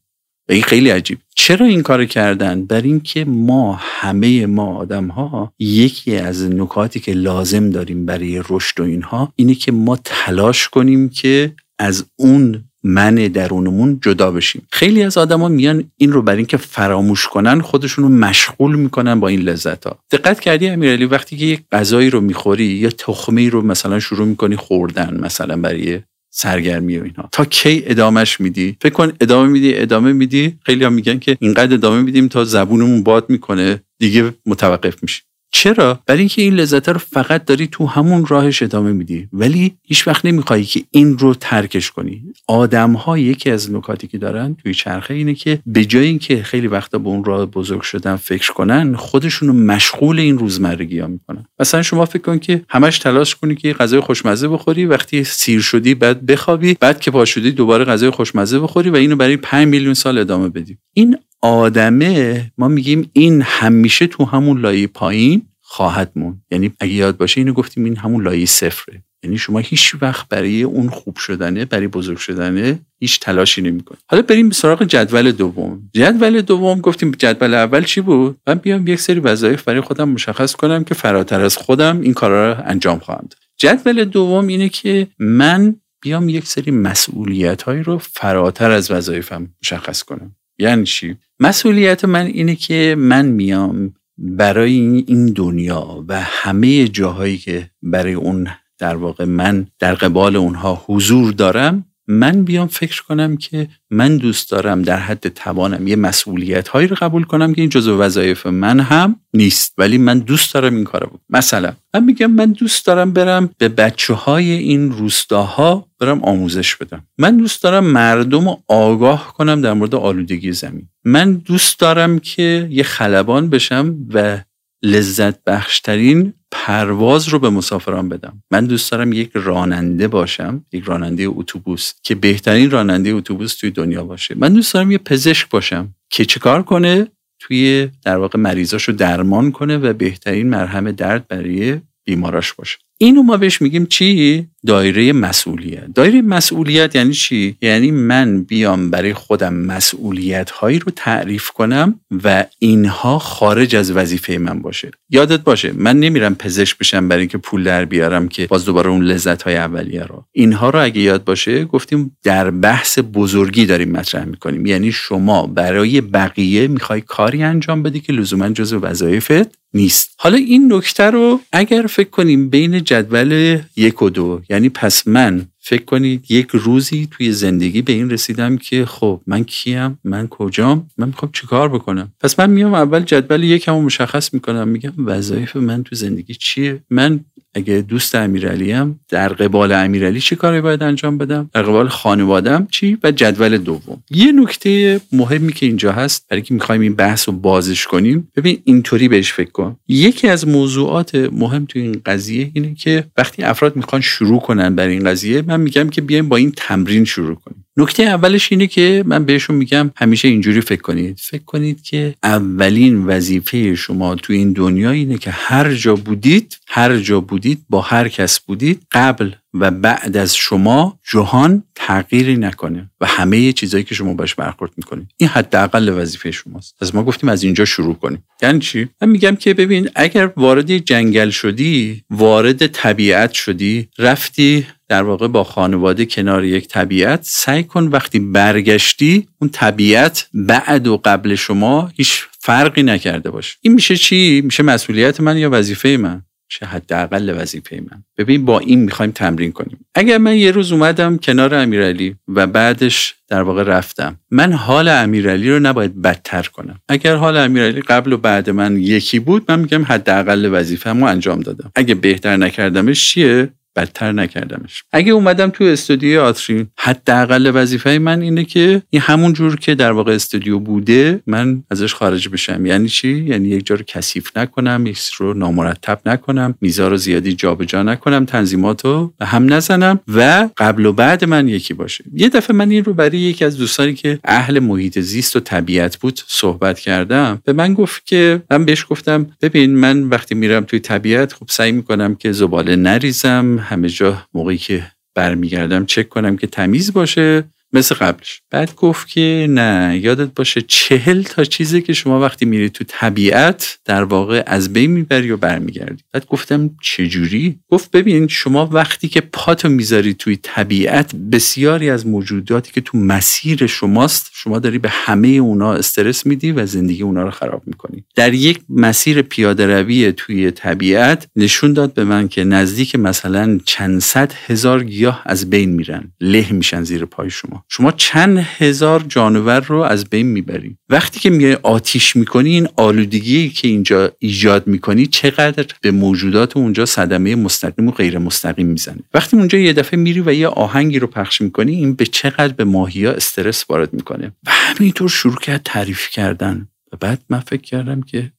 این 0.49 0.61
خیلی 0.61 0.89
عجیب. 0.89 1.17
چرا 1.35 1.65
این 1.65 1.81
کار 1.81 2.05
کردن؟ 2.05 2.65
بر 2.65 2.81
اینکه 2.81 3.25
ما 3.25 3.79
همه 3.81 4.45
ما 4.45 4.75
آدم 4.75 5.07
ها 5.07 5.53
یکی 5.59 6.15
از 6.15 6.43
نکاتی 6.43 6.99
که 6.99 7.13
لازم 7.13 7.69
داریم 7.69 8.05
برای 8.05 8.43
رشد 8.49 8.79
و 8.79 8.83
اینها 8.83 9.33
اینه 9.35 9.55
که 9.55 9.71
ما 9.71 9.99
تلاش 10.03 10.69
کنیم 10.69 11.09
که 11.09 11.53
از 11.79 12.05
اون 12.15 12.63
من 12.83 13.15
درونمون 13.15 13.99
جدا 14.01 14.31
بشیم. 14.31 14.67
خیلی 14.71 15.03
از 15.03 15.17
آدما 15.17 15.47
میان 15.47 15.91
این 15.97 16.11
رو 16.11 16.21
بر 16.21 16.35
اینکه 16.35 16.57
فراموش 16.57 17.27
کنن 17.27 17.61
خودشون 17.61 18.03
رو 18.03 18.09
مشغول 18.09 18.75
می‌کنن 18.75 19.19
با 19.19 19.27
این 19.27 19.39
لذت 19.39 19.87
ها 19.87 19.99
دقت 20.11 20.39
کردی 20.39 20.67
امیرعلی؟ 20.67 21.05
وقتی 21.05 21.37
که 21.37 21.45
یک 21.45 21.61
غذایی 21.71 22.09
رو 22.09 22.21
می‌خوری 22.21 22.65
یا 22.65 22.89
تخمه 22.89 23.49
رو 23.49 23.61
مثلا 23.61 23.99
شروع 23.99 24.27
می‌کنی 24.27 24.55
خوردن 24.55 25.19
مثلا 25.19 25.57
برای 25.57 25.99
سرگرمی 26.35 26.97
و 26.97 27.03
اینها 27.03 27.29
تا 27.31 27.45
کی 27.45 27.83
ادامش 27.85 28.39
میدی؟ 28.41 28.77
فکر 28.81 28.93
کن 28.93 29.13
ادامه 29.21 29.49
میدی 29.49 29.77
ادامه 29.77 30.13
میدی. 30.13 30.57
خیلی 30.65 30.83
هم 30.83 30.93
میگن 30.93 31.19
که 31.19 31.37
اینقدر 31.39 31.73
ادامه 31.73 32.01
میدیم 32.01 32.27
تا 32.27 32.45
زبونمون 32.45 33.03
باد 33.03 33.29
می‌کنه 33.29 33.83
دیگه 33.99 34.33
متوقف 34.45 35.03
میشیم. 35.03 35.23
چرا؟ 35.55 35.99
برای 36.05 36.19
اینکه 36.19 36.41
این 36.41 36.53
لذت 36.53 36.89
رو 36.89 36.99
فقط 36.99 37.45
داری 37.45 37.67
تو 37.67 37.85
همون 37.85 38.25
راهش 38.25 38.63
ادامه 38.63 38.91
میدی. 38.91 39.27
ولی 39.33 39.77
هیچ 39.83 40.07
وقت 40.07 40.25
نمی‌خوای 40.25 40.63
که 40.63 40.83
این 40.91 41.17
رو 41.17 41.33
ترکش 41.33 41.91
کنی. 41.91 42.23
آدم 42.47 42.93
ها 42.93 43.17
یکی 43.17 43.51
از 43.51 43.71
نکاتی 43.71 44.07
که 44.07 44.17
دارن 44.17 44.55
توی 44.63 44.73
چرخه 44.73 45.13
اینه 45.13 45.33
که 45.33 45.59
به 45.65 45.85
جای 45.85 46.05
اینکه 46.05 46.43
خیلی 46.43 46.67
وقتا 46.67 46.97
به 46.97 47.09
اون 47.09 47.23
راه 47.23 47.45
بزرگ 47.45 47.81
شدن 47.81 48.15
فکر 48.15 48.53
کنن 48.53 48.95
خودشون 48.95 49.47
رو 49.47 49.53
مشغول 49.53 50.19
این 50.19 50.37
روزمرگی 50.37 50.99
ها 50.99 51.07
می‌کنن. 51.07 51.45
مثلا 51.59 51.81
شما 51.81 52.05
فکر 52.05 52.21
کن 52.21 52.39
که 52.39 52.61
همش 52.69 52.99
تلاش 52.99 53.35
کنی 53.35 53.55
که 53.55 53.73
غذای 53.73 53.99
خوشمزه 53.99 54.47
بخوری 54.47 54.85
وقتی 54.85 55.23
سیر 55.23 55.61
شدی 55.61 55.95
بعد 55.95 56.25
بخوابی 56.25 56.77
بعد 56.79 56.99
که 56.99 57.11
پا 57.11 57.25
شدی 57.25 57.51
دوباره 57.51 57.85
غذای 57.85 58.09
خوشمزه 58.09 58.59
بخوری 58.59 58.89
و 58.89 58.95
اینو 58.95 59.15
برای 59.15 59.37
5 59.37 59.67
میلیون 59.67 59.93
سال 59.93 60.17
ادامه 60.17 60.49
بدی. 60.49 60.77
این 60.93 61.17
آدمه 61.43 62.51
ما 62.57 62.67
میگیم 62.67 63.09
این 63.13 63.41
همیشه 63.41 64.07
تو 64.07 64.25
همون 64.25 64.61
لایه 64.61 64.87
پایین 64.87 65.41
خواهد 65.61 66.11
مون 66.15 66.41
یعنی 66.51 66.71
اگه 66.79 66.93
یاد 66.93 67.17
باشه 67.17 67.41
اینو 67.41 67.53
گفتیم 67.53 67.83
این 67.83 67.97
همون 67.97 68.23
لایه 68.23 68.45
صفره. 68.45 69.03
یعنی 69.23 69.37
شما 69.37 69.59
هیچ 69.59 69.95
وقت 70.01 70.29
برای 70.29 70.63
اون 70.63 70.89
خوب 70.89 71.17
شدنه 71.17 71.65
برای 71.65 71.87
بزرگ 71.87 72.17
شدنه 72.17 72.79
هیچ 72.99 73.19
تلاشی 73.19 73.61
نمی‌کنید. 73.61 74.01
حالا 74.07 74.21
بریم 74.21 74.49
سراغ 74.49 74.83
جدول 74.83 75.31
دوم. 75.31 75.89
جدول 75.93 76.41
دوم 76.41 76.81
گفتیم 76.81 77.11
جدول 77.11 77.53
اول 77.53 77.83
چی 77.83 78.01
بود؟ 78.01 78.37
من 78.47 78.55
بیام 78.55 78.87
یک 78.87 78.99
سری 78.99 79.19
وظایف 79.19 79.63
برای 79.63 79.81
خودم 79.81 80.09
مشخص 80.09 80.55
کنم 80.55 80.83
که 80.83 80.93
فراتر 80.93 81.41
از 81.41 81.57
خودم 81.57 82.01
این 82.01 82.13
کارا 82.13 82.53
رو 82.53 82.63
انجام 82.65 82.99
خواهم 82.99 83.27
داد. 83.29 83.39
جدول 83.57 84.05
دوم 84.05 84.47
اینه 84.47 84.69
که 84.69 85.07
من 85.19 85.75
بیام 86.01 86.29
یک 86.29 86.47
سری 86.47 86.71
مسئولیت 86.71 87.61
هایی 87.61 87.83
رو 87.83 87.97
فراتر 87.97 88.71
از 88.71 88.91
وظایفم 88.91 89.53
مشخص 89.61 90.03
کنم. 90.03 90.35
یعنی 90.59 90.83
چی؟ 90.83 91.15
مسئولیت 91.39 92.05
من 92.05 92.25
اینه 92.25 92.55
که 92.55 92.95
من 92.97 93.25
میام 93.25 93.93
برای 94.17 95.03
این 95.07 95.25
دنیا 95.25 96.05
و 96.07 96.21
همه 96.21 96.87
جاهایی 96.87 97.37
که 97.37 97.69
برای 97.81 98.13
اون 98.13 98.47
در 98.77 98.95
واقع 98.95 99.25
من 99.25 99.67
در 99.79 99.93
قبال 99.93 100.35
اونها 100.35 100.83
حضور 100.87 101.31
دارم 101.31 101.85
من 102.07 102.43
بیام 102.43 102.67
فکر 102.67 103.03
کنم 103.03 103.37
که 103.37 103.67
من 103.89 104.17
دوست 104.17 104.51
دارم 104.51 104.81
در 104.81 104.97
حد 104.97 105.27
توانم 105.27 105.87
یه 105.87 105.95
مسئولیت 105.95 106.67
هایی 106.67 106.87
رو 106.87 106.95
قبول 106.99 107.23
کنم 107.23 107.53
که 107.53 107.61
این 107.61 107.69
جزو 107.69 107.97
وظایف 107.97 108.45
من 108.45 108.79
هم 108.79 109.15
نیست 109.33 109.73
ولی 109.77 109.97
من 109.97 110.19
دوست 110.19 110.53
دارم 110.53 110.75
این 110.75 110.83
کارو 110.83 111.19
مثلا 111.29 111.73
من 111.93 112.03
میگم 112.03 112.31
من 112.31 112.51
دوست 112.51 112.85
دارم 112.85 113.13
برم 113.13 113.49
به 113.57 113.69
بچه 113.69 114.13
های 114.13 114.51
این 114.51 114.91
روستاها 114.91 115.87
برم 115.99 116.23
آموزش 116.23 116.75
بدم. 116.75 117.07
من 117.17 117.37
دوست 117.37 117.63
دارم 117.63 117.83
مردم 117.83 118.49
رو 118.49 118.59
آگاه 118.67 119.33
کنم 119.37 119.61
در 119.61 119.73
مورد 119.73 119.95
آلودگی 119.95 120.51
زمین. 120.51 120.89
من 121.05 121.33
دوست 121.33 121.79
دارم 121.79 122.19
که 122.19 122.67
یه 122.71 122.83
خلبان 122.83 123.49
بشم 123.49 123.95
و 124.13 124.37
لذت 124.83 125.43
بخشترین 125.43 126.33
پرواز 126.51 127.27
رو 127.27 127.39
به 127.39 127.49
مسافران 127.49 128.09
بدم. 128.09 128.43
من 128.51 128.65
دوست 128.65 128.91
دارم 128.91 129.13
یک 129.13 129.31
راننده 129.33 130.07
باشم 130.07 130.65
یک 130.71 130.83
راننده 130.83 131.23
اتوبوس 131.27 131.93
که 132.03 132.15
بهترین 132.15 132.71
راننده 132.71 133.09
اتوبوس 133.09 133.55
توی 133.55 133.71
دنیا 133.71 134.03
باشه. 134.03 134.35
من 134.37 134.53
دوست 134.53 134.73
دارم 134.73 134.91
یه 134.91 134.97
پزشک 134.97 135.49
باشم 135.49 135.95
که 136.09 136.25
چیکار 136.25 136.63
کنه؟ 136.63 137.07
توی 137.39 137.89
در 138.03 138.17
واقع 138.17 138.39
مریضاشو 138.39 138.91
درمان 138.91 139.51
کنه 139.51 139.77
و 139.77 139.93
بهترین 139.93 140.49
مرهم 140.49 140.91
درد 140.91 141.27
برای 141.27 141.79
بیماراش 142.05 142.53
باشه. 142.53 142.77
اینو 142.97 143.23
ما 143.23 143.37
بهش 143.37 143.61
میگیم 143.61 143.85
چی؟ 143.85 144.47
دایره 144.65 145.13
مسئولیت. 145.13 145.93
دایره 145.95 146.21
مسئولیت 146.21 146.95
یعنی 146.95 147.13
چی؟ 147.13 147.55
یعنی 147.61 147.91
من 147.91 148.43
بیام 148.43 148.89
برای 148.89 149.13
خودم 149.13 149.53
مسئولیت 149.53 150.49
هایی 150.49 150.79
رو 150.79 150.91
تعریف 150.95 151.49
کنم 151.49 151.99
و 152.23 152.45
اینها 152.59 153.19
خارج 153.19 153.75
از 153.75 153.91
وظیفه 153.91 154.37
من 154.37 154.59
باشه. 154.59 154.91
یادت 155.09 155.39
باشه 155.39 155.71
من 155.75 155.99
نمیرم 155.99 156.35
پزشک 156.35 156.77
بشم 156.77 157.07
برای 157.07 157.19
اینکه 157.19 157.37
پول 157.37 157.63
در 157.63 157.85
بیارم 157.85 158.27
که 158.27 158.47
باز 158.47 158.65
دوباره 158.65 158.89
اون 158.89 159.03
لذت 159.03 159.41
های 159.41 159.55
اولیه 159.55 160.03
رو. 160.03 160.25
اینها 160.31 160.69
رو 160.69 160.83
اگه 160.83 161.01
یاد 161.01 161.23
باشه 161.23 161.65
گفتیم 161.65 162.17
در 162.23 162.51
بحث 162.51 162.99
بزرگی 163.13 163.65
داریم 163.65 163.91
مطرح 163.91 164.25
می‌کنیم. 164.25 164.65
یعنی 164.65 164.91
شما 164.91 165.47
برای 165.47 166.01
بقیه 166.01 166.67
می‌خوای 166.67 167.01
کاری 167.01 167.43
انجام 167.43 167.83
بدی 167.83 167.99
که 167.99 168.13
لزوما 168.13 168.49
جزو 168.49 168.79
وظایفت 168.79 169.63
نیست. 169.73 170.13
حالا 170.17 170.37
این 170.37 170.73
نکته 170.73 171.03
رو 171.03 171.39
اگر 171.51 171.85
فکر 171.87 172.09
کنیم 172.09 172.49
بین 172.49 172.83
جدول 172.93 173.59
یک 173.75 174.01
و 174.01 174.09
دو. 174.09 174.41
یعنی 174.49 174.69
پس 174.69 175.07
من 175.07 175.45
فکر 175.65 175.85
کنید 175.85 176.31
یک 176.31 176.47
روزی 176.51 177.07
توی 177.11 177.31
زندگی 177.31 177.81
به 177.81 177.93
این 177.93 178.09
رسیدم 178.09 178.57
که 178.57 178.85
خب 178.85 179.21
من 179.27 179.43
کیم 179.43 179.99
من 180.03 180.27
کجام 180.27 180.87
من 180.97 181.07
می‌خوام 181.07 181.31
چیکار 181.33 181.69
بکنم؟ 181.69 182.11
پس 182.19 182.39
من 182.39 182.49
میام 182.49 182.73
اول 182.73 182.99
جدول 182.99 183.43
یکم 183.43 183.75
مشخص 183.75 184.33
می‌کنم 184.33 184.67
میگم 184.67 184.93
وظایف 184.97 185.55
من 185.55 185.83
تو 185.83 185.95
زندگی 185.95 186.33
چیه؟ 186.33 186.83
من 186.89 187.19
اگه 187.55 187.81
دوست 187.81 188.15
امیرعلی 188.15 188.75
در 189.09 189.29
قبال 189.29 189.71
امیرعلی 189.71 190.19
چه 190.19 190.35
کاری 190.35 190.61
باید 190.61 190.83
انجام 190.83 191.17
بدم؟ 191.17 191.49
در 191.53 191.61
قبال 191.61 191.87
خانوادم 191.87 192.67
چی؟ 192.71 192.97
و 193.03 193.11
جدول 193.11 193.57
دوم. 193.57 194.03
یه 194.09 194.31
نکته 194.31 195.01
مهمی 195.11 195.53
که 195.53 195.65
اینجا 195.65 195.91
هست 195.91 196.25
برای 196.29 196.41
که 196.41 196.53
می‌خوایم 196.53 196.81
این 196.81 196.93
بحث 196.95 197.29
رو 197.29 197.35
بازش 197.35 197.87
کنیم 197.87 198.27
ببین 198.35 198.61
اینطوری 198.63 199.07
بهش 199.07 199.33
فکر 199.33 199.51
کن. 199.51 199.75
یکی 199.87 200.27
از 200.27 200.47
موضوعات 200.47 201.15
مهم 201.15 201.65
تو 201.65 201.79
این 201.79 202.01
قضیه 202.05 202.51
اینه 202.53 202.75
که 202.75 203.05
وقتی 203.17 203.43
افراد 203.43 203.75
می‌خوان 203.75 204.01
شروع 204.01 204.39
کنن 204.39 204.75
برای 204.75 204.93
این 204.93 205.03
قضیه 205.03 205.41
من 205.57 205.61
میگم 205.61 205.89
که 205.89 206.01
بیایم 206.01 206.29
با 206.29 206.37
این 206.37 206.53
تمرین 206.57 207.05
شروع 207.05 207.35
کنیم. 207.35 207.65
نکته 207.77 208.03
اولش 208.03 208.51
اینه 208.51 208.67
که 208.67 209.03
من 209.05 209.25
بهشون 209.25 209.55
میگم 209.55 209.91
همیشه 209.95 210.27
اینجوری 210.27 210.61
فکر 210.61 210.81
کنید. 210.81 211.19
فکر 211.21 211.43
کنید 211.43 211.83
که 211.83 212.15
اولین 212.23 213.05
وظیفه 213.05 213.75
شما 213.75 214.15
تو 214.15 214.33
این 214.33 214.53
دنیا 214.53 214.91
اینه 214.91 215.17
که 215.17 215.31
هر 215.31 215.73
جا 215.73 215.95
بودید 215.95 216.57
هر 216.67 216.97
جا 216.97 217.19
بودید 217.19 217.65
با 217.69 217.81
هر 217.81 218.07
کس 218.07 218.39
بودید 218.39 218.81
قبل 218.91 219.31
و 219.53 219.71
بعد 219.71 220.17
از 220.17 220.35
شما 220.35 220.99
جهان 221.11 221.63
تغییری 221.75 222.37
نکنه 222.37 222.89
و 223.01 223.05
همه 223.05 223.51
چیزایی 223.51 223.83
که 223.83 223.95
شما 223.95 224.13
باش 224.13 224.35
برخورد 224.35 224.71
می‌کنید. 224.77 225.07
این 225.17 225.29
حداقل 225.29 225.89
وظیفه 225.89 226.31
شماست. 226.31 226.75
از 226.81 226.95
ما 226.95 227.03
گفتیم 227.03 227.29
از 227.29 227.43
اینجا 227.43 227.65
شروع 227.65 227.95
کنیم. 227.95 228.23
یعنی 228.41 228.59
چی؟ 228.59 228.87
من 229.01 229.09
میگم 229.09 229.35
که 229.35 229.53
ببین 229.53 229.89
اگر 229.95 230.31
وارد 230.37 230.77
جنگل 230.77 231.29
شدی 231.29 232.03
وارد 232.09 232.67
طبیعت 232.67 233.31
شدی 233.31 233.87
رفتی 233.99 234.65
در 234.93 235.03
واقع 235.03 235.27
با 235.27 235.43
خانواده 235.43 236.05
کنار 236.05 236.45
یک 236.45 236.67
طبیعت 236.67 237.19
سعی 237.23 237.63
کن 237.63 237.87
وقتی 237.87 238.19
برگشتی 238.19 239.27
اون 239.41 239.49
طبیعت 239.49 240.27
بعد 240.33 240.87
و 240.87 241.01
قبل 241.05 241.35
شما 241.35 241.91
هیچ 241.95 242.21
فرقی 242.39 242.83
نکرده 242.83 243.29
باشه. 243.31 243.57
این 243.61 243.73
میشه 243.73 243.95
چی؟ 243.95 244.41
میشه 244.45 244.63
مسئولیت 244.63 245.21
من 245.21 245.37
یا 245.37 245.49
وظیفه 245.51 245.97
من؟ 245.97 246.21
چه 246.49 246.65
حداقل 246.65 247.41
وظیفه 247.41 247.75
من. 247.91 248.03
ببین 248.17 248.45
با 248.45 248.59
این 248.59 248.79
می‌خوایم 248.79 249.11
تمرین 249.11 249.51
کنیم. 249.51 249.85
اگر 249.95 250.17
من 250.17 250.37
یه 250.37 250.51
روز 250.51 250.71
اومدم 250.71 251.17
کنار 251.17 251.55
امیرعلی 251.55 252.15
و 252.27 252.47
بعدش 252.47 253.15
در 253.27 253.41
واقع 253.41 253.63
رفتم 253.63 254.19
من 254.31 254.53
حال 254.53 254.87
امیرعلی 254.87 255.49
رو 255.49 255.59
نباید 255.59 256.01
بدتر 256.01 256.43
کنم. 256.43 256.79
اگر 256.89 257.15
حال 257.15 257.37
امیرعلی 257.37 257.81
قبل 257.81 258.13
و 258.13 258.17
بعد 258.17 258.49
من 258.49 258.77
یکی 258.77 259.19
بود 259.19 259.51
من 259.51 259.59
میگم 259.59 259.83
حداقل 259.83 260.49
وظیفه‌مو 260.51 261.05
انجام 261.05 261.39
دادم. 261.39 261.71
اگه 261.75 261.95
بهتر 261.95 262.37
نکردمش 262.37 263.09
چیه؟ 263.09 263.49
بدتر 263.75 264.11
نکردمش. 264.11 264.83
اگه 264.91 265.11
اومدم 265.11 265.49
تو 265.49 265.63
استودیو 265.63 266.21
آترین 266.21 266.67
حداقل 266.77 267.51
وظیفه 267.53 267.89
من 267.89 268.21
اینه 268.21 268.43
که 268.45 268.81
این 268.89 269.01
همون 269.01 269.33
جور 269.33 269.55
که 269.55 269.75
در 269.75 269.91
واقع 269.91 270.13
استودیو 270.13 270.59
بوده 270.59 271.21
من 271.27 271.63
ازش 271.71 271.93
خارج 271.93 272.29
بشم. 272.29 272.65
یعنی 272.65 272.87
چی؟ 272.87 273.25
یعنی 273.27 273.49
یک 273.49 273.65
جا 273.65 273.75
رو 273.75 273.83
کثیف 273.87 274.37
نکنم 274.37 274.81
میکس 274.81 275.11
رو 275.17 275.33
نامرتب 275.33 275.99
نکنم 276.05 276.55
میزا 276.61 276.87
رو 276.87 276.97
زیادی 276.97 277.33
جابجا 277.33 277.73
جا 277.73 277.83
نکنم 277.83 278.25
تنظیمات 278.25 278.85
رو 278.85 279.13
به 279.17 279.25
هم 279.25 279.53
نزنم 279.53 279.99
و 280.07 280.49
قبل 280.57 280.85
و 280.85 280.93
بعد 280.93 281.25
من 281.25 281.47
یکی 281.47 281.73
باشه. 281.73 282.03
یه 282.13 282.29
دفعه 282.29 282.55
من 282.55 282.71
این 282.71 282.83
رو 282.83 282.93
برای 282.93 283.17
یکی 283.17 283.45
از 283.45 283.57
دوستانی 283.57 283.93
که 283.93 284.19
اهل 284.23 284.59
محیط 284.59 284.99
زیست 284.99 285.35
و 285.35 285.39
طبیعت 285.39 285.97
بود 285.97 286.19
صحبت 286.27 286.79
کردم 286.79 287.41
به 287.45 287.53
من 287.53 287.73
گفت 287.73 288.05
که 288.05 288.41
من 288.51 288.65
بهش 288.65 288.85
گفتم 288.89 289.27
ببین 289.41 289.75
من 289.75 290.03
وقتی 290.03 290.35
میرم 290.35 290.63
توی 290.63 290.79
طبیعت 290.79 291.33
خب 291.33 291.45
سعی 291.49 291.71
می‌کنم 291.71 292.15
که 292.15 292.31
زباله 292.31 292.75
نریزم 292.75 293.62
همه 293.63 293.89
جا 293.89 294.23
موقعی 294.33 294.57
که 294.57 294.91
برمیگردم 295.15 295.85
چک 295.85 296.09
کنم 296.09 296.37
که 296.37 296.47
تمیز 296.47 296.93
باشه. 296.93 297.43
مثل 297.73 297.95
قبلش. 297.95 298.41
بعد 298.51 298.75
گفت 298.75 299.07
که 299.07 299.47
نه 299.49 299.99
یادت 300.03 300.33
باشه 300.35 300.61
چهل 300.61 301.23
تا 301.23 301.43
چیزی 301.43 301.81
که 301.81 301.93
شما 301.93 302.19
وقتی 302.19 302.45
میری 302.45 302.69
تو 302.69 302.83
طبیعت 302.87 303.79
در 303.85 304.03
واقع 304.03 304.43
از 304.45 304.73
بین 304.73 304.91
می‌بری 304.91 305.31
و 305.31 305.37
برمیگردی. 305.37 306.03
بعد 306.13 306.25
گفتم 306.25 306.69
چجوری؟ 306.81 307.59
گفت 307.69 307.91
ببین 307.91 308.27
شما 308.27 308.65
وقتی 308.65 309.07
که 309.07 309.21
پاتو 309.21 309.69
می‌ذاری 309.69 310.13
توی 310.13 310.35
طبیعت 310.35 311.15
بسیاری 311.15 311.89
از 311.89 312.07
موجوداتی 312.07 312.71
که 312.71 312.81
تو 312.81 312.97
مسیر 312.97 313.67
شماست 313.67 314.29
شما 314.33 314.59
داری 314.59 314.77
به 314.77 314.89
همه 314.89 315.27
اونا 315.27 315.73
استرس 315.73 316.25
میدی 316.25 316.51
و 316.51 316.65
زندگی 316.65 317.03
اونا 317.03 317.23
رو 317.23 317.31
خراب 317.31 317.61
می‌کنی. 317.65 318.03
در 318.15 318.33
یک 318.33 318.59
مسیر 318.69 319.21
پیاده 319.21 319.67
روی 319.67 320.11
توی 320.11 320.51
طبیعت 320.51 321.27
نشون 321.35 321.73
داد 321.73 321.93
به 321.93 322.03
من 322.03 322.27
که 322.27 322.43
نزدیک 322.43 322.95
مثلا 322.95 323.59
چند 323.65 323.99
صد 323.99 324.33
هزار 324.47 324.83
گیاه 324.83 325.21
از 325.25 325.49
بین 325.49 325.69
میرن. 325.69 326.11
له 326.21 326.51
میشن 326.51 326.83
زیر 326.83 327.05
پای 327.05 327.29
شما. 327.29 327.62
شما 327.69 327.91
چند 327.91 328.37
هزار 328.37 329.05
جانور 329.07 329.59
رو 329.59 329.79
از 329.81 330.05
بین 330.05 330.27
می‌بری. 330.27 330.77
وقتی 330.89 331.19
که 331.19 331.29
میای 331.29 331.53
آتیش 331.53 332.15
می‌کنی 332.15 332.49
این 332.49 332.67
آلودگی 332.75 333.49
که 333.49 333.67
اینجا 333.67 334.11
ایجاد 334.19 334.67
می‌کنی 334.67 335.07
چقدر 335.07 335.65
به 335.81 335.91
موجودات 335.91 336.57
اونجا 336.57 336.85
صدمه 336.85 337.35
مستقیم 337.35 337.87
و 337.87 337.91
غیر 337.91 338.17
مستقیم 338.17 338.67
می‌زنه. 338.67 338.99
وقتی 339.13 339.37
اونجا 339.37 339.57
یه 339.57 339.73
دفعه 339.73 339.99
میری 339.99 340.21
و 340.21 340.33
یه 340.33 340.47
آهنگی 340.47 340.99
رو 340.99 341.07
پخش 341.07 341.41
می‌کنی 341.41 341.75
این 341.75 341.93
به 341.93 342.05
چقدر 342.05 342.53
به 342.53 342.63
ماهیا 342.63 343.11
استرس 343.11 343.65
وارد 343.69 343.93
می‌کنه. 343.93 344.27
و 344.27 344.51
همینطور 344.51 345.09
شروع 345.09 345.37
کرد 345.37 345.61
تعریف 345.65 346.09
کردن. 346.09 346.67
و 346.93 346.97
بعد 346.99 347.21
من 347.29 347.39
فکر 347.39 347.61
کردم 347.61 348.01
که 348.01 348.31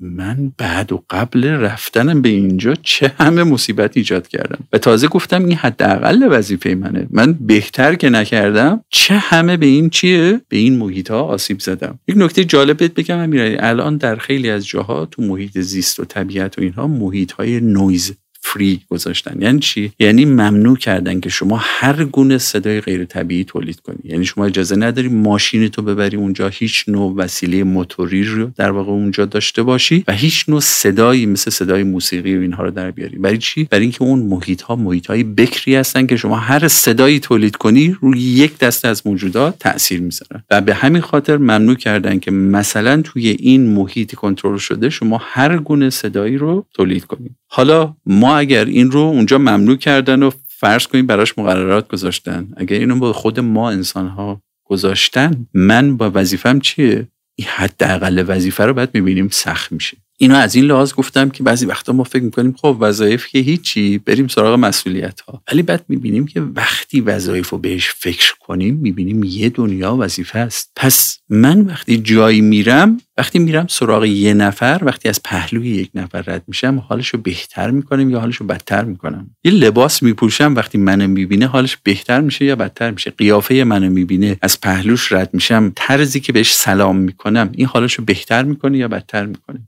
من 0.00 0.52
بعد 0.58 0.92
و 0.92 1.04
قبل 1.10 1.44
رفتنم 1.44 2.22
به 2.22 2.28
اینجا 2.28 2.74
چه 2.74 3.12
همه 3.18 3.44
مصیبت 3.44 3.96
ایجاد 3.96 4.28
کردم. 4.28 4.58
و 4.72 4.78
تازه 4.78 5.08
گفتم 5.08 5.44
این 5.44 5.56
حداقل 5.56 6.28
وظیفه 6.30 6.74
منه. 6.74 7.06
من 7.10 7.32
بهتر 7.32 7.94
که 7.94 8.10
نکردم 8.10 8.84
چه 8.88 9.14
همه 9.14 9.56
به 9.56 9.66
این 9.66 9.90
چیه؟ 9.90 10.40
به 10.48 10.56
این 10.56 10.78
محیط 10.78 11.10
ها 11.10 11.20
آسیب 11.20 11.60
زدم. 11.60 11.98
یک 12.08 12.16
نکته 12.18 12.44
جالب 12.44 13.00
بگم 13.00 13.18
امیرعلی 13.18 13.56
الان 13.58 13.96
در 13.96 14.16
خیلی 14.16 14.50
از 14.50 14.66
جاها 14.66 15.06
تو 15.06 15.22
محیط 15.22 15.58
زیست 15.58 16.00
و 16.00 16.04
طبیعت 16.04 16.58
و 16.58 16.62
اینها 16.62 16.86
محیط 16.86 17.32
های 17.32 17.60
نویز 17.60 18.12
فری 18.40 18.80
گذاشتن. 18.88 19.42
یعنی 19.42 19.58
چی؟ 19.58 19.92
یعنی 19.98 20.24
ممنوع 20.24 20.76
کردن 20.76 21.20
که 21.20 21.28
شما 21.28 21.56
هر 21.60 22.04
گونه 22.04 22.38
صدای 22.38 22.80
غیر 22.80 23.04
طبیعی 23.04 23.44
تولید 23.44 23.80
کنی. 23.80 23.98
یعنی 24.04 24.24
شما 24.24 24.46
اجازه 24.46 24.76
نداری 24.76 25.08
ماشین 25.08 25.68
تو 25.68 25.82
ببری 25.82 26.16
اونجا 26.16 26.48
هیچ 26.48 26.84
نوع 26.88 27.16
وسیله 27.16 27.64
موتوری 27.64 28.24
رو 28.24 28.50
در 28.56 28.70
واقع 28.70 28.90
اونجا 28.90 29.24
داشته 29.24 29.62
باشی 29.62 30.04
و 30.08 30.12
هیچ 30.12 30.44
نوع 30.48 30.60
صدایی 30.60 31.26
مثل 31.26 31.50
صدای 31.50 31.82
موسیقی 31.82 32.36
و 32.36 32.40
اینها 32.40 32.62
رو 32.62 32.70
در 32.70 32.90
بیاری. 32.90 33.18
برای 33.18 33.38
چی؟ 33.38 33.64
برای 33.64 33.82
اینکه 33.82 34.02
اون 34.02 34.18
محیط 34.18 34.62
ها 34.62 34.76
محیط 34.76 35.06
های 35.06 35.24
بکری 35.24 35.74
هستن 35.74 36.06
که 36.06 36.16
شما 36.16 36.36
هر 36.36 36.68
صدایی 36.68 37.20
تولید 37.20 37.56
کنی 37.56 37.96
روی 38.00 38.20
یک 38.20 38.58
دسته 38.58 38.88
از 38.88 39.06
موجودات 39.06 39.58
تاثیر 39.58 40.00
می‌ذارن 40.00 40.42
و 40.50 40.60
به 40.60 40.74
همین 40.74 41.02
خاطر 41.02 41.36
ممنوع 41.36 41.74
کردن 41.74 42.18
که 42.18 42.30
مثلا 42.30 43.02
توی 43.02 43.28
این 43.28 43.66
محیط 43.66 44.14
کنترل 44.14 44.58
شده 44.58 44.90
شما 44.90 45.20
هر 45.22 45.58
گونه 45.58 45.90
صدایی 45.90 46.36
رو 46.36 46.66
تولید 46.74 47.04
کنید 47.04 47.39
حالا 47.52 47.96
ما 48.06 48.36
اگر 48.36 48.64
این 48.64 48.90
رو 48.90 49.00
اونجا 49.00 49.38
ممنوع 49.38 49.76
کردن 49.76 50.22
و 50.22 50.30
فرض 50.46 50.86
کنیم 50.86 51.06
براش 51.06 51.38
مقررات 51.38 51.88
گذاشتن 51.88 52.48
اگر 52.56 52.76
اینو 52.76 52.98
با 52.98 53.12
خود 53.12 53.40
ما 53.40 53.70
انسان 53.70 54.08
ها 54.08 54.42
گذاشتن 54.64 55.46
من 55.54 55.96
با 55.96 56.10
وظیفم 56.14 56.60
چیه؟ 56.60 57.08
این 57.34 57.48
حداقل 57.48 58.24
وظیفه 58.28 58.64
رو 58.64 58.74
باید 58.74 58.90
می‌بینیم 58.94 59.28
سخت 59.28 59.72
میشه. 59.72 59.96
اینو 60.22 60.34
از 60.34 60.54
این 60.54 60.64
لحاظ 60.64 60.94
گفتم 60.94 61.30
که 61.30 61.42
بعضی 61.42 61.66
وقتا 61.66 61.92
ما 61.92 62.04
فکر 62.04 62.22
می‌کنیم 62.22 62.54
خب 62.58 62.76
وظایف 62.80 63.26
که 63.26 63.38
هیچی 63.38 63.98
بریم 63.98 64.28
سراغ 64.28 64.58
مسئولیت 64.58 65.20
ها 65.20 65.42
ولی 65.52 65.62
بعد 65.62 65.84
می‌بینیم 65.88 66.26
که 66.26 66.40
وقتی 66.40 67.00
وظایف 67.00 67.48
رو 67.48 67.58
بهش 67.58 67.90
فکر 67.96 68.34
کنیم 68.40 68.74
می‌بینیم 68.74 69.24
یه 69.24 69.48
دنیا 69.48 69.96
وظیفه 69.96 70.38
است. 70.38 70.72
پس 70.76 71.18
من 71.28 71.60
وقتی 71.60 71.98
جایی 71.98 72.40
میرم 72.40 73.00
وقتی 73.16 73.38
میرم 73.38 73.66
سراغ 73.66 74.04
یه 74.04 74.34
نفر 74.34 74.80
وقتی 74.82 75.08
از 75.08 75.22
پهلوی 75.22 75.68
یک 75.68 75.90
نفر 75.94 76.22
رد 76.22 76.42
میشم 76.46 76.84
حالشو 76.88 77.18
بهتر 77.18 77.70
می‌کنم 77.70 78.10
یا 78.10 78.20
حالشو 78.20 78.44
بدتر 78.44 78.84
می‌کنم؟ 78.84 79.30
یه 79.44 79.52
لباس 79.52 80.02
میپوشم 80.02 80.54
وقتی 80.54 80.78
منو 80.78 81.08
می‌بینه 81.08 81.46
حالش 81.46 81.76
بهتر 81.76 82.20
میشه 82.20 82.44
یا 82.44 82.56
بدتر 82.56 82.90
میشه؟ 82.90 83.10
قیافه 83.10 83.64
منو 83.64 83.90
می‌بینه 83.90 84.36
از 84.42 84.60
پهلوش 84.60 85.12
رد 85.12 85.34
میشم 85.34 85.72
طرزی 85.76 86.20
که 86.20 86.32
بهش 86.32 86.54
سلام 86.54 86.96
می‌کنم 86.96 87.50
این 87.52 87.66
حالشو 87.66 88.04
بهتر 88.04 88.42
می‌کنه 88.42 88.78
یا 88.78 88.88
بدتر 88.88 89.26
می‌کنه؟ 89.26 89.60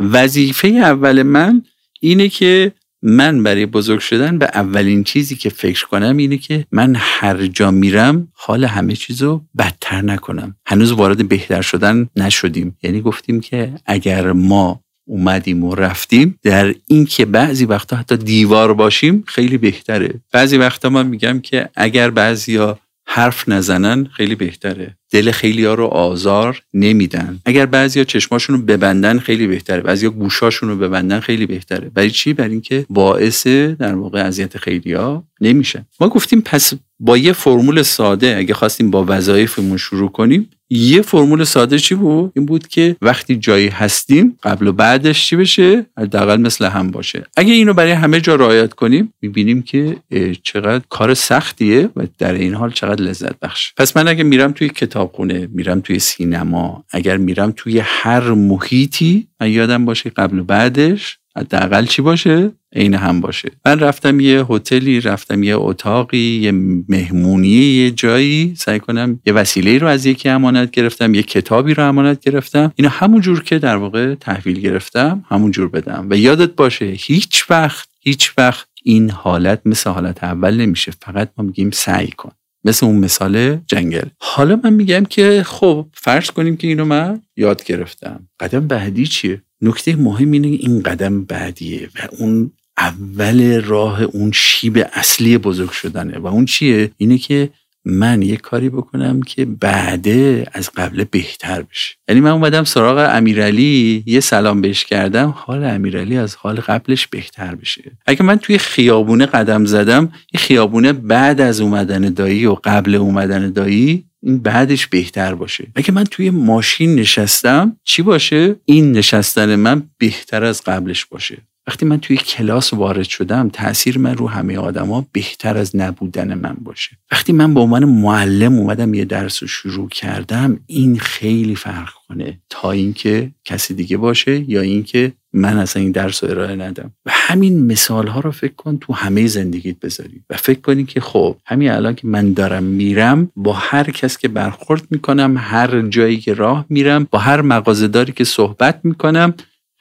وظیفه 0.00 0.68
اول 0.68 1.22
من 1.22 1.62
اینه 2.00 2.28
که 2.28 2.72
من 3.02 3.42
برای 3.42 3.66
بزرگ 3.66 4.00
شدن 4.00 4.38
به 4.38 4.50
اولین 4.54 5.04
چیزی 5.04 5.36
که 5.36 5.48
فکر 5.48 5.86
کنم 5.86 6.16
اینه 6.16 6.38
که 6.38 6.66
من 6.72 6.96
هر 6.98 7.46
جا 7.46 7.70
میرم 7.70 8.28
حال 8.32 8.64
همه 8.64 8.94
چیزو 8.94 9.42
بدتر 9.58 10.02
نکنم. 10.02 10.56
هنوز 10.66 10.92
وارد 10.92 11.28
بهتر 11.28 11.62
شدن 11.62 12.08
نشدیم. 12.16 12.76
یعنی 12.82 13.00
گفتیم 13.00 13.40
که 13.40 13.72
اگر 13.86 14.32
ما 14.32 14.80
اومدیم 15.08 15.64
و 15.64 15.74
رفتیم 15.74 16.38
در 16.42 16.74
این 16.86 17.06
که 17.06 17.26
بعضی 17.26 17.64
وقتا 17.64 17.96
حتی 17.96 18.16
دیوار 18.16 18.74
باشیم 18.74 19.24
خیلی 19.26 19.58
بهتره. 19.58 20.14
بعضی 20.32 20.56
وقتا 20.56 20.88
من 20.88 21.06
میگم 21.06 21.40
که 21.40 21.68
اگر 21.76 22.10
بعضیا 22.10 22.78
حرف 23.06 23.48
نزنن 23.48 24.04
خیلی 24.04 24.34
بهتره. 24.34 24.96
دل 25.10 25.30
خیلی 25.30 25.64
ها 25.64 25.74
رو 25.74 25.84
آزار 25.86 26.62
نمیدن. 26.74 27.40
اگر 27.44 27.66
بعضیا 27.66 28.04
چشماشون 28.04 28.56
رو 28.56 28.62
ببندن 28.62 29.18
خیلی 29.18 29.46
بهتره. 29.46 29.80
بعضیا 29.80 30.10
گوشاشون 30.10 30.68
رو 30.68 30.76
ببندن 30.76 31.20
خیلی 31.20 31.46
بهتره. 31.46 31.88
برای 31.88 32.10
چی؟ 32.10 32.32
برای 32.32 32.50
اینکه 32.50 32.86
باعث 32.88 33.46
در 33.46 33.94
واقع 33.94 34.26
اذیت 34.26 34.58
خیلی 34.58 34.92
ها 34.92 35.24
نمیشه 35.40 35.86
ما 36.00 36.08
گفتیم 36.08 36.40
پس 36.40 36.72
با 37.00 37.18
یه 37.18 37.32
فرمول 37.32 37.82
ساده 37.82 38.36
اگه 38.36 38.54
خواستیم 38.54 38.90
با 38.90 39.04
وظایفمون 39.08 39.76
شروع 39.76 40.10
کنیم 40.10 40.50
یه 40.70 41.02
فرمول 41.02 41.44
ساده 41.44 41.78
چی 41.78 41.94
بود؟ 41.94 42.32
این 42.36 42.46
بود 42.46 42.68
که 42.68 42.96
وقتی 43.02 43.36
جایی 43.36 43.68
هستیم 43.68 44.38
قبل 44.42 44.66
و 44.66 44.72
بعدش 44.72 45.26
چی 45.26 45.36
بشه؟ 45.36 45.86
حداقل 45.98 46.40
مثل 46.40 46.64
هم 46.64 46.90
باشه. 46.90 47.26
اگه 47.36 47.52
اینو 47.52 47.74
برای 47.74 47.92
همه 47.92 48.20
جا 48.20 48.34
رعایت 48.34 48.72
کنیم 48.72 49.14
می‌بینیم 49.22 49.62
که 49.62 49.96
چقدر 50.42 50.84
کار 50.88 51.14
سختیه 51.14 51.88
و 51.96 52.06
در 52.18 52.32
این 52.32 52.54
حال 52.54 52.70
چقدر 52.70 53.04
لذت 53.04 53.40
بخش. 53.40 53.72
پس 53.76 53.96
من 53.96 54.08
اگه 54.08 54.24
میرم 54.24 54.52
توی 54.52 54.68
کتابخونه 54.68 55.48
میرم 55.52 55.80
توی 55.80 55.98
سینما 55.98 56.84
اگر 56.90 57.16
میرم 57.16 57.52
توی 57.56 57.78
هر 57.78 58.30
محیطی 58.30 59.26
من 59.40 59.50
یادم 59.50 59.84
باشه 59.84 60.10
قبل 60.10 60.38
و 60.38 60.44
بعدش 60.44 61.18
حداقل 61.36 61.86
چی 61.86 62.02
باشه؟ 62.02 62.52
عین 62.72 62.94
هم 62.94 63.20
باشه. 63.20 63.50
من 63.66 63.80
رفتم 63.80 64.20
یه 64.20 64.44
هتلی 64.48 65.00
رفتم 65.00 65.42
یه 65.42 65.56
اتاقی 65.56 66.38
یه 66.42 66.52
مهمونی 66.88 67.48
یه 67.48 67.90
جایی. 67.90 68.54
سعی 68.56 68.80
کنم 68.80 69.20
یه 69.26 69.32
وسیله 69.32 69.78
رو 69.78 69.86
از 69.86 70.06
یکی 70.06 70.28
امانت 70.28 70.70
گرفتم 70.70 71.14
یه 71.14 71.22
کتابی 71.22 71.74
رو 71.74 71.88
امانت 71.88 72.20
گرفتم. 72.20 72.72
اینو 72.76 72.90
همون 72.90 73.20
جور 73.20 73.42
که 73.42 73.58
در 73.58 73.76
واقع 73.76 74.14
تحویل 74.14 74.60
گرفتم 74.60 75.24
همون 75.28 75.50
جور 75.50 75.68
بدم. 75.68 76.06
و 76.10 76.16
یادت 76.16 76.50
باشه 76.50 76.84
هیچ 76.84 77.50
وقت 77.50 77.88
هیچ 78.00 78.32
وقت 78.38 78.68
این 78.82 79.10
حالت 79.10 79.60
مثل 79.64 79.90
حالت 79.90 80.24
اول 80.24 80.56
نمیشه. 80.56 80.92
فقط 81.02 81.30
ما 81.38 81.44
میگیم 81.44 81.70
سعی 81.70 82.08
کن. 82.08 82.32
مثل 82.64 82.86
اون 82.86 82.96
مثال 82.96 83.56
جنگل. 83.56 84.08
حالا 84.18 84.60
من 84.64 84.72
میگم 84.72 85.04
که 85.04 85.42
خب 85.46 85.86
فرض 85.92 86.30
کنیم 86.30 86.56
که 86.56 86.66
اینو 86.66 86.84
من 86.84 87.22
یاد 87.36 87.64
گرفتم. 87.64 88.28
قدم 88.40 88.66
بعدی 88.66 89.06
چیه؟ 89.06 89.42
نکته 89.60 89.96
مهم 89.96 90.30
اینه 90.30 90.48
این 90.48 90.82
قدم 90.82 91.24
بعدیه 91.24 91.88
و 91.94 92.08
اون 92.18 92.50
اول 92.78 93.62
راه 93.62 94.02
اون 94.02 94.32
شیب 94.32 94.86
اصلی 94.92 95.38
بزرگ 95.38 95.70
شدنه. 95.70 96.18
و 96.18 96.26
اون 96.26 96.44
چیه؟ 96.44 96.90
اینه 96.96 97.18
که 97.18 97.50
من 97.84 98.22
یه 98.22 98.36
کاری 98.36 98.68
بکنم 98.68 99.22
که 99.22 99.44
بعده 99.44 100.46
از 100.52 100.70
قبل 100.76 101.04
بهتر 101.04 101.62
بشه. 101.62 101.94
یعنی 102.08 102.20
من 102.20 102.30
اومدم 102.30 102.64
سراغ 102.64 103.08
امیرعلی 103.12 104.02
یه 104.06 104.20
سلام 104.20 104.60
بهش 104.60 104.84
کردم 104.84 105.34
حال 105.36 105.64
امیرعلی 105.64 106.16
از 106.16 106.36
حال 106.36 106.56
قبلش 106.56 107.06
بهتر 107.06 107.54
بشه. 107.54 107.92
اگه 108.06 108.22
من 108.22 108.38
توی 108.38 108.58
خیابونه 108.58 109.26
قدم 109.26 109.64
زدم 109.64 110.02
این 110.02 110.40
خیابونه 110.40 110.92
بعد 110.92 111.40
از 111.40 111.60
اومدن 111.60 112.00
دایی 112.00 112.46
و 112.46 112.56
قبل 112.64 112.94
اومدن 112.94 113.52
دایی 113.52 114.04
این 114.22 114.38
بعدش 114.38 114.86
بهتر 114.86 115.34
باشه. 115.34 115.66
اگه 115.74 115.92
من 115.92 116.04
توی 116.04 116.30
ماشین 116.30 116.94
نشستم 116.94 117.76
چی 117.84 118.02
باشه؟ 118.02 118.56
این 118.64 118.92
نشستن 118.92 119.56
من 119.56 119.82
بهتر 119.98 120.44
از 120.44 120.62
قبلش 120.62 121.04
باشه. 121.04 121.38
وقتی 121.66 121.86
من 121.86 122.00
توی 122.00 122.16
کلاس 122.16 122.72
وارد 122.72 123.02
شدم 123.02 123.48
تاثیر 123.48 123.98
من 123.98 124.16
رو 124.16 124.28
همه 124.28 124.58
آدما 124.58 125.06
بهتر 125.12 125.56
از 125.56 125.76
نبودن 125.76 126.34
من 126.34 126.56
باشه. 126.60 126.98
وقتی 127.12 127.32
من 127.32 127.54
به 127.54 127.60
عنوان 127.60 127.84
معلم 127.84 128.58
اومدم 128.58 128.94
یه 128.94 129.04
درس 129.04 129.42
رو 129.42 129.48
شروع 129.48 129.88
کردم 129.88 130.60
این 130.66 130.98
خیلی 130.98 131.56
فرق 131.56 131.90
کنه. 132.08 132.40
تا 132.48 132.70
اینکه 132.70 133.30
کسی 133.44 133.74
دیگه 133.74 133.96
باشه 133.96 134.50
یا 134.50 134.60
اینکه 134.60 135.12
من 135.36 135.58
اصلا 135.58 135.82
این 135.82 135.92
درس 135.92 136.24
رو 136.24 136.30
ارائه 136.30 136.56
ندم. 136.56 136.90
و 137.06 137.10
همین 137.12 137.66
مثال 137.66 138.06
ها 138.06 138.20
رو 138.20 138.30
فکر 138.30 138.54
کن 138.54 138.78
تو 138.78 138.92
همه 138.92 139.26
زندگیت 139.26 139.80
بذاری. 139.80 140.22
و 140.30 140.36
فکر 140.36 140.60
کنی 140.60 140.84
که 140.84 141.00
خب 141.00 141.36
همین 141.46 141.70
الان 141.70 141.94
که 141.94 142.06
من 142.06 142.32
دارم 142.32 142.62
میرم 142.62 143.30
با 143.36 143.52
هر 143.52 143.90
کس 143.90 144.18
که 144.18 144.28
برخورد 144.28 144.82
می‌کنم 144.90 145.34
هر 145.38 145.82
جایی 145.82 146.16
که 146.16 146.34
راه 146.34 146.66
میرم 146.68 147.06
با 147.10 147.18
هر 147.18 147.40
مغازهداری 147.40 148.12
که 148.12 148.24
صحبت 148.24 148.80
می‌کنم 148.84 149.34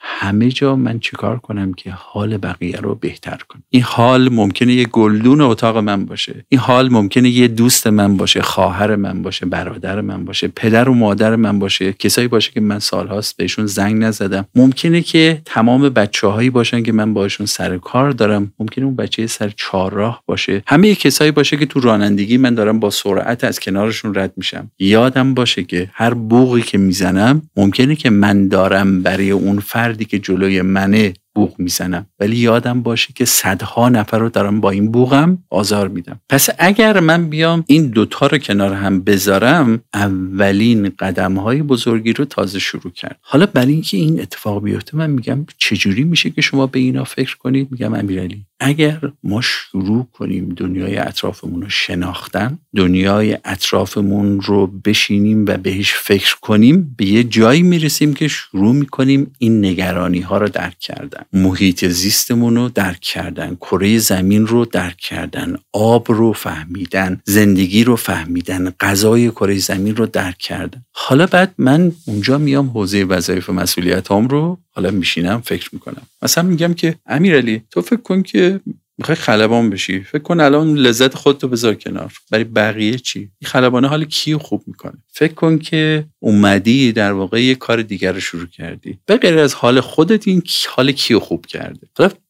همه 0.08 0.50
جا 0.50 0.76
من 0.76 1.00
چیکار 1.00 1.40
کنم 1.40 1.74
که 1.74 1.92
حال 1.92 2.38
بقیه 2.38 2.78
رو 2.78 2.96
بهتر 2.96 3.38
کنم؟ 3.50 3.64
این 3.70 3.84
حال 3.84 4.30
ممکنه 4.30 4.74
یه 4.74 4.86
گلدون 4.86 5.42
اتاق 5.42 5.78
من 5.78 6.06
باشه. 6.06 6.46
این 6.50 6.62
حال 6.62 6.90
ممکنه 6.90 7.30
یه 7.30 7.48
دوست 7.48 7.88
من 7.88 8.18
باشه 8.18 8.42
خواهر 8.42 8.96
من 8.96 9.22
باشه 9.22 9.46
برادر 9.46 10.02
من 10.02 10.26
باشه 10.26 10.48
پدر 10.48 10.90
و 10.90 10.94
مادر 10.94 11.36
من 11.36 11.60
باشه. 11.60 11.94
کسایی 11.94 12.28
باشه 12.28 12.52
که 12.52 12.60
من 12.60 12.80
سالهاست 12.80 13.38
بهشون 13.38 13.66
زنگ 13.66 14.04
نزدم. 14.04 14.46
ممکنه 14.56 15.02
که 15.02 15.42
تمام 15.46 15.90
بچه 15.90 16.28
هایی 16.28 16.50
باشن 16.50 16.84
که 16.84 16.92
من 16.92 17.14
باشون 17.14 17.46
سر 17.46 17.78
کار 17.78 18.12
دارم. 18.12 18.54
ممکنه 18.60 18.86
اون 18.86 18.96
بچه 18.96 19.28
سر 19.28 19.50
چهارراه 19.56 20.24
باشه. 20.26 20.64
همه 20.68 20.96
کسایی 20.96 21.32
باشه 21.32 21.58
که 21.58 21.66
تو 21.66 21.80
رانندگی 21.80 22.38
من 22.38 22.56
دارم 22.56 22.80
با 22.80 22.90
سرعت 22.90 23.44
از 23.44 23.60
کنارشون 23.60 24.16
رد 24.16 24.34
میشم. 24.38 24.72
یادم 24.80 25.34
باشه 25.34 25.64
که 25.64 25.90
هر 25.94 26.14
بوقی 26.14 26.62
که 26.62 26.78
می‌زنم 26.78 27.42
ممکنه 27.58 27.96
که 27.96 28.10
من 28.10 28.48
دارم 28.48 29.02
برای 29.02 29.32
اون 29.32 29.60
فرد 29.60 29.95
فردی 29.96 30.06
که 30.06 30.20
جلوی 30.20 30.62
منه 30.62 31.14
بوغ 31.36 31.60
می‌زنم. 31.60 32.06
ولی 32.20 32.36
یادم 32.36 32.82
باشه 32.82 33.14
که 33.16 33.26
صدها 33.26 33.90
نفر 33.90 34.20
رو 34.20 34.30
دارم 34.30 34.62
با 34.62 34.72
این 34.72 34.92
بوغم 34.92 35.44
آزار 35.50 35.88
میدم. 35.88 36.20
پس 36.30 36.50
اگر 36.60 37.00
من 37.00 37.30
بیام 37.30 37.64
این 37.68 37.88
دوتا 37.88 38.28
رو 38.28 38.38
کنار 38.38 38.74
هم 38.74 39.02
بذارم 39.02 39.80
اولین 39.94 40.92
قدم 41.00 41.34
های 41.34 41.62
بزرگی 41.62 42.14
رو 42.14 42.26
تازه 42.26 42.60
شروع 42.60 42.94
کرد. 42.94 43.20
حالا 43.22 43.46
برای 43.46 43.74
اینکه 43.74 43.98
این 43.98 44.22
اتفاق 44.22 44.64
بیفته 44.64 44.98
من 44.98 45.10
میگم 45.10 45.46
چجوری 45.58 46.04
میشه 46.04 46.30
که 46.30 46.42
شما 46.42 46.68
به 46.68 46.80
اینا 46.80 47.04
فکر 47.04 47.38
کنید؟ 47.38 47.68
میگم 47.72 47.94
امیرعلی. 47.94 48.46
اگر 48.60 49.00
ما 49.24 49.42
شروع 49.42 50.08
کنیم 50.14 50.50
دنیای 50.50 50.98
اطرافمون 50.98 51.62
رو 51.62 51.70
شناختن 51.70 52.60
دنیای 52.76 53.38
اطرافمون 53.46 54.42
رو 54.42 54.68
بشینیم 54.68 55.46
و 55.48 55.58
بهش 55.58 55.94
فکر 55.94 56.36
کنیم 56.42 56.96
به 56.98 57.06
یه 57.06 57.24
جایی 57.24 57.62
می‌رسیم 57.64 58.14
که 58.14 58.28
شروع 58.28 58.76
می‌کنیم 58.76 59.32
این 59.40 59.66
نگرانی 59.66 60.20
ها 60.20 60.38
رو 60.38 60.50
درک 60.50 60.80
کردن. 60.80 61.24
محیط 61.34 61.86
زیستمون 61.86 62.56
رو 62.56 62.70
درک 62.70 63.00
کردن 63.00 63.56
کره 63.56 63.98
زمین 63.98 64.48
رو 64.48 64.66
درک 64.66 64.98
کردن 64.98 65.56
آب 65.74 66.12
رو 66.12 66.34
فهمیدن 66.34 67.22
زندگی 67.26 67.84
رو 67.84 67.96
فهمیدن 67.96 68.70
غذای 68.80 69.32
کره 69.32 69.58
زمین 69.58 69.96
رو 69.96 70.06
درک 70.06 70.38
کردن. 70.38 70.86
حالا 70.92 71.26
بعد 71.26 71.54
من 71.58 71.92
اونجا 72.08 72.38
میام 72.38 72.70
حوزه 72.70 73.04
وظایف 73.04 73.50
مسئولیت 73.50 74.12
هم 74.12 74.28
رو 74.28 74.60
حالا 74.76 74.92
میشینم 74.92 75.42
فکر 75.42 75.70
می‌کنم. 75.74 76.02
مثلا 76.22 76.44
میگم 76.44 76.74
که 76.74 76.96
امیرعلی 77.06 77.62
تو 77.72 77.82
فکر 77.82 78.02
کن 78.02 78.22
که 78.22 78.60
می‌خوای 78.98 79.16
خلبان 79.16 79.70
بشی. 79.70 80.00
فکر 80.00 80.22
کن 80.22 80.40
الان 80.40 80.76
لذت 80.76 81.16
خودتو 81.16 81.48
بذار 81.48 81.74
کنار. 81.74 82.14
برای 82.32 82.44
بقیه 82.44 82.98
چی؟ 82.98 83.20
این 83.20 83.50
خلبانه 83.50 83.88
حال 83.88 84.06
کیو 84.06 84.38
خوب 84.38 84.64
می‌کنه؟ 84.68 84.94
فکر 85.14 85.34
کن 85.34 85.58
که 85.58 86.06
اومدی 86.20 86.92
در 86.92 87.12
واقع 87.12 87.44
یه 87.44 87.56
کار 87.56 87.82
دیگر 87.82 88.12
رو 88.12 88.20
شروع 88.20 88.48
کردی. 88.48 89.00
به 89.06 89.18
غیر 89.18 89.40
از 89.40 89.54
حال 89.54 89.82
خودت 89.82 90.28
این 90.28 90.44
حال 90.70 90.92
کیو 90.92 91.20
خوب 91.20 91.46
کرده؟ 91.46 91.88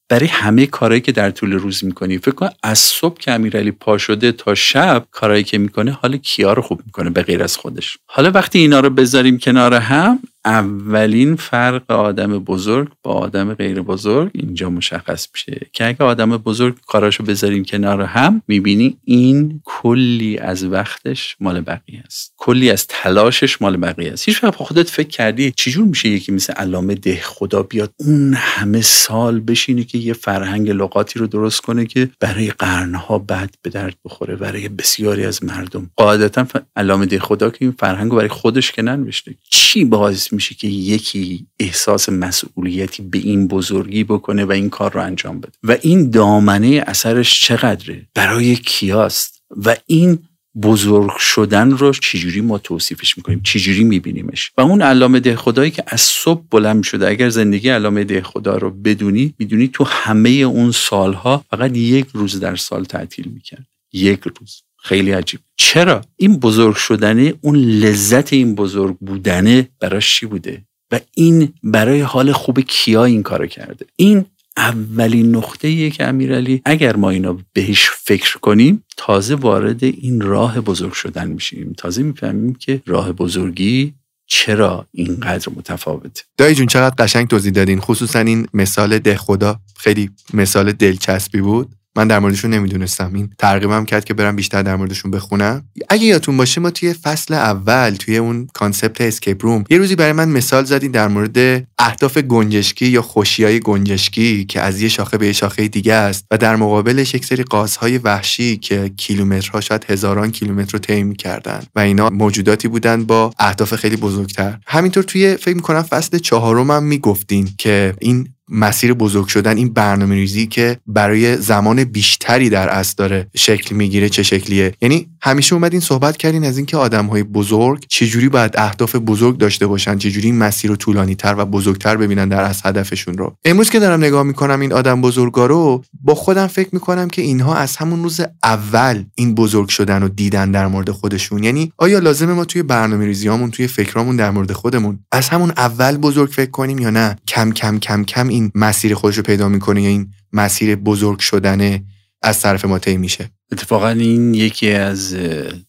برای 0.09 0.27
همه 0.27 0.65
کارهایی 0.65 1.01
که 1.01 1.11
در 1.11 1.31
طول 1.31 1.53
روز 1.53 1.85
می‌کنی 1.85 2.17
فکر 2.17 2.31
کن 2.31 2.49
از 2.63 2.79
صبح 2.79 3.17
که 3.17 3.31
امیرعلی 3.31 3.71
پا 3.71 3.97
شده 3.97 4.31
تا 4.31 4.55
شب 4.55 5.07
کارهایی 5.11 5.43
که 5.43 5.57
می‌کنه 5.57 5.91
حال 5.91 6.17
کیا 6.17 6.53
رو 6.53 6.61
خوب 6.61 6.81
می‌کنه 6.85 7.09
به 7.09 7.23
غیر 7.23 7.43
از 7.43 7.57
خودش. 7.57 7.97
حالا 8.05 8.31
وقتی 8.31 8.59
اینا 8.59 8.79
رو 8.79 8.89
بذاریم 8.89 9.37
کنار 9.37 9.73
هم 9.73 10.19
اولین 10.45 11.35
فرق 11.35 11.91
آدم 11.91 12.39
بزرگ 12.39 12.87
با 13.03 13.13
آدم 13.13 13.53
غیر 13.53 13.81
بزرگ 13.81 14.31
اینجا 14.33 14.69
مشخص 14.69 15.27
میشه 15.33 15.67
که 15.73 15.87
اگه 15.87 16.03
آدم 16.03 16.37
بزرگ 16.37 16.75
کاراشو 16.87 17.23
بذاریم 17.23 17.63
کنار 17.63 18.01
هم 18.01 18.41
می‌بینی 18.47 18.97
این 19.03 19.61
کلی 19.65 20.37
از 20.37 20.65
وقتش 20.65 21.35
مال 21.39 21.61
بقیه 21.61 22.03
است. 22.05 22.33
کلی 22.37 22.71
از 22.71 22.87
تلاشش 22.87 23.61
مال 23.61 23.77
بقیه 23.77 24.11
است. 24.11 24.27
هیچ 24.27 24.43
وقت 24.43 24.55
خودت 24.55 24.89
فکر 24.89 25.07
کردی 25.07 25.51
چجور 25.51 25.85
میشه 25.85 26.09
یکی 26.09 26.31
مثل 26.31 26.53
علامه 26.53 26.95
ده 26.95 27.19
خدا 27.23 27.63
بیاد 27.63 27.93
اون 27.99 28.33
همه 28.37 28.81
سال 28.81 29.39
بشینه 29.39 29.83
که 29.83 29.97
یه 29.97 30.13
فرهنگ 30.13 30.69
لغاتی 30.69 31.19
رو 31.19 31.27
درست 31.27 31.61
کنه 31.61 31.85
که 31.85 32.09
برای 32.19 32.49
قرنها 32.49 33.19
بعد 33.19 33.55
به 33.61 33.69
درد 33.69 33.95
بخوره 34.05 34.35
برای 34.35 34.69
بسیاری 34.69 35.25
از 35.25 35.43
مردم. 35.43 35.89
قاعدتا 35.95 36.45
علامه 36.75 37.05
ده 37.05 37.19
خدا 37.19 37.49
که 37.49 37.57
این 37.61 37.75
فرهنگ 37.79 38.11
برای 38.11 38.27
خودش 38.27 38.71
که 38.71 38.81
ننوشته 38.81 39.35
چی 39.75 39.85
باعث 39.85 40.33
میشه 40.33 40.55
که 40.55 40.67
یکی 40.67 41.47
احساس 41.59 42.09
مسئولیتی 42.09 43.03
به 43.03 43.17
این 43.17 43.47
بزرگی 43.47 44.03
بکنه 44.03 44.45
و 44.45 44.51
این 44.51 44.69
کار 44.69 44.93
رو 44.93 45.01
انجام 45.01 45.39
بده؟ 45.39 45.51
و 45.63 45.77
این 45.81 46.09
دامنه 46.09 46.83
اثرش 46.87 47.41
چقدره؟ 47.41 48.07
برای 48.13 48.55
کیاست؟ 48.55 49.41
و 49.65 49.75
این 49.85 50.19
بزرگ 50.61 51.17
شدن 51.17 51.71
رو 51.71 51.93
چجوری 51.93 52.41
ما 52.41 52.57
توصیفش 52.57 53.17
می‌کنیم؟ 53.17 53.41
چجوری 53.43 53.83
میبینیمش؟ 53.83 54.51
و 54.57 54.61
اون 54.61 54.81
علامه 54.81 55.19
ده 55.19 55.35
خدایی 55.35 55.71
که 55.71 55.83
از 55.87 56.01
صبح 56.01 56.43
بلند 56.51 56.83
شده 56.83 57.07
اگر 57.07 57.29
زندگی 57.29 57.69
علامه 57.69 58.03
ده 58.03 58.21
خدا 58.21 58.57
رو 58.57 58.69
بدونی 58.69 59.33
می‌دونی 59.39 59.67
تو 59.67 59.83
همه 59.83 60.29
اون 60.29 60.71
سالها 60.71 61.45
فقط 61.49 61.77
یک 61.77 62.07
روز 62.13 62.39
در 62.39 62.55
سال 62.55 62.83
تعطیل 62.83 63.27
می‌کرد. 63.27 63.67
یک 63.93 64.19
روز. 64.39 64.61
خیلی 64.85 65.11
عجیب. 65.11 65.39
چرا؟ 65.55 66.01
این 66.17 66.37
بزرگ 66.39 66.75
شدنه 66.75 67.33
اون 67.41 67.55
لذت 67.55 68.33
این 68.33 68.55
بزرگ 68.55 68.97
بودنه 68.97 69.69
براش 69.79 70.19
چی 70.19 70.25
بوده؟ 70.25 70.63
و 70.91 70.99
این 71.15 71.53
برای 71.63 72.01
حال 72.01 72.31
خوب 72.31 72.59
کیا 72.59 73.05
این 73.05 73.23
کارو 73.23 73.47
کرده؟ 73.47 73.85
این 73.95 74.25
اولین 74.57 75.35
نقطه 75.35 75.89
که 75.89 76.03
امیرعلی 76.03 76.61
اگر 76.65 76.95
ما 76.95 77.09
اینا 77.09 77.37
بهش 77.53 77.89
فکر 77.89 78.37
کنیم 78.37 78.83
تازه 78.97 79.35
وارد 79.35 79.83
این 79.83 80.21
راه 80.21 80.61
بزرگ 80.61 80.93
شدن 80.93 81.27
میشیم. 81.27 81.73
تازه 81.77 82.03
می‌فهمیم 82.03 82.55
که 82.55 82.81
راه 82.85 83.11
بزرگی 83.11 83.93
چرا 84.27 84.85
اینقدر 84.91 85.47
متفاوته. 85.55 86.23
دایی 86.37 86.55
جون 86.55 86.67
چقدر 86.67 86.95
قشنگ 86.97 87.27
توضیح 87.27 87.51
دادین. 87.51 87.79
خصوصا 87.79 88.19
این 88.19 88.47
مثال 88.53 88.99
ده 88.99 89.17
خدا 89.17 89.59
خیلی 89.77 90.09
مثال 90.33 90.71
دلچسبی 90.71 91.41
بود. 91.41 91.69
من 91.95 92.07
در 92.07 92.19
موردشون 92.19 92.53
نمی‌دونستم. 92.53 93.11
این 93.13 93.29
ترغیبم 93.37 93.85
کرد 93.85 94.05
که 94.05 94.13
برم 94.13 94.35
بیشتر 94.35 94.61
در 94.63 94.75
موردشون 94.75 95.11
بخونم. 95.11 95.65
اگه 95.89 96.03
یادتون 96.03 96.37
باشه 96.37 96.61
ما 96.61 96.69
توی 96.69 96.93
فصل 96.93 97.33
اول 97.33 97.95
توی 97.99 98.17
اون 98.17 98.47
concept 98.53 99.01
escape 99.01 99.45
room 99.45 99.63
یه 99.69 99.77
روزی 99.77 99.95
برای 99.95 100.11
من 100.11 100.29
مثال 100.29 100.63
زدین 100.63 100.91
در 100.91 101.07
مورد 101.07 101.67
اهداف 101.79 102.17
گنجشکی 102.17 102.85
یا 102.85 103.01
خوشیای 103.01 103.59
گنجشکی 103.59 104.45
که 104.45 104.61
از 104.61 104.81
یه 104.81 104.89
شاخه 104.89 105.17
به 105.17 105.25
یه 105.25 105.33
شاخه 105.33 105.67
دیگه 105.67 105.93
است 105.93 106.25
و 106.31 106.37
در 106.37 106.55
مقابلش 106.55 107.13
یک 107.13 107.25
سری 107.25 107.43
قازهای 107.43 107.97
وحشی 107.97 108.57
که 108.57 108.89
کیلومترها 108.97 109.61
شاید 109.61 109.85
هزاران 109.89 110.31
کیلومتر 110.31 110.71
رو 110.71 110.79
طی 110.79 111.03
می‌کردن 111.03 111.63
و 111.75 111.79
اینا 111.79 112.09
موجوداتی 112.09 112.67
بودن 112.67 113.03
با 113.03 113.31
اهداف 113.39 113.75
خیلی 113.75 113.95
بزرگتر. 113.95 114.57
همینطور 114.67 115.03
توی 115.03 115.35
فکر 115.35 115.55
می‌کنم 115.55 115.81
فصل 115.81 116.17
چهارم 116.17 116.71
هم 116.71 116.83
می‌گفتین 116.83 117.49
که 117.57 117.93
این 117.99 118.27
مسیر 118.49 118.93
بزرگ 118.93 119.27
شدن 119.27 119.57
این 119.57 119.73
برنامه 119.73 120.15
ریزی 120.15 120.47
که 120.47 120.77
برای 120.87 121.37
زمان 121.37 121.83
بیشتری 121.83 122.49
در 122.49 122.69
اصل 122.69 122.93
داره 122.97 123.27
شکل 123.35 123.75
می‌گیره 123.75 124.09
چه 124.09 124.23
شکلیه؟ 124.23 124.73
یعنی 124.81 125.07
همیشه 125.21 125.55
اومدین 125.55 125.79
صحبت 125.79 126.17
کردین 126.17 126.43
از 126.43 126.57
اینکه 126.57 126.77
آدم 126.77 127.05
های 127.05 127.23
بزرگ 127.23 127.85
چجوری 127.89 128.29
باید 128.29 128.51
اهداف 128.57 128.95
بزرگ 128.95 129.37
داشته 129.37 129.67
باشن 129.67 129.97
چجوری 129.97 130.27
این 130.27 130.37
مسیر 130.37 130.69
رو 130.69 130.75
طولانی 130.75 131.15
تر 131.15 131.35
و 131.37 131.45
بزرگتر 131.45 131.97
ببینن 131.97 132.29
در 132.29 132.43
از 132.43 132.61
هدفشون 132.65 133.17
رو. 133.17 133.35
امروز 133.45 133.69
که 133.69 133.79
دارم 133.79 134.03
نگاه 134.03 134.23
می‌کنم 134.23 134.59
این 134.59 134.73
آدم 134.73 135.01
بزرگا 135.01 135.45
رو 135.45 135.83
با 136.05 136.15
خودم 136.15 136.47
فکر 136.47 136.69
می‌کنم 136.71 137.07
که 137.07 137.21
اینها 137.21 137.55
از 137.55 137.75
همون 137.75 138.03
روز 138.03 138.21
اول 138.43 139.03
این 139.15 139.35
بزرگ 139.35 139.69
شدن 139.69 140.03
و 140.03 140.07
دیدن 140.07 140.51
در 140.51 140.67
مورد 140.67 140.91
خودشون. 140.91 141.43
یعنی 141.43 141.73
آیا 141.77 141.99
لازمه 141.99 142.33
ما 142.33 142.45
توی 142.45 142.63
برنامه 142.63 143.05
ریزیامون 143.05 143.51
توی 143.51 143.67
فکرامون 143.67 144.15
در 144.15 144.31
مورد 144.31 144.51
خودمون 144.51 144.99
از 145.11 145.29
همون 145.29 145.51
اول 145.57 145.97
بزرگ 145.97 146.29
فکر 146.29 146.51
کنیم 146.51 146.79
یا 146.79 146.89
نه؟ 146.89 147.15
کم 147.27 147.51
کم 147.51 147.79
کم 147.79 148.03
کم 148.03 148.27
این 148.27 148.51
مسیر 148.55 148.95
خودش 148.95 149.17
رو 149.17 149.23
پیدا 149.23 149.49
می‌کنه 149.49 149.81
یا 149.81 149.89
این 149.89 150.07
مسیر 150.33 150.75
بزرگ 150.75 151.19
شدن 151.19 151.79
از 152.21 152.41
طرف 152.41 152.65
ما 152.65 152.79
طی 152.79 152.97
میشه. 152.97 153.29
اتفاقا 153.51 153.89
این 153.89 154.33
یکی 154.33 154.71
از 154.71 155.17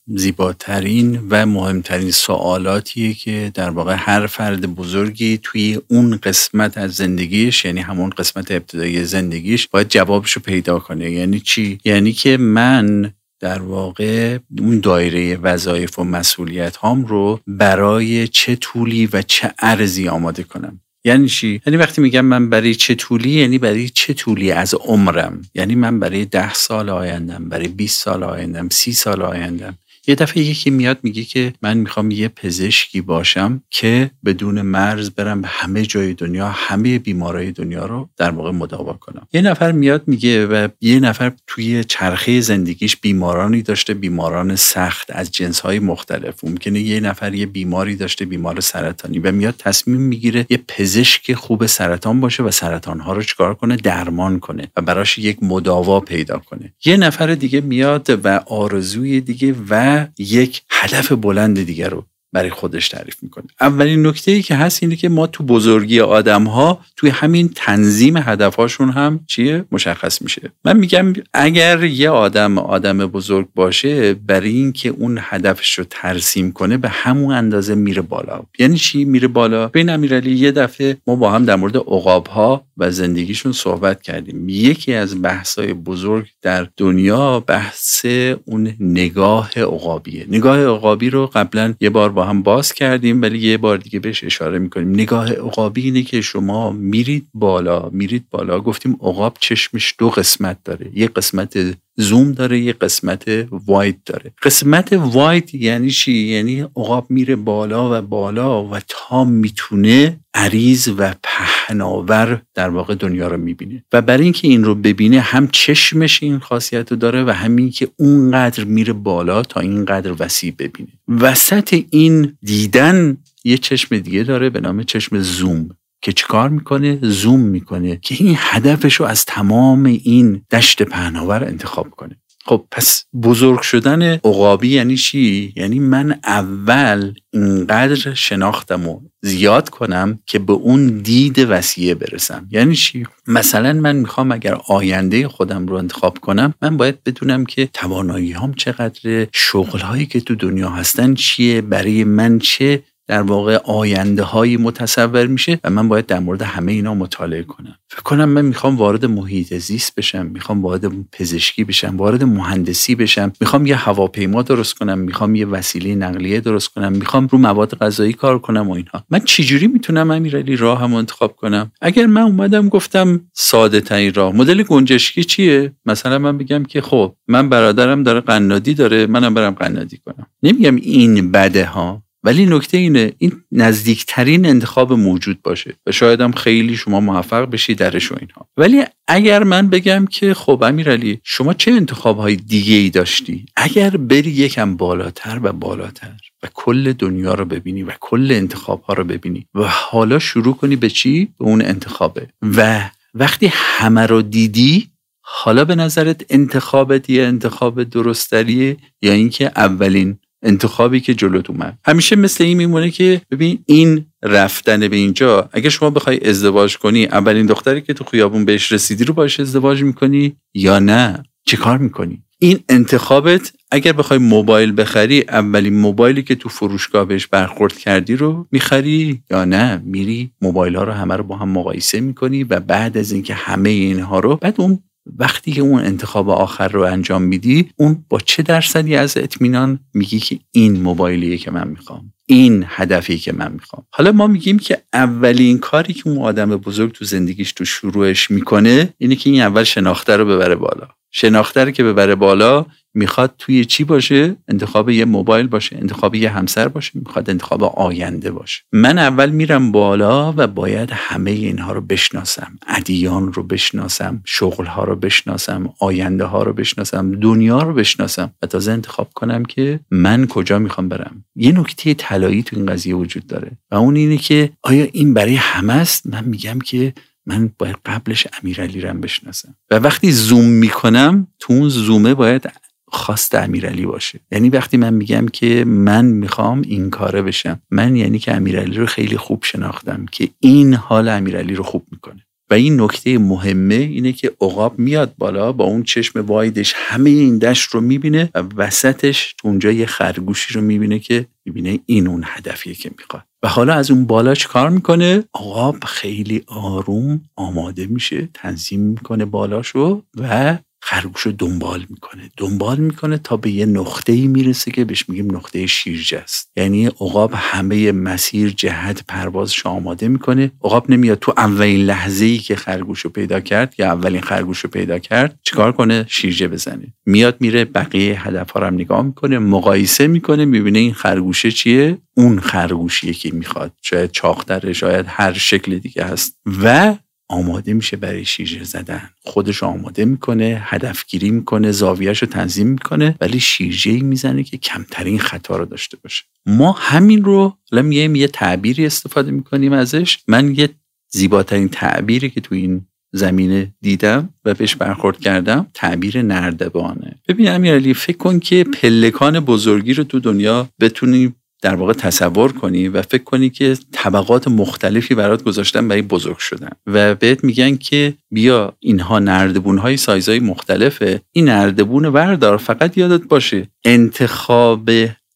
زیباترین 0.06 1.26
و 1.30 1.46
مهمترین 1.46 2.10
سوالاتیه 2.10 3.14
که 3.14 3.50
در 3.54 3.70
واقع 3.70 3.94
هر 3.98 4.26
فرد 4.26 4.74
بزرگی 4.74 5.38
توی 5.42 5.80
اون 5.88 6.16
قسمت 6.16 6.78
از 6.78 6.92
زندگیش 6.94 7.64
یعنی 7.64 7.80
همون 7.80 8.10
قسمت 8.10 8.50
ابتدایی 8.50 9.04
زندگیش 9.04 9.68
باید 9.68 9.88
جوابشو 9.88 10.40
پیدا 10.40 10.78
کنه. 10.78 11.10
یعنی 11.10 11.40
چی؟ 11.40 11.78
یعنی 11.84 12.12
که 12.12 12.36
من 12.36 13.12
در 13.40 13.62
واقع 13.62 14.38
اون 14.58 14.80
دایره 14.80 15.36
وظایف 15.36 15.98
و 15.98 16.04
مسئولیت 16.04 16.76
هام 16.76 17.04
رو 17.04 17.40
برای 17.46 18.28
چه 18.28 18.56
طولی 18.56 19.06
و 19.06 19.22
چه 19.22 19.54
ارزی 19.58 20.08
آماده 20.08 20.42
کنم؟ 20.42 20.80
یعنی 21.06 21.28
چی؟ 21.28 21.60
یعنی 21.66 21.76
وقتی 21.76 22.00
میگم 22.00 22.24
من 22.24 22.50
برای 22.50 22.74
چه 22.74 22.94
طولی 22.94 23.30
یعنی 23.30 23.58
برای 23.58 23.88
چه 23.88 24.14
طولی 24.14 24.50
از 24.50 24.74
عمرم؟ 24.74 25.42
یعنی 25.54 25.74
من 25.74 26.00
برای 26.00 26.24
ده 26.24 26.54
سال 26.54 26.90
آیندم 26.90 27.48
برای 27.48 27.68
20 27.68 28.02
سال 28.02 28.24
آیندم 28.24 28.68
سی 28.68 28.92
سال 28.92 29.22
آیندم. 29.22 29.78
یه 30.06 30.14
دفعه 30.14 30.42
یکی 30.42 30.70
میاد 30.70 30.98
میگه 31.02 31.24
که 31.24 31.52
من 31.62 31.76
می‌خوام 31.76 32.10
یه 32.10 32.28
پزشکی 32.28 33.00
باشم 33.00 33.62
که 33.70 34.10
بدون 34.24 34.62
مرز 34.62 35.10
برم 35.10 35.40
به 35.40 35.48
همه 35.48 35.82
جای 35.82 36.14
دنیا 36.14 36.48
همه 36.48 36.98
بیمارای 36.98 37.52
دنیا 37.52 37.86
رو 37.86 38.08
در 38.16 38.30
واقع 38.30 38.50
مداوا 38.50 38.92
کنم. 38.92 39.28
یه 39.32 39.40
نفر 39.40 39.72
میاد 39.72 40.02
میگه 40.06 40.46
و 40.46 40.68
یه 40.80 41.00
نفر 41.00 41.32
توی 41.46 41.84
چرخه 41.84 42.40
زندگیش 42.40 42.96
بیمارانی 42.96 43.62
داشته 43.62 43.94
بیماران 43.94 44.56
سخت 44.56 45.10
از 45.10 45.32
جنسهای 45.32 45.78
مختلف. 45.78 46.44
ممکنه 46.44 46.80
یه 46.80 47.00
نفر 47.00 47.34
یه 47.34 47.46
بیماری 47.46 47.96
داشته 47.96 48.24
بیمار 48.24 48.60
سرطانی. 48.60 49.18
و 49.18 49.32
میاد 49.32 49.54
تصمیم 49.58 50.00
می‌گیره 50.00 50.46
یه 50.50 50.60
پزشک 50.68 51.32
خوب 51.32 51.66
سرطان 51.66 52.20
باشه 52.20 52.42
و 52.42 52.50
سرطانها 52.50 53.12
رو 53.12 53.22
چکار 53.22 53.54
کنه؟ 53.54 53.76
درمان 53.76 54.40
کنه 54.40 54.68
و 54.76 54.82
براش 54.82 55.18
یک 55.18 55.42
مداوا 55.42 56.00
پیدا 56.00 56.38
کنه. 56.38 56.72
یه 56.84 56.96
نفر 56.96 57.34
دیگه 57.34 57.60
میاد 57.60 58.20
و 58.24 58.40
آرزوی 58.46 59.20
دیگه 59.20 59.54
و 59.70 59.95
یک 60.18 60.62
هدف 60.70 61.12
بلند 61.12 61.62
دیگر 61.62 61.88
رو 61.88 62.04
برای 62.36 62.50
خودش 62.50 62.88
تعریف 62.88 63.16
می‌کنه. 63.22 63.44
اولین 63.60 64.06
نکته 64.06 64.30
ای 64.32 64.42
که 64.42 64.54
هست 64.54 64.82
اینه 64.82 64.96
که 64.96 65.08
ما 65.08 65.26
تو 65.26 65.44
بزرگی 65.44 66.00
آدم 66.00 66.44
ها 66.44 66.80
توی 66.96 67.10
همین 67.10 67.50
تنظیم 67.54 68.16
هدفهاشون 68.16 68.90
هم 68.90 69.20
چیه؟ 69.26 69.64
مشخص 69.72 70.22
میشه. 70.22 70.52
من 70.64 70.76
میگم 70.76 71.12
اگر 71.34 71.84
یه 71.84 72.10
آدم 72.10 72.58
آدم 72.58 72.98
بزرگ 72.98 73.48
باشه 73.54 74.14
برای 74.14 74.50
اینکه 74.50 74.88
اون 74.88 75.18
هدفش 75.20 75.78
رو 75.78 75.84
ترسیم 75.90 76.52
کنه 76.52 76.76
به 76.76 76.88
همون 76.88 77.34
اندازه 77.34 77.74
میره 77.74 78.02
بالا. 78.02 78.42
یعنی 78.58 78.76
چی 78.76 79.04
میره 79.04 79.28
بالا؟ 79.28 79.68
بین 79.68 79.90
امیرعلی 79.90 80.36
یه 80.36 80.52
دفعه 80.52 80.96
ما 81.06 81.16
با 81.16 81.30
هم 81.30 81.44
در 81.44 81.56
مورد 81.56 81.76
عقاب 81.76 82.26
ها 82.26 82.64
و 82.76 82.90
زندگیشون 82.90 83.52
صحبت 83.52 84.02
کردیم. 84.02 84.48
یکی 84.48 84.94
از 84.94 85.22
بحثای 85.22 85.72
بزرگ 85.74 86.26
در 86.42 86.68
دنیا 86.76 87.40
بحث 87.40 88.06
اون 88.44 88.74
نگاه 88.80 89.50
عقابیه. 89.56 90.26
نگاه 90.28 90.64
عقابی 90.64 91.10
رو 91.10 91.26
قبلا 91.26 91.74
یه 91.80 91.90
بار 91.90 92.12
با 92.12 92.24
هم 92.24 92.42
باز 92.42 92.72
کردیم 92.72 93.22
ولی 93.22 93.38
یه 93.38 93.56
بار 93.58 93.76
دیگه 93.76 94.00
بهش 94.00 94.24
اشاره 94.24 94.58
می‌کنیم. 94.58 94.90
نگاه 94.90 95.32
عقابی 95.32 95.82
اینه 95.82 96.02
که 96.02 96.20
شما 96.20 96.72
میرید 96.72 97.28
بالا 97.34 97.88
میرید 97.92 98.26
بالا 98.30 98.60
گفتیم 98.60 98.92
عقاب 98.92 99.36
چشمش 99.40 99.94
دو 99.98 100.10
قسمت 100.10 100.58
داره. 100.64 100.90
یه 100.94 101.06
قسمت 101.08 101.76
زوم 101.96 102.32
داره 102.32 102.60
یه 102.60 102.72
قسمت 102.72 103.24
واید 103.66 104.02
داره. 104.04 104.32
قسمت 104.42 104.92
واید 104.92 105.54
یعنی 105.54 105.90
چی؟ 105.90 106.12
یعنی 106.12 106.60
عقاب 106.60 107.06
میره 107.10 107.36
بالا 107.36 107.98
و 107.98 108.02
بالا 108.02 108.64
و 108.64 108.78
تا 108.88 109.24
می‌تونه 109.24 110.20
عریض 110.34 110.88
و 110.98 111.14
پهناور 111.22 112.42
در 112.54 112.68
واقع 112.68 112.94
دنیا 112.94 113.28
رو 113.28 113.36
می‌بینه. 113.36 113.84
و 113.92 114.02
برای 114.02 114.24
اینکه 114.24 114.48
این 114.48 114.64
رو 114.64 114.74
ببینه 114.74 115.20
هم 115.20 115.48
چشمش 115.48 116.22
این 116.22 116.38
خاصیت 116.38 116.90
رو 116.90 116.96
داره 116.96 117.24
و 117.24 117.30
همین 117.30 117.70
که 117.70 117.88
اونقدر 117.96 118.64
میره 118.64 118.92
بالا 118.92 119.42
تا 119.42 119.60
اینقدر 119.60 120.14
وسیع 120.18 120.54
ببینه. 120.58 120.92
وسط 121.08 121.82
این 121.90 122.36
دیدن 122.42 123.16
یه 123.44 123.58
چشم 123.58 123.98
دیگه 123.98 124.22
داره 124.22 124.50
به 124.50 124.60
نام 124.60 124.82
چشم 124.82 125.18
زوم. 125.18 125.68
که 126.02 126.12
چیکار 126.12 126.48
می‌کنه 126.48 126.98
زوم 127.02 127.40
می‌کنه 127.40 127.96
که 128.02 128.14
این 128.18 128.34
هدفش 128.38 128.94
رو 128.94 129.06
از 129.06 129.24
تمام 129.24 129.84
این 129.84 130.42
دشت 130.50 130.82
پهناور 130.82 131.44
انتخاب 131.44 131.90
کنه 131.90 132.16
خب 132.48 132.64
پس 132.70 133.04
بزرگ 133.22 133.60
شدن 133.60 134.02
عقابی 134.02 134.68
یعنی 134.68 134.96
چی؟ 134.96 135.52
یعنی 135.56 135.78
من 135.78 136.20
اول 136.24 137.14
اینقدر 137.32 138.14
شناختم 138.14 138.88
و 138.88 139.00
زیاد 139.22 139.68
کنم 139.68 140.18
که 140.26 140.38
به 140.38 140.52
اون 140.52 140.86
دید 140.86 141.38
وسیعه 141.38 141.94
برسم 141.94 142.48
یعنی 142.50 142.74
چی؟ 142.74 143.06
مثلا 143.26 143.72
من 143.72 143.96
می‌خوام 143.96 144.32
اگر 144.32 144.58
آینده 144.68 145.28
خودم 145.28 145.66
رو 145.66 145.74
انتخاب 145.74 146.18
کنم 146.18 146.54
من 146.62 146.76
باید 146.76 147.04
بدونم 147.04 147.46
که 147.46 147.66
توانایی 147.66 148.32
هم 148.32 148.54
چقدر 148.54 149.26
شغل 149.32 149.78
هایی 149.78 150.06
که 150.06 150.20
تو 150.20 150.34
دنیا 150.34 150.70
هستن 150.70 151.14
چیه 151.14 151.60
برای 151.60 152.04
من 152.04 152.38
چه 152.38 152.82
در 153.08 153.22
واقع 153.22 153.56
آینده 153.64 154.22
های 154.22 154.56
متصور 154.56 155.26
میشه 155.26 155.60
و 155.64 155.70
من 155.70 155.88
باید 155.88 156.06
در 156.06 156.18
مورد 156.18 156.42
همه 156.42 156.72
اینا 156.72 156.94
مطالعه 156.94 157.42
کنم. 157.42 157.76
فکر 157.88 158.02
کنم 158.02 158.28
من 158.28 158.44
می‌خوام 158.44 158.76
وارد 158.76 159.04
محیط 159.04 159.54
زیست 159.54 159.94
بشم 159.94 160.26
می‌خوام 160.26 160.62
وارد 160.62 161.10
پزشکی 161.12 161.64
بشم 161.64 161.96
وارد 161.96 162.24
مهندسی 162.24 162.94
بشم. 162.94 163.32
می‌خوام 163.40 163.66
یه 163.66 163.76
هواپیما 163.76 164.42
درست 164.42 164.74
کنم 164.74 164.98
می‌خوام 164.98 165.34
یه 165.34 165.46
وسیله 165.46 165.94
نقلیه 165.94 166.40
درست 166.40 166.68
کنم 166.68 166.92
می‌خوام 166.92 167.26
رو 167.26 167.38
مواد 167.38 167.78
غذایی 167.78 168.12
کار 168.12 168.38
کنم 168.38 168.68
و 168.68 168.72
اینها. 168.72 169.04
من 169.10 169.18
چجوری 169.18 169.66
می‌تونم 169.66 170.10
امیرعلی 170.10 170.56
راه 170.56 170.80
هم 170.80 170.94
انتخاب 170.94 171.36
کنم؟ 171.36 171.72
اگر 171.80 172.06
من 172.06 172.22
اومدم 172.22 172.68
گفتم 172.68 173.20
ساده 173.32 173.80
ترین 173.80 174.14
راه 174.14 174.36
مدل 174.36 174.62
گنجشکی 174.62 175.24
چیه؟ 175.24 175.72
مثلا 175.86 176.18
من 176.18 176.38
بگم 176.38 176.64
که 176.64 176.80
خب 176.80 177.14
من 177.28 177.48
برادرم 177.48 178.02
داره 178.02 178.20
قنادی 178.20 178.74
داره 178.74 179.06
منم 179.06 179.34
برم 179.34 179.50
قنادی 179.50 179.96
کنم. 179.96 180.26
نمیگم 180.42 180.76
این 180.76 181.32
بده 181.32 181.64
ها. 181.64 182.02
ولی 182.26 182.46
نکته 182.46 182.76
اینه 182.76 183.12
این 183.18 183.32
نزدیکترین 183.52 184.46
انتخاب 184.46 184.92
موجود 184.92 185.42
باشه 185.42 185.74
و 185.86 185.92
شاید 185.92 186.20
هم 186.20 186.32
خیلی 186.32 186.76
شما 186.76 187.00
موفق 187.00 187.50
بشی 187.50 187.74
درش 187.74 188.12
و 188.12 188.16
اینها. 188.20 188.48
ولی 188.56 188.84
اگر 189.08 189.44
من 189.44 189.68
بگم 189.68 190.06
که 190.10 190.34
خب 190.34 190.62
امیرعلی 190.62 191.20
شما 191.24 191.54
چه 191.54 191.72
انتخاب 191.72 192.18
های 192.18 192.36
دیگه 192.36 192.74
ای 192.74 192.90
داشتی؟ 192.90 193.46
اگر 193.56 193.90
بری 193.90 194.30
یکم 194.30 194.76
بالاتر 194.76 195.40
و 195.42 195.52
بالاتر 195.52 196.16
و 196.42 196.46
کل 196.54 196.92
دنیا 196.92 197.34
رو 197.34 197.44
ببینی 197.44 197.82
و 197.82 197.90
کل 198.00 198.32
انتخاب 198.32 198.82
ها 198.82 198.94
رو 198.94 199.04
ببینی 199.04 199.46
و 199.54 199.62
حالا 199.68 200.18
شروع 200.18 200.56
کنی 200.56 200.76
به 200.76 200.90
چی؟ 200.90 201.24
به 201.38 201.44
اون 201.44 201.62
انتخابه. 201.62 202.28
و 202.42 202.90
وقتی 203.14 203.50
همه 203.52 204.06
رو 204.06 204.22
دیدی 204.22 204.88
حالا 205.20 205.64
به 205.64 205.74
نظرت 205.74 206.24
انتخابت 206.30 207.10
یه 207.10 207.24
انتخاب 207.24 207.82
درستریه 207.82 208.76
یا 209.02 209.12
اینکه 209.12 209.50
اولین 209.56 210.18
انتخابی 210.46 211.00
که 211.00 211.14
جلوت 211.14 211.50
اومد. 211.50 211.78
همیشه 211.84 212.16
مثل 212.16 212.44
این 212.44 212.56
میمونه 212.56 212.90
که 212.90 213.20
ببین 213.30 213.58
این 213.66 214.06
رفتن 214.22 214.88
به 214.88 214.96
اینجا 214.96 215.48
اگه 215.52 215.70
شما 215.70 215.90
بخوای 215.90 216.28
ازدواج 216.28 216.78
کنی 216.78 217.04
اولین 217.04 217.46
دختری 217.46 217.80
که 217.80 217.94
تو 217.94 218.04
خیابون 218.04 218.44
بهش 218.44 218.72
رسیدی 218.72 219.04
رو 219.04 219.14
باش 219.14 219.40
ازدواج 219.40 219.82
می‌کنی 219.82 220.36
یا 220.54 220.78
نه؟ 220.78 221.22
چه 221.46 221.56
کار 221.56 221.78
می‌کنی؟ 221.78 222.22
این 222.38 222.58
انتخابت 222.68 223.52
اگر 223.70 223.92
بخوای 223.92 224.18
موبایل 224.18 224.72
بخری 224.76 225.24
اولین 225.28 225.76
موبایلی 225.76 226.22
که 226.22 226.34
تو 226.34 226.48
فروشگاه 226.48 227.04
بهش 227.04 227.26
برخورد 227.26 227.78
کردی 227.78 228.16
رو 228.16 228.46
می‌خری 228.52 229.22
یا 229.30 229.44
نه؟ 229.44 229.82
میری 229.84 230.30
موبایل 230.42 230.76
ها 230.76 230.84
رو 230.84 230.92
همه 230.92 231.16
رو 231.16 231.24
با 231.24 231.36
هم 231.36 231.48
مقایسه 231.48 232.00
می‌کنی 232.00 232.44
و 232.44 232.60
بعد 232.60 232.98
از 232.98 233.12
اینکه 233.12 233.34
همه 233.34 233.70
اینها 233.70 234.20
رو 234.20 234.36
بعد 234.36 234.54
اون 234.58 234.78
وقتی 235.18 235.52
که 235.52 235.60
اون 235.60 235.84
انتخاب 235.84 236.30
آخر 236.30 236.68
رو 236.68 236.82
انجام 236.82 237.22
میدی 237.22 237.70
اون 237.76 238.04
با 238.08 238.20
چه 238.20 238.42
درصدی 238.42 238.96
از 238.96 239.16
اطمینان 239.16 239.80
میگی 239.94 240.18
که 240.18 240.38
این 240.52 240.82
موبایلیه 240.82 241.38
که 241.38 241.50
من 241.50 241.68
می‌خوام؟ 241.68 242.12
این 242.26 242.64
هدفی 242.68 243.18
که 243.18 243.32
من 243.32 243.52
می‌خوام. 243.52 243.86
حالا 243.90 244.12
ما 244.12 244.26
میگیم 244.26 244.58
که 244.58 244.82
اولین 244.92 245.58
کاری 245.58 245.92
که 245.92 246.08
اون 246.08 246.18
آدم 246.18 246.56
بزرگ 246.56 246.92
تو 246.92 247.04
زندگیش 247.04 247.52
تو 247.52 247.64
شروعش 247.64 248.30
می‌کنه 248.30 248.94
اینه 248.98 249.16
که 249.16 249.30
این 249.30 249.42
اول 249.42 249.64
شناخته 249.64 250.16
رو 250.16 250.24
ببره 250.24 250.54
بالا. 250.54 250.88
شناخته 251.10 251.64
رو 251.64 251.70
که 251.70 251.84
ببره 251.84 252.14
بالا 252.14 252.66
می‌خواد 252.94 253.34
توی 253.38 253.64
چی 253.64 253.84
باشه؟ 253.84 254.36
انتخاب 254.48 254.90
یه 254.90 255.04
موبایل 255.04 255.46
باشه 255.46 255.76
انتخاب 255.76 256.14
یه 256.14 256.30
همسر 256.30 256.68
باشه 256.68 256.90
می‌خواد 256.94 257.30
انتخاب 257.30 257.64
آینده 257.64 258.30
باشه. 258.30 258.62
من 258.72 258.98
اول 258.98 259.30
میرم 259.30 259.72
بالا 259.72 260.34
و 260.36 260.46
باید 260.46 260.90
همه 260.92 261.30
اینها 261.30 261.72
رو 261.72 261.80
بشناسم. 261.80 262.58
ادیان 262.66 263.32
رو 263.32 263.42
بشناسم 263.42 264.22
شغل 264.24 264.66
ها 264.66 264.84
رو 264.84 264.96
بشناسم 264.96 265.72
آینده 265.80 266.24
ها 266.24 266.42
رو 266.42 266.52
بشناسم 266.52 267.20
دنیا 267.20 267.62
رو 267.62 267.74
بشناسم. 267.74 268.32
و 268.42 268.46
تازه 268.46 268.72
انتخاب 268.72 269.10
کنم 269.14 269.44
که 269.44 269.80
من 269.90 270.26
کجا 270.26 270.58
می‌خوام 270.58 270.88
برم. 270.88 271.24
یه 271.34 271.52
نکته 271.52 271.94
طلایی 272.16 272.42
تو 272.42 272.56
این 272.56 272.66
قضیه 272.66 272.94
وجود 272.94 273.26
داره. 273.26 273.58
و 273.70 273.74
اون 273.74 273.96
اینه 273.96 274.16
که 274.16 274.50
آیا 274.62 274.88
این 274.92 275.14
برای 275.14 275.34
همه 275.34 275.72
است؟ 275.72 276.06
من 276.06 276.24
میگم 276.24 276.58
که 276.58 276.92
من 277.26 277.50
باید 277.58 277.76
قبلش 277.86 278.26
امیرعلی 278.42 278.80
رم 278.80 279.00
بشناسم. 279.00 279.54
و 279.70 279.74
وقتی 279.74 280.12
زوم 280.12 280.44
می‌کنم 280.44 281.26
تو 281.38 281.52
اون 281.52 281.68
زومه 281.68 282.14
باید 282.14 282.50
خواست 282.88 283.34
امیرعلی 283.34 283.86
باشه. 283.86 284.20
یعنی 284.32 284.50
وقتی 284.50 284.76
من 284.76 284.94
میگم 284.94 285.26
که 285.26 285.64
من 285.64 286.04
می‌خوام 286.04 286.62
این 286.62 286.90
کاره 286.90 287.22
بشم 287.22 287.60
من 287.70 287.96
یعنی 287.96 288.18
که 288.18 288.34
امیرعلی 288.34 288.76
رو 288.76 288.86
خیلی 288.86 289.16
خوب 289.16 289.44
شناختم 289.44 290.06
که 290.12 290.28
این 290.40 290.74
حال 290.74 291.08
امیرعلی 291.08 291.54
رو 291.54 291.62
خوب 291.62 291.86
می‌کنه. 291.92 292.26
و 292.50 292.54
این 292.54 292.80
نکته 292.80 293.18
مهمه 293.18 293.74
اینه 293.74 294.12
که 294.12 294.32
عقاب 294.40 294.78
میاد 294.78 295.14
بالا 295.18 295.52
با 295.52 295.64
اون 295.64 295.82
چشم 295.82 296.20
وایدش 296.20 296.74
همه 296.76 297.10
این 297.10 297.38
دشت 297.38 297.70
رو 297.70 297.80
می‌بینه 297.80 298.30
و 298.34 298.38
وسطش 298.56 299.34
اونجا 299.44 299.72
یه 299.72 299.86
خرگوشی 299.86 300.54
رو 300.54 300.60
می‌بینه 300.60 300.98
که 300.98 301.26
می‌بینه 301.44 301.78
این 301.86 302.06
اون 302.06 302.22
هدفیه 302.26 302.74
که 302.74 302.90
می‌خواد. 302.98 303.24
و 303.42 303.48
حالا 303.48 303.74
از 303.74 303.90
اون 303.90 304.06
بالا 304.06 304.34
کار 304.34 304.70
می‌کنه؟ 304.70 305.24
عقاب 305.34 305.84
خیلی 305.84 306.42
آروم 306.46 307.20
آماده 307.36 307.86
میشه 307.86 308.28
تنظیم 308.34 308.80
می‌کنه 308.80 309.24
بالاشو 309.24 310.02
و 310.16 310.58
خرگوش 310.88 311.20
رو 311.20 311.32
دنبال 311.32 311.86
می‌کنه. 311.90 312.30
دنبال 312.36 312.78
می‌کنه 312.78 313.18
تا 313.18 313.36
به 313.36 313.50
یه 313.50 313.66
نقطه 313.66 314.12
ای 314.12 314.26
می‌رسه 314.26 314.70
که 314.70 314.84
بهش 314.84 315.08
میگیم 315.08 315.36
نقطه 315.36 315.66
شیرجه 315.66 316.18
است. 316.18 316.50
یعنی 316.56 316.86
عقاب 316.86 317.30
همه 317.34 317.92
مسیر 317.92 318.50
جهت 318.50 319.04
پروازش 319.08 319.66
آماده 319.66 320.08
می‌کنه. 320.08 320.52
عقاب 320.64 320.90
نمیاد 320.90 321.18
تو 321.18 321.34
اولین 321.36 321.80
لحظه 321.86 322.24
ای 322.24 322.38
که 322.38 322.56
خرگوش 322.56 323.00
رو 323.00 323.10
پیدا 323.10 323.40
کرد 323.40 323.74
یا 323.78 323.86
اولین 323.86 324.20
خرگوش 324.20 324.58
رو 324.58 324.70
پیدا 324.70 324.98
کرد 324.98 325.38
چیکار 325.42 325.72
کنه؟ 325.72 326.04
شیرجه 326.08 326.48
بزنه. 326.48 326.94
میاد 327.06 327.36
میره 327.40 327.64
بقیه 327.64 328.26
هدف 328.28 328.50
ها 328.50 328.60
رو 328.60 328.66
هم 328.66 328.74
نگاه 328.74 329.02
می‌کنه 329.02 329.38
مقایسه 329.38 330.06
می‌کنه 330.06 330.44
می‌بینه 330.44 330.78
این 330.78 330.94
خرگوشه 330.94 331.50
چیه؟ 331.50 331.98
اون 332.16 332.40
خرگوشیه 332.40 333.12
که 333.12 333.34
می‌خواد. 333.34 333.72
شاید 333.82 334.10
چاختره 334.10 334.72
شاید 334.72 335.06
هر 335.08 335.32
شکل 335.32 335.78
دیگه 335.78 336.04
هست. 336.04 336.38
و 336.62 336.96
آماده 337.28 337.72
میشه 337.72 337.96
برای 337.96 338.24
شیرجه 338.24 338.64
زدن. 338.64 339.10
خودش 339.24 339.62
آماده 339.62 340.04
می‌کنه 340.04 340.62
هدفگیری 340.64 341.30
می‌کنه 341.30 341.70
زاویهش 341.72 342.22
رو 342.22 342.28
تنظیم 342.28 342.66
می‌کنه 342.66 343.16
ولی 343.20 343.40
شیرجه 343.40 343.90
ای 343.90 344.00
می‌زنه 344.00 344.42
که 344.42 344.56
کمترین 344.56 345.18
خطا 345.18 345.56
رو 345.56 345.64
داشته 345.64 345.96
باشه. 346.02 346.22
ما 346.46 346.72
همین 346.72 347.24
رو 347.24 347.56
میایم 347.72 348.14
یه 348.14 348.28
تعبیری 348.28 348.86
استفاده 348.86 349.30
می‌کنیم 349.30 349.72
ازش. 349.72 350.18
من 350.28 350.54
یه 350.54 350.68
زیباترین 351.12 351.68
تعبیری 351.68 352.30
که 352.30 352.40
تو 352.40 352.54
این 352.54 352.86
زمینه 353.12 353.74
دیدم 353.80 354.28
و 354.44 354.54
بهش 354.54 354.74
برخورد 354.74 355.20
کردم 355.20 355.66
تعبیر 355.74 356.22
نردبانه. 356.22 357.14
ببین 357.28 357.48
امیرعلی 357.48 357.94
فکر 357.94 358.16
کن 358.16 358.38
که 358.38 358.64
پلکان 358.64 359.40
بزرگی 359.40 359.94
رو 359.94 360.04
تو 360.04 360.20
دنیا 360.20 360.68
بتونی 360.80 361.34
در 361.62 361.74
واقع 361.74 361.92
تصور 361.92 362.52
کنی 362.52 362.88
و 362.88 363.02
فکر 363.02 363.22
کنی 363.22 363.50
که 363.50 363.76
طبقات 363.92 364.48
مختلفی 364.48 365.14
برات 365.14 365.42
گذاشتن 365.42 365.88
برای 365.88 366.02
بزرگ 366.02 366.38
شدن. 366.38 366.70
و 366.86 367.14
بهت 367.14 367.44
میگن 367.44 367.76
که 367.76 368.14
بیا 368.30 368.72
اینها 368.80 369.18
نردبون 369.18 369.78
های 369.78 369.96
سایزهای 369.96 370.40
مختلفه. 370.40 371.20
این 371.32 371.44
نردبون 371.44 372.04
وردار 372.04 372.56
فقط 372.56 372.98
یادت 372.98 373.24
باشه 373.24 373.68
انتخاب 373.84 374.90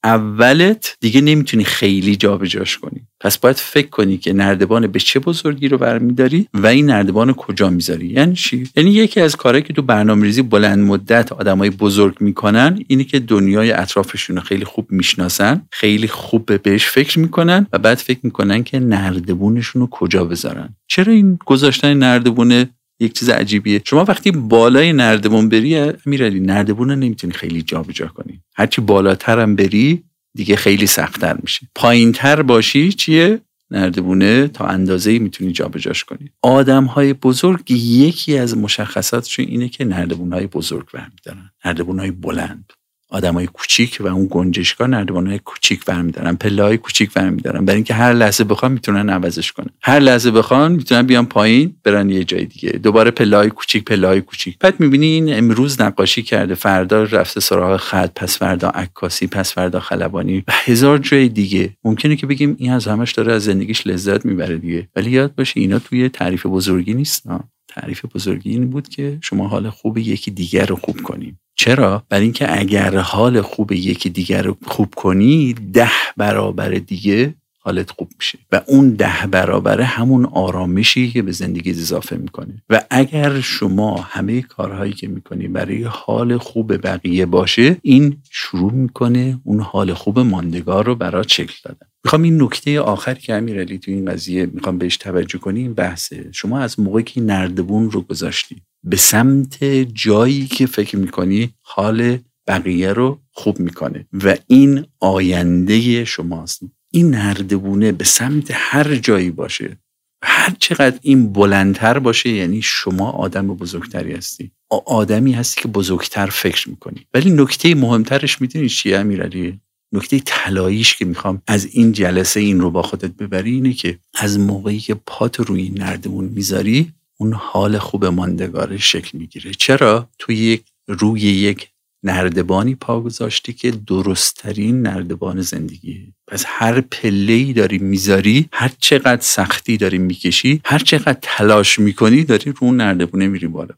اولت 0.05 0.97
دیگه 1.01 1.21
نمی‌تونی 1.21 1.65
خیلی 1.65 2.17
جابجاش 2.17 2.79
کنی. 2.79 3.01
پس 3.21 3.39
باید 3.39 3.57
فکر 3.57 3.89
کنی 3.89 4.19
که 4.19 4.33
نردبان 4.33 4.87
به 4.87 4.99
چه 4.99 5.21
بزرگی 5.21 5.69
رو 5.69 5.79
برمیداری 5.79 6.49
و 6.55 6.67
این 6.67 6.87
نردبان 6.87 7.33
کجا 7.33 7.71
می‌ذاری. 7.71 8.07
یعنی 8.07 8.35
چی؟ 8.35 8.69
یعنی 8.77 8.91
یکی 8.91 9.21
از 9.21 9.37
کارهایی 9.37 9.65
که 9.65 9.73
تو 9.73 9.83
برنامه‌ریزی 9.83 10.43
بلند 10.43 10.79
مدت 10.79 11.33
آدمای 11.33 11.71
بزرگ 11.71 12.17
می‌کنن 12.21 12.85
اینه 12.87 13.05
که 13.05 13.19
دنیای 13.19 13.73
اطرافشون 13.73 14.37
رو 14.37 14.43
خیلی 14.43 14.65
خوب 14.65 14.87
می‌شناسن 14.91 15.63
خیلی 15.71 16.09
خوب 16.09 16.63
بهش 16.63 16.87
فکر 16.87 17.19
می‌کنن 17.19 17.67
و 17.73 17.79
بعد 17.79 17.99
فکر 17.99 18.21
می‌کنن 18.23 18.63
که 18.63 18.79
نردبونشون 18.79 19.83
رو 19.83 19.89
کجا 19.89 20.25
بذارن. 20.25 20.77
چرا 20.89 21.13
این 21.13 21.39
گذاشتن 21.47 21.95
نردبون 21.95 22.67
یک 23.01 23.13
چیز 23.13 23.29
عجیبیه. 23.29 23.83
شما 23.85 24.05
وقتی 24.05 24.31
بالای 24.31 24.93
نردبون 24.93 25.49
بری 25.49 25.77
امیرعلی 25.77 26.41
نردبون 26.41 26.89
رو 26.89 26.97
نمی‌تونی 26.97 27.33
خیلی 27.33 27.63
جابجا 27.63 28.07
کنی. 28.07 28.43
هرچی 28.55 28.81
بالاتر 28.81 29.41
هم 29.41 29.57
بری 29.57 30.05
دیگه 30.35 30.57
خیلی 30.57 30.87
سختتر 30.87 31.37
میشه. 31.43 31.69
پایینتر 31.75 32.43
باشی 32.43 32.93
چیه؟ 32.93 33.41
نردبونه 33.71 34.49
تا 34.49 34.67
اندازه 34.67 35.19
می‌تونی 35.19 35.53
جابجاش 35.53 36.05
کنی. 36.05 36.31
آدم 36.43 36.85
های 36.85 37.13
بزرگ 37.13 37.71
یکی 37.71 38.39
از 38.39 38.57
مشخصاتشون 38.57 39.45
اینه 39.49 39.69
که 39.69 39.85
نردبون 39.85 40.33
های 40.33 40.47
بزرگ 40.47 40.87
برمیدارن 40.93 41.51
نردبون 41.65 41.99
های 41.99 42.11
بلند. 42.11 42.73
آدمای 43.11 43.47
کوچیک 43.47 43.99
و 44.01 44.07
اون 44.07 44.29
گنجشکا 44.31 44.87
نردبانای 44.87 45.39
کوچیک 45.39 45.85
برمیدارن 45.85 46.35
پله 46.35 46.63
های 46.63 46.79
کوچیک 46.79 47.13
برمیدارن. 47.13 47.65
برای 47.65 47.77
اینکه 47.77 47.95
هر 47.95 48.13
لحظه 48.13 48.45
بخوان 48.45 48.73
می‌تونن 48.73 49.11
عوضش 49.11 49.53
کنن. 49.53 49.71
هر 49.83 49.99
لحظه 49.99 50.31
بخوان 50.31 50.73
می‌تونن 50.73 51.03
بیان 51.03 51.27
پایین 51.27 51.77
برن 51.85 52.11
یه 52.11 52.25
جای 52.25 52.45
دیگه. 52.45 52.71
دوباره 52.71 53.11
پله 53.11 53.37
های 53.37 53.51
کوچیک 53.51 53.85
پله 53.85 54.07
های 54.07 54.21
کوچیک. 54.21 54.59
بعد 54.59 54.81
می‌بینی 54.81 55.07
این 55.07 55.39
امروز 55.39 55.81
نقاشی 55.81 56.23
کرده 56.23 56.55
فردا 56.55 57.03
رفته 57.03 57.41
سراغ 57.41 57.77
خط 57.77 58.11
پس 58.15 58.39
فردا 58.39 58.69
عکاسی 58.69 59.27
پس 59.27 59.55
فردا 59.55 59.81
خلبانی. 59.81 60.45
و 60.49 60.53
هزار 60.65 60.99
جای 60.99 61.29
دیگه. 61.29 61.77
ممکنه 61.85 62.17
که 62.17 62.27
بگیم 62.27 62.57
این 62.59 62.73
از 62.73 62.89
همش 62.89 63.13
داره 63.13 63.33
از 63.33 63.45
زندگیش 63.45 63.87
لذت 63.87 64.27
می‌بره 64.27 64.59
دیگه. 64.59 64.89
ولی 64.97 65.11
یاد 65.11 65.35
باشه 65.35 65.61
اینا 65.61 65.79
توی 65.79 66.09
تعریف 66.09 66.47
بزرگی 66.47 66.95
نیست 66.95 67.27
تعریف 67.69 68.05
بزرگی 68.15 68.51
این 68.51 68.71
بود 68.71 68.89
که 68.89 69.19
شما 69.23 69.49
حال 69.49 69.71
خوب 69.71 69.99
یکی 69.99 70.31
دیگر 70.31 70.67
رو 70.67 70.77
خوب 70.77 71.03
کنیم. 71.03 71.41
چرا؟ 71.63 72.03
برای 72.09 72.23
اینکه 72.23 72.61
اگر 72.61 72.99
حال 72.99 73.41
خوب 73.41 73.73
یکی 73.73 74.11
دیگر 74.11 74.43
رو 74.43 74.57
خوب 74.67 74.95
کنی 74.95 75.53
ده 75.53 75.91
برابر 76.17 76.69
دیگه 76.69 77.35
حالت 77.59 77.91
خوب 77.91 78.09
میشه. 78.19 78.39
و 78.53 78.61
اون 78.67 78.91
ده 78.91 79.27
برابره 79.31 79.85
همون 79.85 80.27
آرامشی 80.27 81.11
که 81.11 81.23
به 81.23 81.33
زندگی 81.33 81.71
اضافه 81.71 82.17
می‌کنه. 82.17 82.63
و 82.71 82.85
اگر 82.91 83.41
شما 83.41 84.01
همه 84.01 84.43
کارهایی 84.43 84.93
که 84.93 85.09
می‌کنی 85.09 85.49
برای 85.49 85.83
حال 85.83 86.39
خوب 86.39 86.87
بقیه 86.87 87.27
باشه 87.27 87.77
این 87.83 88.17
شروع 88.31 88.73
می‌کنه 88.73 89.41
اون 89.45 89.61
حال 89.61 89.95
خوب 89.95 90.19
ماندگار 90.19 90.87
رو 90.87 90.95
برات 90.95 91.29
شکل 91.29 91.55
دادن. 91.65 91.90
می‌خوام 92.05 92.23
این 92.23 92.43
نکته 92.43 92.81
آخری 92.81 93.21
که 93.21 93.35
امیرعلی 93.35 93.79
تو 93.79 93.91
این 93.91 94.13
قضیه 94.13 94.47
می‌خوام 94.47 94.79
بهش 94.79 94.97
توجه 94.97 95.39
کنی 95.39 95.61
این 95.61 95.75
بحثه. 95.75 96.29
شما 96.33 96.59
از 96.59 96.81
موقعی 96.81 97.05
که 97.05 97.21
نردبون 97.21 97.91
رو 97.91 98.01
گذاشتی 98.01 98.57
به 98.85 98.97
سمت 98.97 99.65
جایی 99.95 100.47
که 100.47 100.67
فکر 100.67 100.97
می‌کنی 100.97 101.55
حال 101.63 102.19
بقیه 102.47 102.93
رو 102.93 103.21
خوب 103.33 103.61
می‌کنه 103.61 104.07
و 104.13 104.37
این 104.47 104.87
آینده 105.01 106.05
شماست. 106.05 106.63
این 106.93 107.11
نردبونه 107.11 107.93
به 107.93 108.05
سمت 108.05 108.49
هر 108.53 108.95
جایی 108.95 109.31
باشه. 109.31 109.79
هر 110.23 110.57
چقدر 110.59 110.99
این 111.03 111.33
بلندتر 111.33 111.99
باشه 111.99 112.29
یعنی 112.29 112.63
شما 112.63 113.11
آدم 113.11 113.47
بزرگتری 113.47 114.13
هستی. 114.13 114.51
آدمی 114.87 115.33
هستی 115.33 115.61
که 115.61 115.69
بزرگتر 115.69 116.27
فکر 116.27 116.71
می‌کنی. 116.71 117.07
ولی 117.15 117.31
نکته 117.31 117.75
مهمترش 117.75 118.41
می‌دونی 118.41 118.69
چیه 118.69 118.99
امیرعلی 118.99 119.61
نکته 119.93 120.21
طلاییش 120.25 120.97
که 120.97 121.05
می‌خوام 121.05 121.43
از 121.47 121.67
این 121.67 121.93
جلسه 121.93 122.41
این 122.41 122.61
رو 122.61 122.71
با 122.71 122.83
خودت 122.83 123.11
ببری 123.11 123.51
اینه 123.51 123.73
که 123.73 123.99
از 124.15 124.39
موقعی 124.39 124.79
که 124.79 124.95
پات 124.95 125.41
روی 125.41 125.71
نردمون 125.71 126.25
می‌ذاری 126.25 126.93
اون 127.17 127.33
حال 127.33 127.79
خوب 127.79 128.05
ماندگاره 128.05 128.79
شکل 128.79 129.19
می‌گیره. 129.19 129.51
چرا؟ 129.55 130.09
تو 130.19 130.33
یک 130.33 130.65
روی 130.89 131.21
یک 131.21 131.69
نردبانی 132.03 132.75
پا 132.75 133.01
گذاشتی 133.01 133.53
که 133.53 133.71
درستترین 133.71 134.83
نردبان 134.83 135.41
زندگیه 135.41 136.07
پس 136.27 136.45
هر 136.47 136.81
پله 136.81 137.33
ای 137.33 137.53
داری 137.53 137.79
می‌ذاری 137.79 138.49
هر 138.53 138.73
چقدر 138.79 139.23
سختی 139.23 139.77
داری 139.77 139.99
می‌کشی 139.99 140.61
هر 140.65 140.79
چقدر 140.79 141.19
تلاش 141.23 141.79
می‌کنی 141.79 142.25
داری 142.25 142.51
رو 142.51 142.57
اون 142.61 142.77
نردبونه 142.77 143.29
میری 143.29 143.47
بالا. 143.47 143.75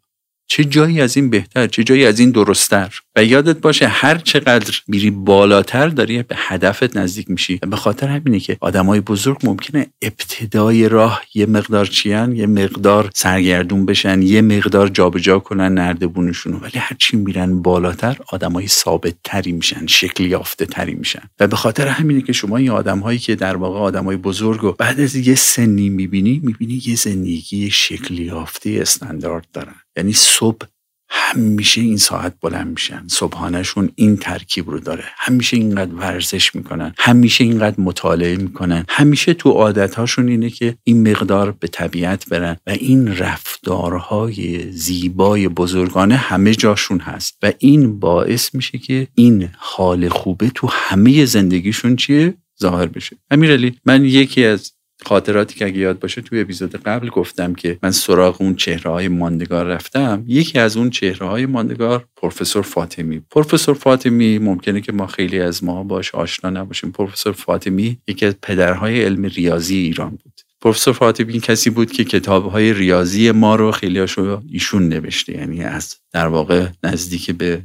چه 0.47 0.65
جایی 0.65 1.01
از 1.01 1.17
این 1.17 1.31
بهتر 1.31 1.67
چه 1.67 1.85
جایی 1.85 2.07
از 2.07 2.21
این 2.21 2.31
درستتر 2.31 3.01
و 3.17 3.25
یادت 3.25 3.59
باشه 3.59 3.87
هر 3.87 4.19
چقدر 4.19 4.81
میری 4.89 5.11
بالاتر 5.11 5.89
داری 5.89 6.23
به 6.23 6.35
هدفت 6.39 6.97
نزدیک 6.97 7.31
میشی. 7.31 7.59
و 7.63 7.67
به 7.67 7.77
خاطر 7.77 8.09
همینه 8.09 8.41
که 8.41 8.57
آدمای 8.61 9.01
بزرگ 9.01 9.39
ممکنه 9.45 9.87
ابتدای 10.03 10.89
راه 10.89 11.23
یه 11.35 11.47
مقدار 11.47 11.87
چیان 11.87 12.37
یه 12.37 12.47
مقدار 12.47 13.11
سرگردون 13.15 13.87
بشن 13.87 14.23
یه 14.23 14.43
مقدار 14.43 14.89
جابجا 14.89 15.39
کنن 15.39 15.75
نردبونشون 15.75 16.53
ولی 16.53 16.79
هرچی 16.79 17.17
میرن 17.17 17.63
بالاتر 17.63 18.17
آدمای 18.33 18.67
ثابت 18.67 19.15
تری 19.25 19.53
میشن 19.53 19.87
شکل 19.87 20.25
یافته 20.25 20.67
تری 20.67 20.95
میشن. 20.95 21.23
و 21.41 21.47
به 21.47 21.57
خاطر 21.57 21.89
همینه 21.89 22.23
که 22.23 22.33
شما 22.33 22.57
این 22.57 22.71
آدمهایی 22.71 23.19
که 23.19 23.35
در 23.35 23.57
واقع 23.57 23.79
آدمای 23.79 24.17
بزرگ 24.17 24.65
و 24.65 24.73
بعد 24.73 25.01
از 25.01 25.17
یه 25.17 25.35
سنی 25.35 25.89
می‌بینی 25.89 26.41
می‌بینی 26.45 26.83
یه 26.87 26.95
زندگی 26.95 27.71
شکل 27.71 28.19
یافته 28.19 28.79
استاندارد 28.81 29.47
دارن. 29.53 29.75
یعنی 29.97 30.13
صبح 30.13 30.67
همیشه 31.15 31.81
این 31.81 31.97
ساعت 31.97 32.35
بلند 32.41 32.67
میشن. 32.67 33.05
صبحانهشون 33.07 33.91
این 33.95 34.17
ترکیب 34.17 34.71
رو 34.71 34.81
داره. 34.81 35.05
همیشه 35.17 35.57
اینقدر 35.57 35.95
ورزش 35.95 36.55
می‌کنن. 36.55 36.95
همیشه 36.99 37.45
اینقدر 37.45 37.81
مطالعه 37.81 38.37
می‌کنن. 38.37 38.85
همیشه 38.89 39.35
تو 39.35 39.51
عادتهاشون 39.51 40.29
اینه 40.29 40.51
که 40.51 40.77
این 40.85 41.11
مقدار 41.11 41.53
به 41.53 41.69
طبیعت 41.69 42.29
برن 42.29 42.57
و 42.67 42.71
این 42.71 43.17
رفتارهای 43.17 44.73
زیبای 44.73 45.49
بزرگانه 45.49 46.17
همه 46.17 46.55
جاشون 46.55 46.99
هست. 46.99 47.39
و 47.43 47.53
این 47.59 48.01
باعث 48.01 48.55
میشه 48.55 48.79
که 48.79 49.09
این 49.15 49.49
حال 49.57 50.09
خوبه 50.09 50.51
تو 50.51 50.69
همه 50.71 51.25
زندگیشون 51.25 51.97
چیه؟ 51.97 52.35
ظاهر 52.61 52.87
بشه. 52.87 53.17
امیرعلی 53.31 53.79
من 53.85 54.05
یکی 54.05 54.45
از 54.45 54.73
خاطراتی 55.07 55.55
که 55.55 55.65
اگه 55.67 55.79
یاد 55.79 55.99
باشه 55.99 56.21
توی 56.21 56.41
اپیزود 56.41 56.77
قبل 56.77 57.09
گفتم 57.09 57.55
که 57.55 57.79
من 57.83 57.91
سراغ 57.91 58.43
اون 58.43 58.55
چهره 58.55 58.91
های 58.91 59.09
ماندگار 59.09 59.67
رفتم. 59.67 60.25
یکی 60.27 60.59
از 60.59 60.77
اون 60.77 60.91
چهره 60.91 61.27
های 61.27 61.47
ماندگار 61.47 62.05
پروفسور 62.17 62.63
فاطمی. 62.63 63.21
پروفسور 63.31 63.75
فاطمی 63.75 64.39
ممکنه 64.39 64.81
که 64.81 64.93
ما 64.93 65.07
خیلی 65.07 65.41
از 65.41 65.65
ما 65.65 65.85
باش 65.85 66.15
آشنا 66.15 66.51
نباشیم. 66.51 66.93
پروفسور 66.93 67.33
فاطمی 67.33 67.99
یکی 68.09 68.27
از 68.27 68.35
پدرهای 68.43 69.05
علم 69.05 69.25
ریاضی 69.25 69.77
ایران 69.77 70.11
بود. 70.11 70.41
پروفسور 70.61 70.95
فاطمی 70.95 71.41
کسی 71.41 71.71
بود 71.71 71.93
که 71.93 72.05
کتاب 72.05 72.51
های 72.51 72.73
ریاضی 72.73 73.31
ما 73.31 73.57
رو 73.57 73.71
خیلی 73.73 73.99
هاشو 73.99 74.43
ایشون 74.49 74.89
نوشته. 74.89 75.33
یعنی 75.33 75.65
از 75.65 75.97
در 76.13 76.27
واقع 76.27 76.69
نزدیک 76.85 77.31
به 77.31 77.63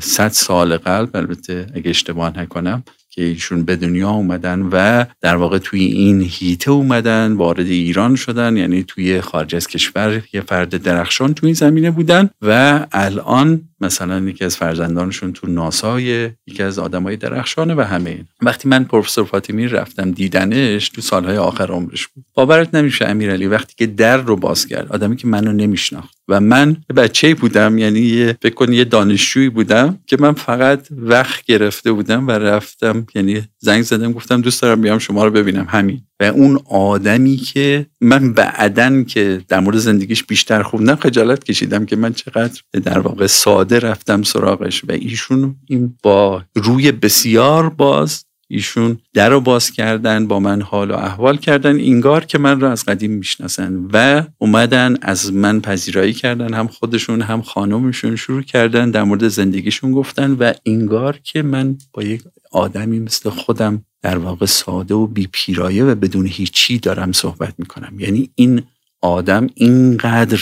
صد 0.00 0.28
سال 0.28 0.76
قبل 0.76 1.18
البته 1.18 1.66
اگه 1.74 1.90
اشتباه 1.90 2.38
نکنم 2.38 2.82
که 3.16 3.22
ایشون 3.22 3.64
به 3.64 3.76
دنیا 3.76 4.10
اومدن 4.10 4.62
و 4.72 5.04
در 5.20 5.36
واقع 5.36 5.58
توی 5.58 5.84
این 5.84 6.20
هیته 6.30 6.70
اومدن 6.70 7.32
وارد 7.32 7.66
ایران 7.66 8.16
شدن 8.16 8.56
یعنی 8.56 8.82
توی 8.82 9.20
خارج 9.20 9.56
از 9.56 9.66
کشور 9.66 10.22
یه 10.32 10.40
فرد 10.40 10.82
درخشان 10.82 11.34
توی 11.34 11.46
این 11.46 11.54
زمینه 11.54 11.90
بودن 11.90 12.30
و 12.42 12.86
الان 12.92 13.68
مثلا 13.80 14.28
یکی 14.28 14.44
از 14.44 14.56
فرزندانشون 14.56 15.32
تو 15.32 15.46
ناسای 15.46 16.30
یکی 16.46 16.62
از 16.62 16.78
آدمای 16.78 17.16
درخشانه 17.16 17.74
و 17.74 17.80
همه 17.80 18.10
این 18.10 18.24
وقتی 18.42 18.68
من 18.68 18.84
پروفسور 18.84 19.24
فاطمی 19.24 19.68
رفتم 19.68 20.10
دیدنش 20.10 20.88
تو 20.88 21.00
سالهای 21.00 21.36
آخر 21.36 21.70
عمرش 21.70 22.06
بود. 22.06 22.24
باورت 22.34 22.74
نمیشه 22.74 23.04
امیرعلی 23.04 23.46
وقتی 23.46 23.74
که 23.76 23.86
در 23.86 24.16
رو 24.16 24.36
باز 24.36 24.66
کرد 24.66 24.92
آدمی 24.92 25.16
که 25.16 25.26
منو 25.26 25.52
نمیشناخت 25.52 26.16
و 26.28 26.40
من 26.40 26.76
بچه 26.96 27.34
بودم 27.34 27.78
یعنی 27.78 28.32
فکر 28.32 28.54
کن 28.54 28.72
یه 28.72 28.84
دانشجویی 28.84 29.48
بودم 29.48 29.98
که 30.06 30.16
من 30.20 30.32
فقط 30.32 30.88
وقت 30.90 31.44
گرفته 31.44 31.92
بودم 31.92 32.28
و 32.28 32.30
رفتم 32.30 33.06
یعنی 33.14 33.42
زنگ 33.58 33.82
زدم 33.82 34.12
گفتم 34.12 34.40
دوست 34.40 34.62
دارم 34.62 34.80
بیام 34.80 34.98
شما 34.98 35.24
رو 35.24 35.30
ببینم. 35.30 35.66
همین. 35.68 36.02
و 36.20 36.24
اون 36.24 36.60
آدمی 36.70 37.36
که 37.36 37.86
من 38.00 38.32
بعدن 38.32 39.04
که 39.04 39.44
در 39.48 39.60
مورد 39.60 39.76
زندگیش 39.76 40.24
بیشتر 40.24 40.62
خوندم 40.62 40.94
خجالت 40.94 41.44
کشیدم 41.44 41.86
که 41.86 41.96
من 41.96 42.12
چقدر 42.12 42.60
در 42.72 42.98
واقع 42.98 43.26
ساده 43.26 43.78
رفتم 43.78 44.22
سراغش 44.22 44.84
و 44.84 44.92
ایشون 44.92 45.56
این 45.68 45.94
با 46.02 46.42
روی 46.54 46.92
بسیار 46.92 47.68
باز 47.68 48.24
ایشون 48.48 48.98
در 49.14 49.28
رو 49.28 49.40
باز 49.40 49.70
کردن 49.70 50.26
با 50.26 50.40
من 50.40 50.62
حال 50.62 50.90
و 50.90 50.94
احوال 50.94 51.36
کردن 51.36 51.76
اینگار 51.76 52.24
که 52.24 52.38
من 52.38 52.60
رو 52.60 52.68
از 52.68 52.84
قدیم 52.84 53.10
می‌شناسن 53.10 53.88
و 53.92 54.22
اومدن 54.38 54.96
از 55.02 55.32
من 55.32 55.60
پذیرایی 55.60 56.12
کردن 56.12 56.54
هم 56.54 56.66
خودشون 56.66 57.22
هم 57.22 57.42
خانمشون 57.42 58.16
شروع 58.16 58.42
کردن 58.42 58.90
در 58.90 59.02
مورد 59.02 59.28
زندگیشون 59.28 59.92
گفتن 59.92 60.30
و 60.30 60.52
اینگار 60.62 61.18
که 61.22 61.42
من 61.42 61.78
با 61.92 62.02
یک 62.02 62.22
آدمی 62.52 62.98
مثل 62.98 63.30
خودم 63.30 63.84
در 64.06 64.18
واقع 64.18 64.46
ساده 64.46 64.94
و 64.94 65.06
بی 65.06 65.28
پیرایه 65.32 65.84
و 65.84 65.94
بدون 65.94 66.26
هیچی 66.26 66.78
دارم 66.78 67.12
صحبت 67.12 67.54
می‌کنم. 67.58 68.00
یعنی 68.00 68.30
این 68.34 68.62
آدم 69.02 69.46
اینقدر 69.54 70.40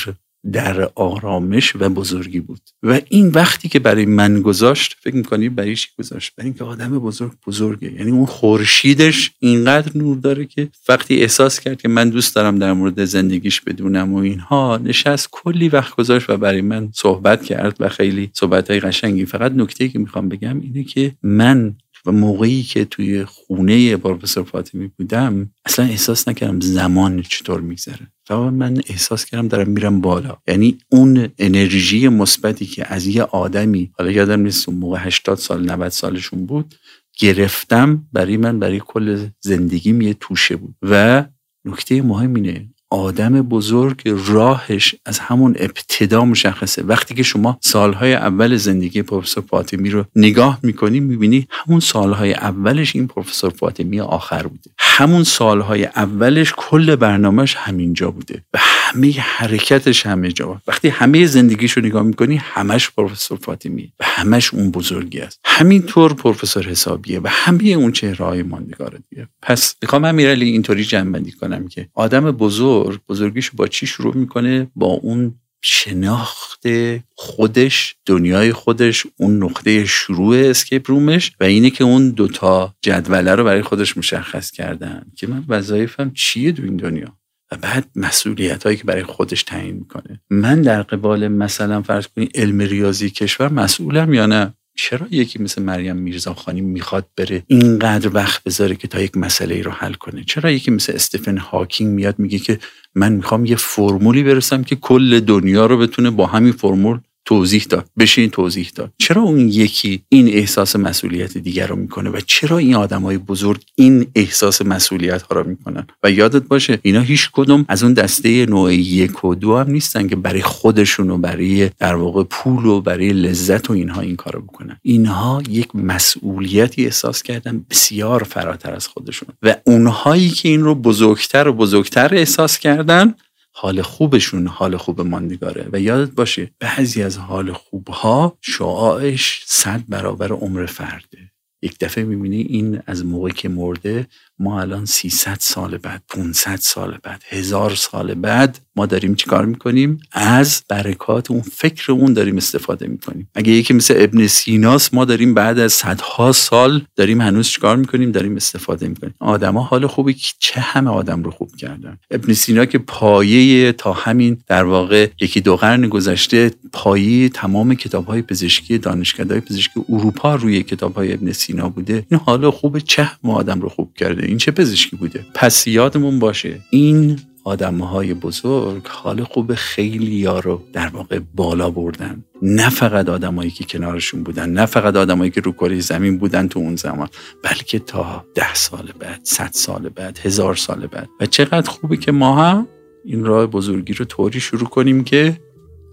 در 0.53 0.91
آرامش 0.95 1.77
و 1.77 1.89
بزرگی 1.89 2.41
بود. 2.41 2.61
و 2.83 3.01
این 3.09 3.29
وقتی 3.29 3.69
که 3.69 3.79
برای 3.79 4.07
من 4.07 4.43
گذاشت 4.43 4.97
فکر 5.01 5.15
می‌کنی 5.17 5.49
برای 5.49 5.77
چی 5.77 5.89
گذاشت؟ 5.99 6.33
برای 6.37 6.49
اینکه 6.49 6.65
آدم 6.65 6.99
بزرگ 6.99 7.33
بزرگه. 7.47 7.93
یعنی 7.93 8.11
اون 8.11 8.27
خورشیدش 8.27 9.31
اینقدر 9.39 9.93
نور 9.95 10.17
داره 10.17 10.45
که 10.45 10.69
وقتی 10.89 11.23
احساس 11.23 11.61
کرد 11.61 11.83
که 11.83 11.89
من 11.89 12.11
دوست 12.11 12.35
دارم 12.35 12.59
در 12.59 12.73
مورد 12.73 13.05
زندگیش 13.05 13.61
بدونم 13.61 14.15
و 14.15 14.17
اینها 14.17 14.81
نشست 14.85 15.29
کلی 15.33 15.69
وقت 15.69 15.97
گذاشت 15.97 16.31
و 16.31 16.37
برای 16.37 16.61
من 16.61 16.89
صحبت 16.93 17.45
کرد 17.45 17.77
و 17.81 17.89
خیلی 17.89 18.31
صحبت 18.35 18.71
های 18.71 18.81
قشنگی. 18.81 19.25
فقط 19.25 19.53
نکته 19.53 19.89
که 19.89 19.99
می‌خوام 19.99 20.29
بگم 20.29 20.61
اینه 20.61 20.85
که 20.85 21.15
من 21.23 21.75
و 22.07 22.13
موقعی 22.13 22.63
که 22.63 22.85
توی 22.85 23.25
خونه 23.25 23.97
پروفسور 23.97 24.45
فاطمی 24.45 24.89
بودم 24.89 25.51
اصلا 25.65 25.85
احساس 25.85 26.29
نکردم 26.29 26.61
زمان 26.61 27.23
چطور 27.23 27.61
میگذره. 27.61 28.09
فقط 28.27 28.53
من 28.53 28.81
احساس 28.87 29.25
کردم 29.25 29.49
دارم 29.49 29.71
میرم 29.71 30.01
بالا. 30.01 30.37
یعنی 30.49 30.79
اون 30.89 31.29
انرژی 31.39 32.09
مثبتی 32.09 32.67
که 32.67 32.93
از 32.93 33.07
یه 33.07 33.23
آدمی 33.23 33.93
حالا 33.99 34.11
یادم 34.11 34.41
نیست 34.41 34.69
اون 34.69 34.79
موقع 34.79 34.99
80 35.01 35.39
سال 35.39 35.71
90 35.71 35.89
سالشون 35.89 36.47
بود 36.47 36.75
گرفتم 37.19 38.09
برای 38.13 38.37
من 38.37 38.59
برای 38.59 38.81
کل 38.87 39.27
زندگیم 39.41 40.01
یه 40.01 40.15
توشه 40.15 40.57
بود. 40.57 40.75
و 40.83 41.25
نکته 41.65 42.03
مهم 42.03 42.35
اینه 42.35 42.74
آدم 42.91 43.43
بزرگ 43.43 44.03
راهش 44.27 44.95
از 45.07 45.19
همون 45.19 45.55
ابتدا 45.59 46.25
مشخصه. 46.25 46.83
وقتی 46.83 47.15
که 47.15 47.23
شما 47.23 47.59
سالهای 47.61 48.15
اول 48.15 48.57
زندگی 48.57 49.03
پروفسور 49.03 49.45
فاطمی 49.51 49.91
رو 49.91 50.05
نگاه 50.17 50.59
می‌کنی 50.63 51.01
می‌بینی 51.01 51.47
همون 51.51 51.81
سالهای 51.81 52.35
اولش 52.35 52.97
این 52.97 53.07
پروفسور 53.07 53.51
فاطمی 53.51 54.01
آخر 54.01 54.47
بوده. 54.47 54.71
همون 54.79 55.25
سالهای 55.25 55.85
اولش 55.85 56.55
کل 56.57 56.97
برنامهش 56.97 57.55
همینجا 57.55 58.11
بوده 58.11 58.43
و 58.55 58.59
همه 58.61 59.13
حرکتش 59.19 60.07
همه 60.07 60.33
جا 60.33 60.63
وقتی 60.67 60.89
همه 60.89 61.27
زندگیش 61.27 61.73
رو 61.73 61.83
نگاه 61.83 62.03
می‌کنی 62.03 62.37
همش 62.37 62.91
پروفسور 62.91 63.39
فاطمی 63.39 63.93
و 64.01 64.05
همش 64.07 64.55
اون 64.55 64.71
بزرگی 64.71 65.21
است. 65.21 65.41
همینطور 65.45 66.15
پروفسور 66.15 66.67
حسابیه 66.67 67.21
و 67.21 67.29
همه 67.31 67.65
اون 67.65 67.93
چهره 67.93 68.25
های 68.25 68.43
ماندگاره 68.43 68.99
دیگه. 69.11 69.29
پس 69.43 69.75
می‌خوام 69.83 70.05
امیرعلی 70.05 70.51
اینطوری 70.51 70.85
جنبندی 70.85 71.33
کنم 71.33 71.69
که 71.69 71.89
آدم 71.95 72.31
بزرگ 72.31 72.74
بزرگیش 73.09 73.51
با 73.51 73.67
چی 73.67 73.87
شروع 73.87 74.17
می‌کنه؟ 74.17 74.71
با 74.77 74.87
اون 74.87 75.35
شناخت 75.67 76.67
خودش 77.15 77.97
دنیای 78.07 78.53
خودش 78.53 79.07
اون 79.17 79.43
نقطه 79.43 79.85
شروع 79.85 80.37
اسکیپ 80.37 80.91
رومش 80.91 81.33
و 81.41 81.45
اینه 81.45 81.71
که 81.71 81.85
اون 81.85 82.11
دوتا 82.11 82.75
جدوله 82.83 83.35
رو 83.35 83.45
برای 83.45 83.63
خودش 83.63 83.97
مشخص 83.97 84.51
کردن 84.51 85.07
که 85.17 85.27
من 85.27 85.45
وظایفم 85.49 86.11
چیه 86.15 86.53
دو 86.53 86.63
این 86.63 86.77
دنیا؟ 86.77 87.17
و 87.53 87.57
بعد 87.57 87.87
مسئولیت 87.97 88.65
هایی 88.65 88.77
که 88.77 88.85
برای 88.85 89.03
خودش 89.03 89.43
تعیین 89.43 89.75
می‌کنه. 89.75 90.21
من 90.31 90.63
در 90.63 90.83
قبال 90.83 91.29
مثلا 91.29 91.83
فرض 91.83 92.07
کنید 92.07 92.31
علم 92.35 92.59
ریاضی 92.59 93.11
کشور 93.11 93.49
مسئولم 93.49 94.15
یا 94.15 94.27
نه؟ 94.27 94.55
چرا 94.77 95.07
یکی 95.11 95.43
مثل 95.43 95.63
مریم 95.63 95.97
میرزاخانی 95.97 96.61
می‌خواد 96.61 97.07
بره 97.17 97.43
اینقدر 97.47 98.11
وقت 98.15 98.45
بذاره 98.45 98.75
که 98.77 98.89
تا 98.89 99.01
یک 99.01 99.17
مسئله 99.17 99.55
ای 99.55 99.63
رو 99.63 99.71
حل 99.71 99.93
کنه؟ 99.95 100.25
چرا 100.25 100.51
یکی 100.51 100.71
مثل 100.71 100.93
استفن 100.93 101.39
هاکینگ 101.39 101.95
میاد 101.95 102.19
میگه 102.19 102.39
که 102.39 102.59
من 102.95 103.13
می‌خوام 103.13 103.45
یه 103.47 103.57
فرمولی 103.57 104.23
برسم 104.23 104.63
که 104.63 104.77
کل 104.77 105.21
دنیا 105.21 105.67
رو 105.67 105.79
بتونه 105.79 106.11
با 106.11 106.27
همین 106.27 106.53
فرمول 106.53 107.01
توضیح 107.25 107.67
داد. 107.71 107.87
بشین 107.99 108.31
توضیح 108.31 108.71
داد. 108.75 108.93
چرا 108.99 109.23
اون 109.23 109.49
یکی 109.49 110.03
این 110.09 110.29
احساس 110.29 110.77
مسئولیت 110.77 111.39
دیگر 111.39 111.67
رو 111.67 111.77
می‌کنه 111.77 112.11
و 112.11 112.21
چرا 112.27 112.59
این 112.59 112.75
آدم 112.75 113.03
های 113.03 113.19
بزرگ 113.19 113.61
این 113.75 114.07
احساس 114.15 114.63
مسئولیت 114.63 115.23
ها 115.23 115.37
رو 115.37 115.49
می‌کنن؟ 115.49 115.87
و 116.03 116.11
یادت 116.11 116.43
باشه 116.43 116.79
اینا 116.83 117.01
هیچ 117.01 117.31
کدوم 117.33 117.65
از 117.69 117.83
اون 117.83 117.93
دسته 117.93 118.47
نوع 118.47 118.75
یک 118.75 119.25
و 119.25 119.35
دو 119.35 119.57
هم 119.57 119.71
نیستن 119.71 120.09
که 120.09 120.17
برای 120.17 120.43
خودشون 120.43 121.11
و 121.11 121.19
برای 121.19 121.71
در 121.79 121.95
واقع 121.95 122.23
پول 122.23 122.67
و 122.67 122.81
برای 122.81 123.13
لذت 123.13 123.71
و 123.71 123.73
اینها 123.73 124.01
این 124.01 124.17
کارو 124.17 124.41
بکنن. 124.41 124.77
اینها 124.83 125.43
یک 125.49 125.77
مسئولیتی 125.77 126.85
احساس 126.85 127.23
کردن 127.23 127.65
بسیار 127.71 128.23
فراتر 128.23 128.75
از 128.75 128.89
خودشون. 128.89 129.29
و 129.43 129.57
اونهایی 129.65 130.29
که 130.29 130.49
این 130.49 130.61
رو 130.61 130.75
بزرگتر 130.75 131.49
و 131.49 131.53
بزرگتر 131.53 132.15
احساس 132.15 132.59
کردن 132.59 133.15
حال 133.57 133.83
خوبشون 133.83 134.47
حال 134.47 134.77
خوب 134.77 135.01
ماندگاره. 135.01 135.69
و 135.73 135.81
یادت 135.81 136.11
باشه 136.11 136.51
بعضی 136.61 137.03
از 137.03 137.19
حال 137.19 137.53
خوبها 137.53 138.39
شعاعش 138.41 139.43
صد 139.47 139.83
برابر 139.89 140.33
عمر 140.33 140.67
فرده. 140.67 141.33
یک 141.63 141.79
دفعه 141.79 142.05
می‌بینی 142.05 142.41
این 142.41 142.83
از 142.87 143.05
موقعی 143.05 143.33
که 143.33 143.49
مرده 143.49 144.07
ما 144.39 144.61
الان 144.61 144.85
300 144.85 145.37
سال 145.41 145.79
بعد 145.79 146.03
500 146.09 146.57
سال 146.57 146.99
بعد 147.03 147.23
هزار 147.29 147.75
سال 147.75 148.15
بعد 148.15 148.59
ما 148.77 148.87
داریم 148.87 149.15
چیکار 149.15 149.45
می‌کنیم؟ 149.45 150.01
از 150.13 150.63
برکات 150.69 151.31
اون 151.31 151.41
فکر 151.41 151.93
اون 151.93 152.13
داریم 152.13 152.37
استفاده 152.37 152.87
می‌کنیم. 152.87 153.29
اگه 153.35 153.53
یکی 153.53 153.75
مثل 153.75 153.95
ابن 153.99 154.27
سیناس 154.27 154.95
ما 154.95 155.05
داریم 155.05 155.35
بعد 155.35 155.59
از 155.59 155.73
صدها 155.73 156.33
سال 156.33 156.85
داریم 156.97 157.21
هنوز 157.21 157.49
چیکار 157.49 157.77
می‌کنیم؟ 157.77 158.13
داریم 158.13 158.37
استفاده 158.37 158.89
می‌کنیم. 158.89 159.15
آدما 159.19 159.63
حال 159.63 159.87
خوبی 159.87 160.15
که 160.15 160.33
چه 160.39 160.61
همه 160.61 160.91
آدم 160.91 161.23
رو 161.23 161.31
خوب 161.31 161.57
کردن. 161.57 161.99
ابن 162.11 162.33
سینا 162.33 162.65
که 162.65 162.79
پایه 162.79 163.73
تا 163.73 163.93
همین 163.93 164.39
در 164.47 164.65
واقع 164.65 165.09
یکی 165.21 165.41
دو 165.41 165.57
قرن 165.57 165.89
گذشته 165.89 166.51
پایه 166.73 167.29
تمام 167.29 167.75
کتاب 167.75 168.07
های 168.07 168.23
پزشکی 168.23 168.79
دانشکده 168.79 169.35
های 169.35 169.41
پزشکی 169.41 169.81
اروپا 169.89 170.35
روی 170.35 170.63
کتاب 170.63 170.95
های 170.95 171.13
ابن 171.13 171.33
سینا 171.33 171.69
بوده. 171.69 172.07
این 172.11 172.21
حال 172.27 172.51
خوب 172.51 172.79
چه 172.79 173.03
همه 173.03 173.35
آدم 173.35 173.61
رو 173.61 173.69
خوب 173.69 173.95
کرده؟ 173.95 174.27
این 174.35 174.39
چه 174.39 174.51
پزشکی 174.51 174.97
بوده؟ 174.97 175.27
پس 175.35 175.67
یادمون 175.67 176.19
باشه 176.19 176.61
این 176.71 177.19
آدم 177.45 177.79
های 177.79 178.15
بزرگ 178.15 178.83
حال 178.89 179.25
خوب 179.25 179.55
خیلی 179.55 180.25
ها 180.25 180.39
رو 180.39 180.63
در 180.73 180.89
واقع 180.89 181.21
بالا 181.35 181.71
بردن. 181.71 182.25
نه 182.43 182.69
فقط 182.69 183.09
آدمایی 183.09 183.51
که 183.51 183.65
کنارشون 183.65 184.23
بودن 184.23 184.49
نه 184.49 184.67
فقط 184.67 184.97
آدمایی 184.97 185.31
که 185.31 185.41
رو 185.41 185.53
کره 185.53 185.81
زمین 185.81 186.19
بودن 186.19 186.49
تو 186.49 186.59
اون 186.59 186.77
زمان 186.77 187.09
بلکه 187.43 187.79
تا 187.79 188.25
ده 188.35 188.55
سال 188.55 188.93
بعد 188.99 189.21
صد 189.23 189.51
سال 189.53 189.89
بعد 189.89 190.19
هزار 190.23 190.55
سال 190.55 190.87
بعد. 190.87 191.09
و 191.21 191.27
چقدر 191.27 191.71
خوبه 191.71 191.97
که 191.97 192.13
ما 192.13 192.37
هم 192.37 192.69
این 193.05 193.25
راه 193.25 193.47
بزرگی 193.47 193.93
رو 193.93 194.05
طوری 194.05 194.41
شروع 194.41 194.69
کنیم 194.69 195.05
که 195.05 195.41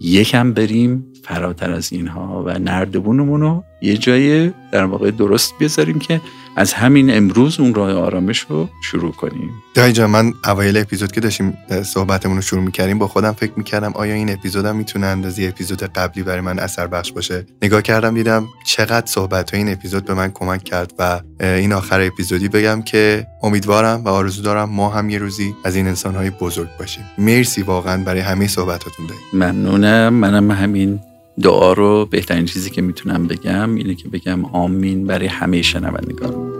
یکم 0.00 0.52
بریم 0.52 1.12
فراتر 1.24 1.70
از 1.70 1.92
اینها 1.92 2.42
و 2.46 2.58
نردبونمون 2.58 3.40
رو 3.40 3.64
یه 3.82 3.96
جای 3.96 4.50
در 4.72 4.84
واقع 4.84 5.10
درست 5.10 5.54
بذاریم 5.60 5.98
که 5.98 6.20
از 6.56 6.72
همین 6.72 7.16
امروز 7.16 7.60
اون 7.60 7.74
راه 7.74 7.92
آرامش 7.92 8.38
رو 8.48 8.68
شروع 8.82 9.12
کنیم. 9.12 9.50
دایی 9.74 9.92
جان 9.92 10.10
من 10.10 10.32
اوایل 10.44 10.76
اپیزود 10.76 11.12
که 11.12 11.20
داشتیم 11.20 11.58
صحبتمون 11.84 12.36
رو 12.36 12.42
شروع 12.42 12.62
می‌کردیم 12.62 12.98
با 12.98 13.08
خودم 13.08 13.32
فکر 13.32 13.52
می‌کردم 13.56 13.92
آیا 13.94 14.14
این 14.14 14.32
اپیزودم 14.32 14.76
می‌تونه 14.76 15.06
اندازی 15.06 15.46
اپیزود 15.46 15.82
قبلی 15.82 16.22
برای 16.22 16.40
من 16.40 16.58
اثر 16.58 16.86
بخش 16.86 17.12
باشه؟ 17.12 17.46
نگاه 17.62 17.82
کردم 17.82 18.14
دیدم 18.14 18.48
چقدر 18.66 19.06
صحبت 19.06 19.54
این 19.54 19.72
اپیزود 19.72 20.04
به 20.04 20.14
من 20.14 20.30
کمک 20.34 20.64
کرد 20.64 20.92
و 20.98 21.20
این 21.40 21.72
آخر 21.72 22.00
اپیزودی 22.00 22.48
بگم 22.48 22.82
که 22.82 23.26
امیدوارم 23.42 24.04
و 24.04 24.08
آرزو 24.08 24.42
دارم 24.42 24.70
ما 24.70 24.88
هم 24.88 25.10
یه 25.10 25.18
روزی 25.18 25.54
از 25.64 25.76
این 25.76 25.86
انسان 25.86 26.14
های 26.14 26.30
بزرگ 26.30 26.68
باشیم. 26.78 27.04
مرسی 27.18 27.62
واقعا 27.62 28.04
برای 28.04 28.20
همه 28.20 28.48
صحبتاتون 28.48 29.06
دایی. 29.06 29.20
ممنونم. 29.32 30.14
منم 30.14 30.50
همین 30.50 31.00
دعا 31.40 31.72
رو 31.72 32.06
بهترین 32.06 32.44
چیزی 32.44 32.70
که 32.70 32.82
می‌تونم 32.82 33.26
بگم 33.26 33.74
اینه 33.74 33.94
که 33.94 34.08
بگم 34.08 34.44
آمین 34.44 35.06
برای 35.06 35.26
همه 35.26 35.62
شنوندگان. 35.62 36.52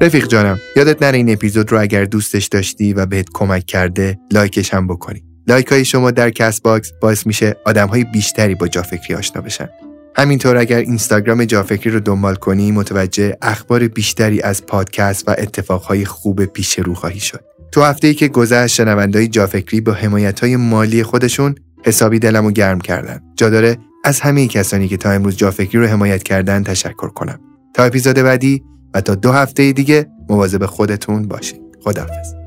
رفیق 0.00 0.26
جانم 0.26 0.58
یادت 0.76 1.02
نره 1.02 1.16
این 1.16 1.32
اپیزود 1.32 1.72
رو 1.72 1.80
اگر 1.80 2.04
دوستش 2.04 2.46
داشتی 2.46 2.92
و 2.92 3.06
بهت 3.06 3.26
کمک 3.34 3.66
کرده 3.66 4.18
لایکش 4.32 4.74
هم 4.74 4.86
بکنی. 4.86 5.24
لایک 5.46 5.66
های 5.66 5.84
شما 5.84 6.10
در 6.10 6.30
Castbox 6.30 6.92
باعث 7.02 7.26
میشه 7.26 7.56
آدم 7.66 7.88
های 7.88 8.04
بیشتری 8.04 8.54
با 8.54 8.68
جافکری 8.68 9.14
آشنا 9.14 9.42
بشن. 9.42 9.68
همینطور 10.18 10.56
اگر 10.56 10.76
اینستاگرام 10.76 11.44
جافکری 11.44 11.90
رو 11.90 12.00
دنبال 12.00 12.34
کنی 12.34 12.72
متوجه 12.72 13.36
اخبار 13.42 13.88
بیشتری 13.88 14.40
از 14.42 14.66
پادکست 14.66 15.28
و 15.28 15.34
اتفاقهای 15.38 16.04
خوب 16.04 16.44
پیش 16.44 16.78
رو 16.78 16.94
خواهی 16.94 17.20
شد. 17.20 17.44
تو 17.72 17.82
هفته 17.82 18.08
ای 18.08 18.14
که 18.14 18.28
گذشت 18.28 18.74
شنونده‌های 18.74 19.28
جافکری 19.28 19.80
با 19.80 19.92
حمایت 19.92 20.40
های 20.40 20.56
مالی 20.56 21.02
خودشون 21.02 21.54
حسابی 21.84 22.18
دلمو 22.18 22.50
گرم 22.50 22.80
کردن. 22.80 23.20
جا 23.36 23.50
داره 23.50 23.76
از 24.04 24.20
همه 24.20 24.48
کسانی 24.48 24.88
که 24.88 24.96
تا 24.96 25.10
امروز 25.10 25.36
جافکری 25.36 25.80
رو 25.80 25.86
حمایت 25.86 26.22
کردن 26.22 26.62
تشکر 26.62 27.08
کنم. 27.08 27.40
تا 27.74 27.84
اپیزود 27.84 28.16
بعدی 28.16 28.62
و 28.94 29.00
تا 29.00 29.14
دو 29.14 29.32
هفته 29.32 29.72
دیگه 29.72 30.06
مواظب 30.28 30.66
خودتون 30.66 31.28
باشید. 31.28 31.60
خداحافظ. 31.84 32.37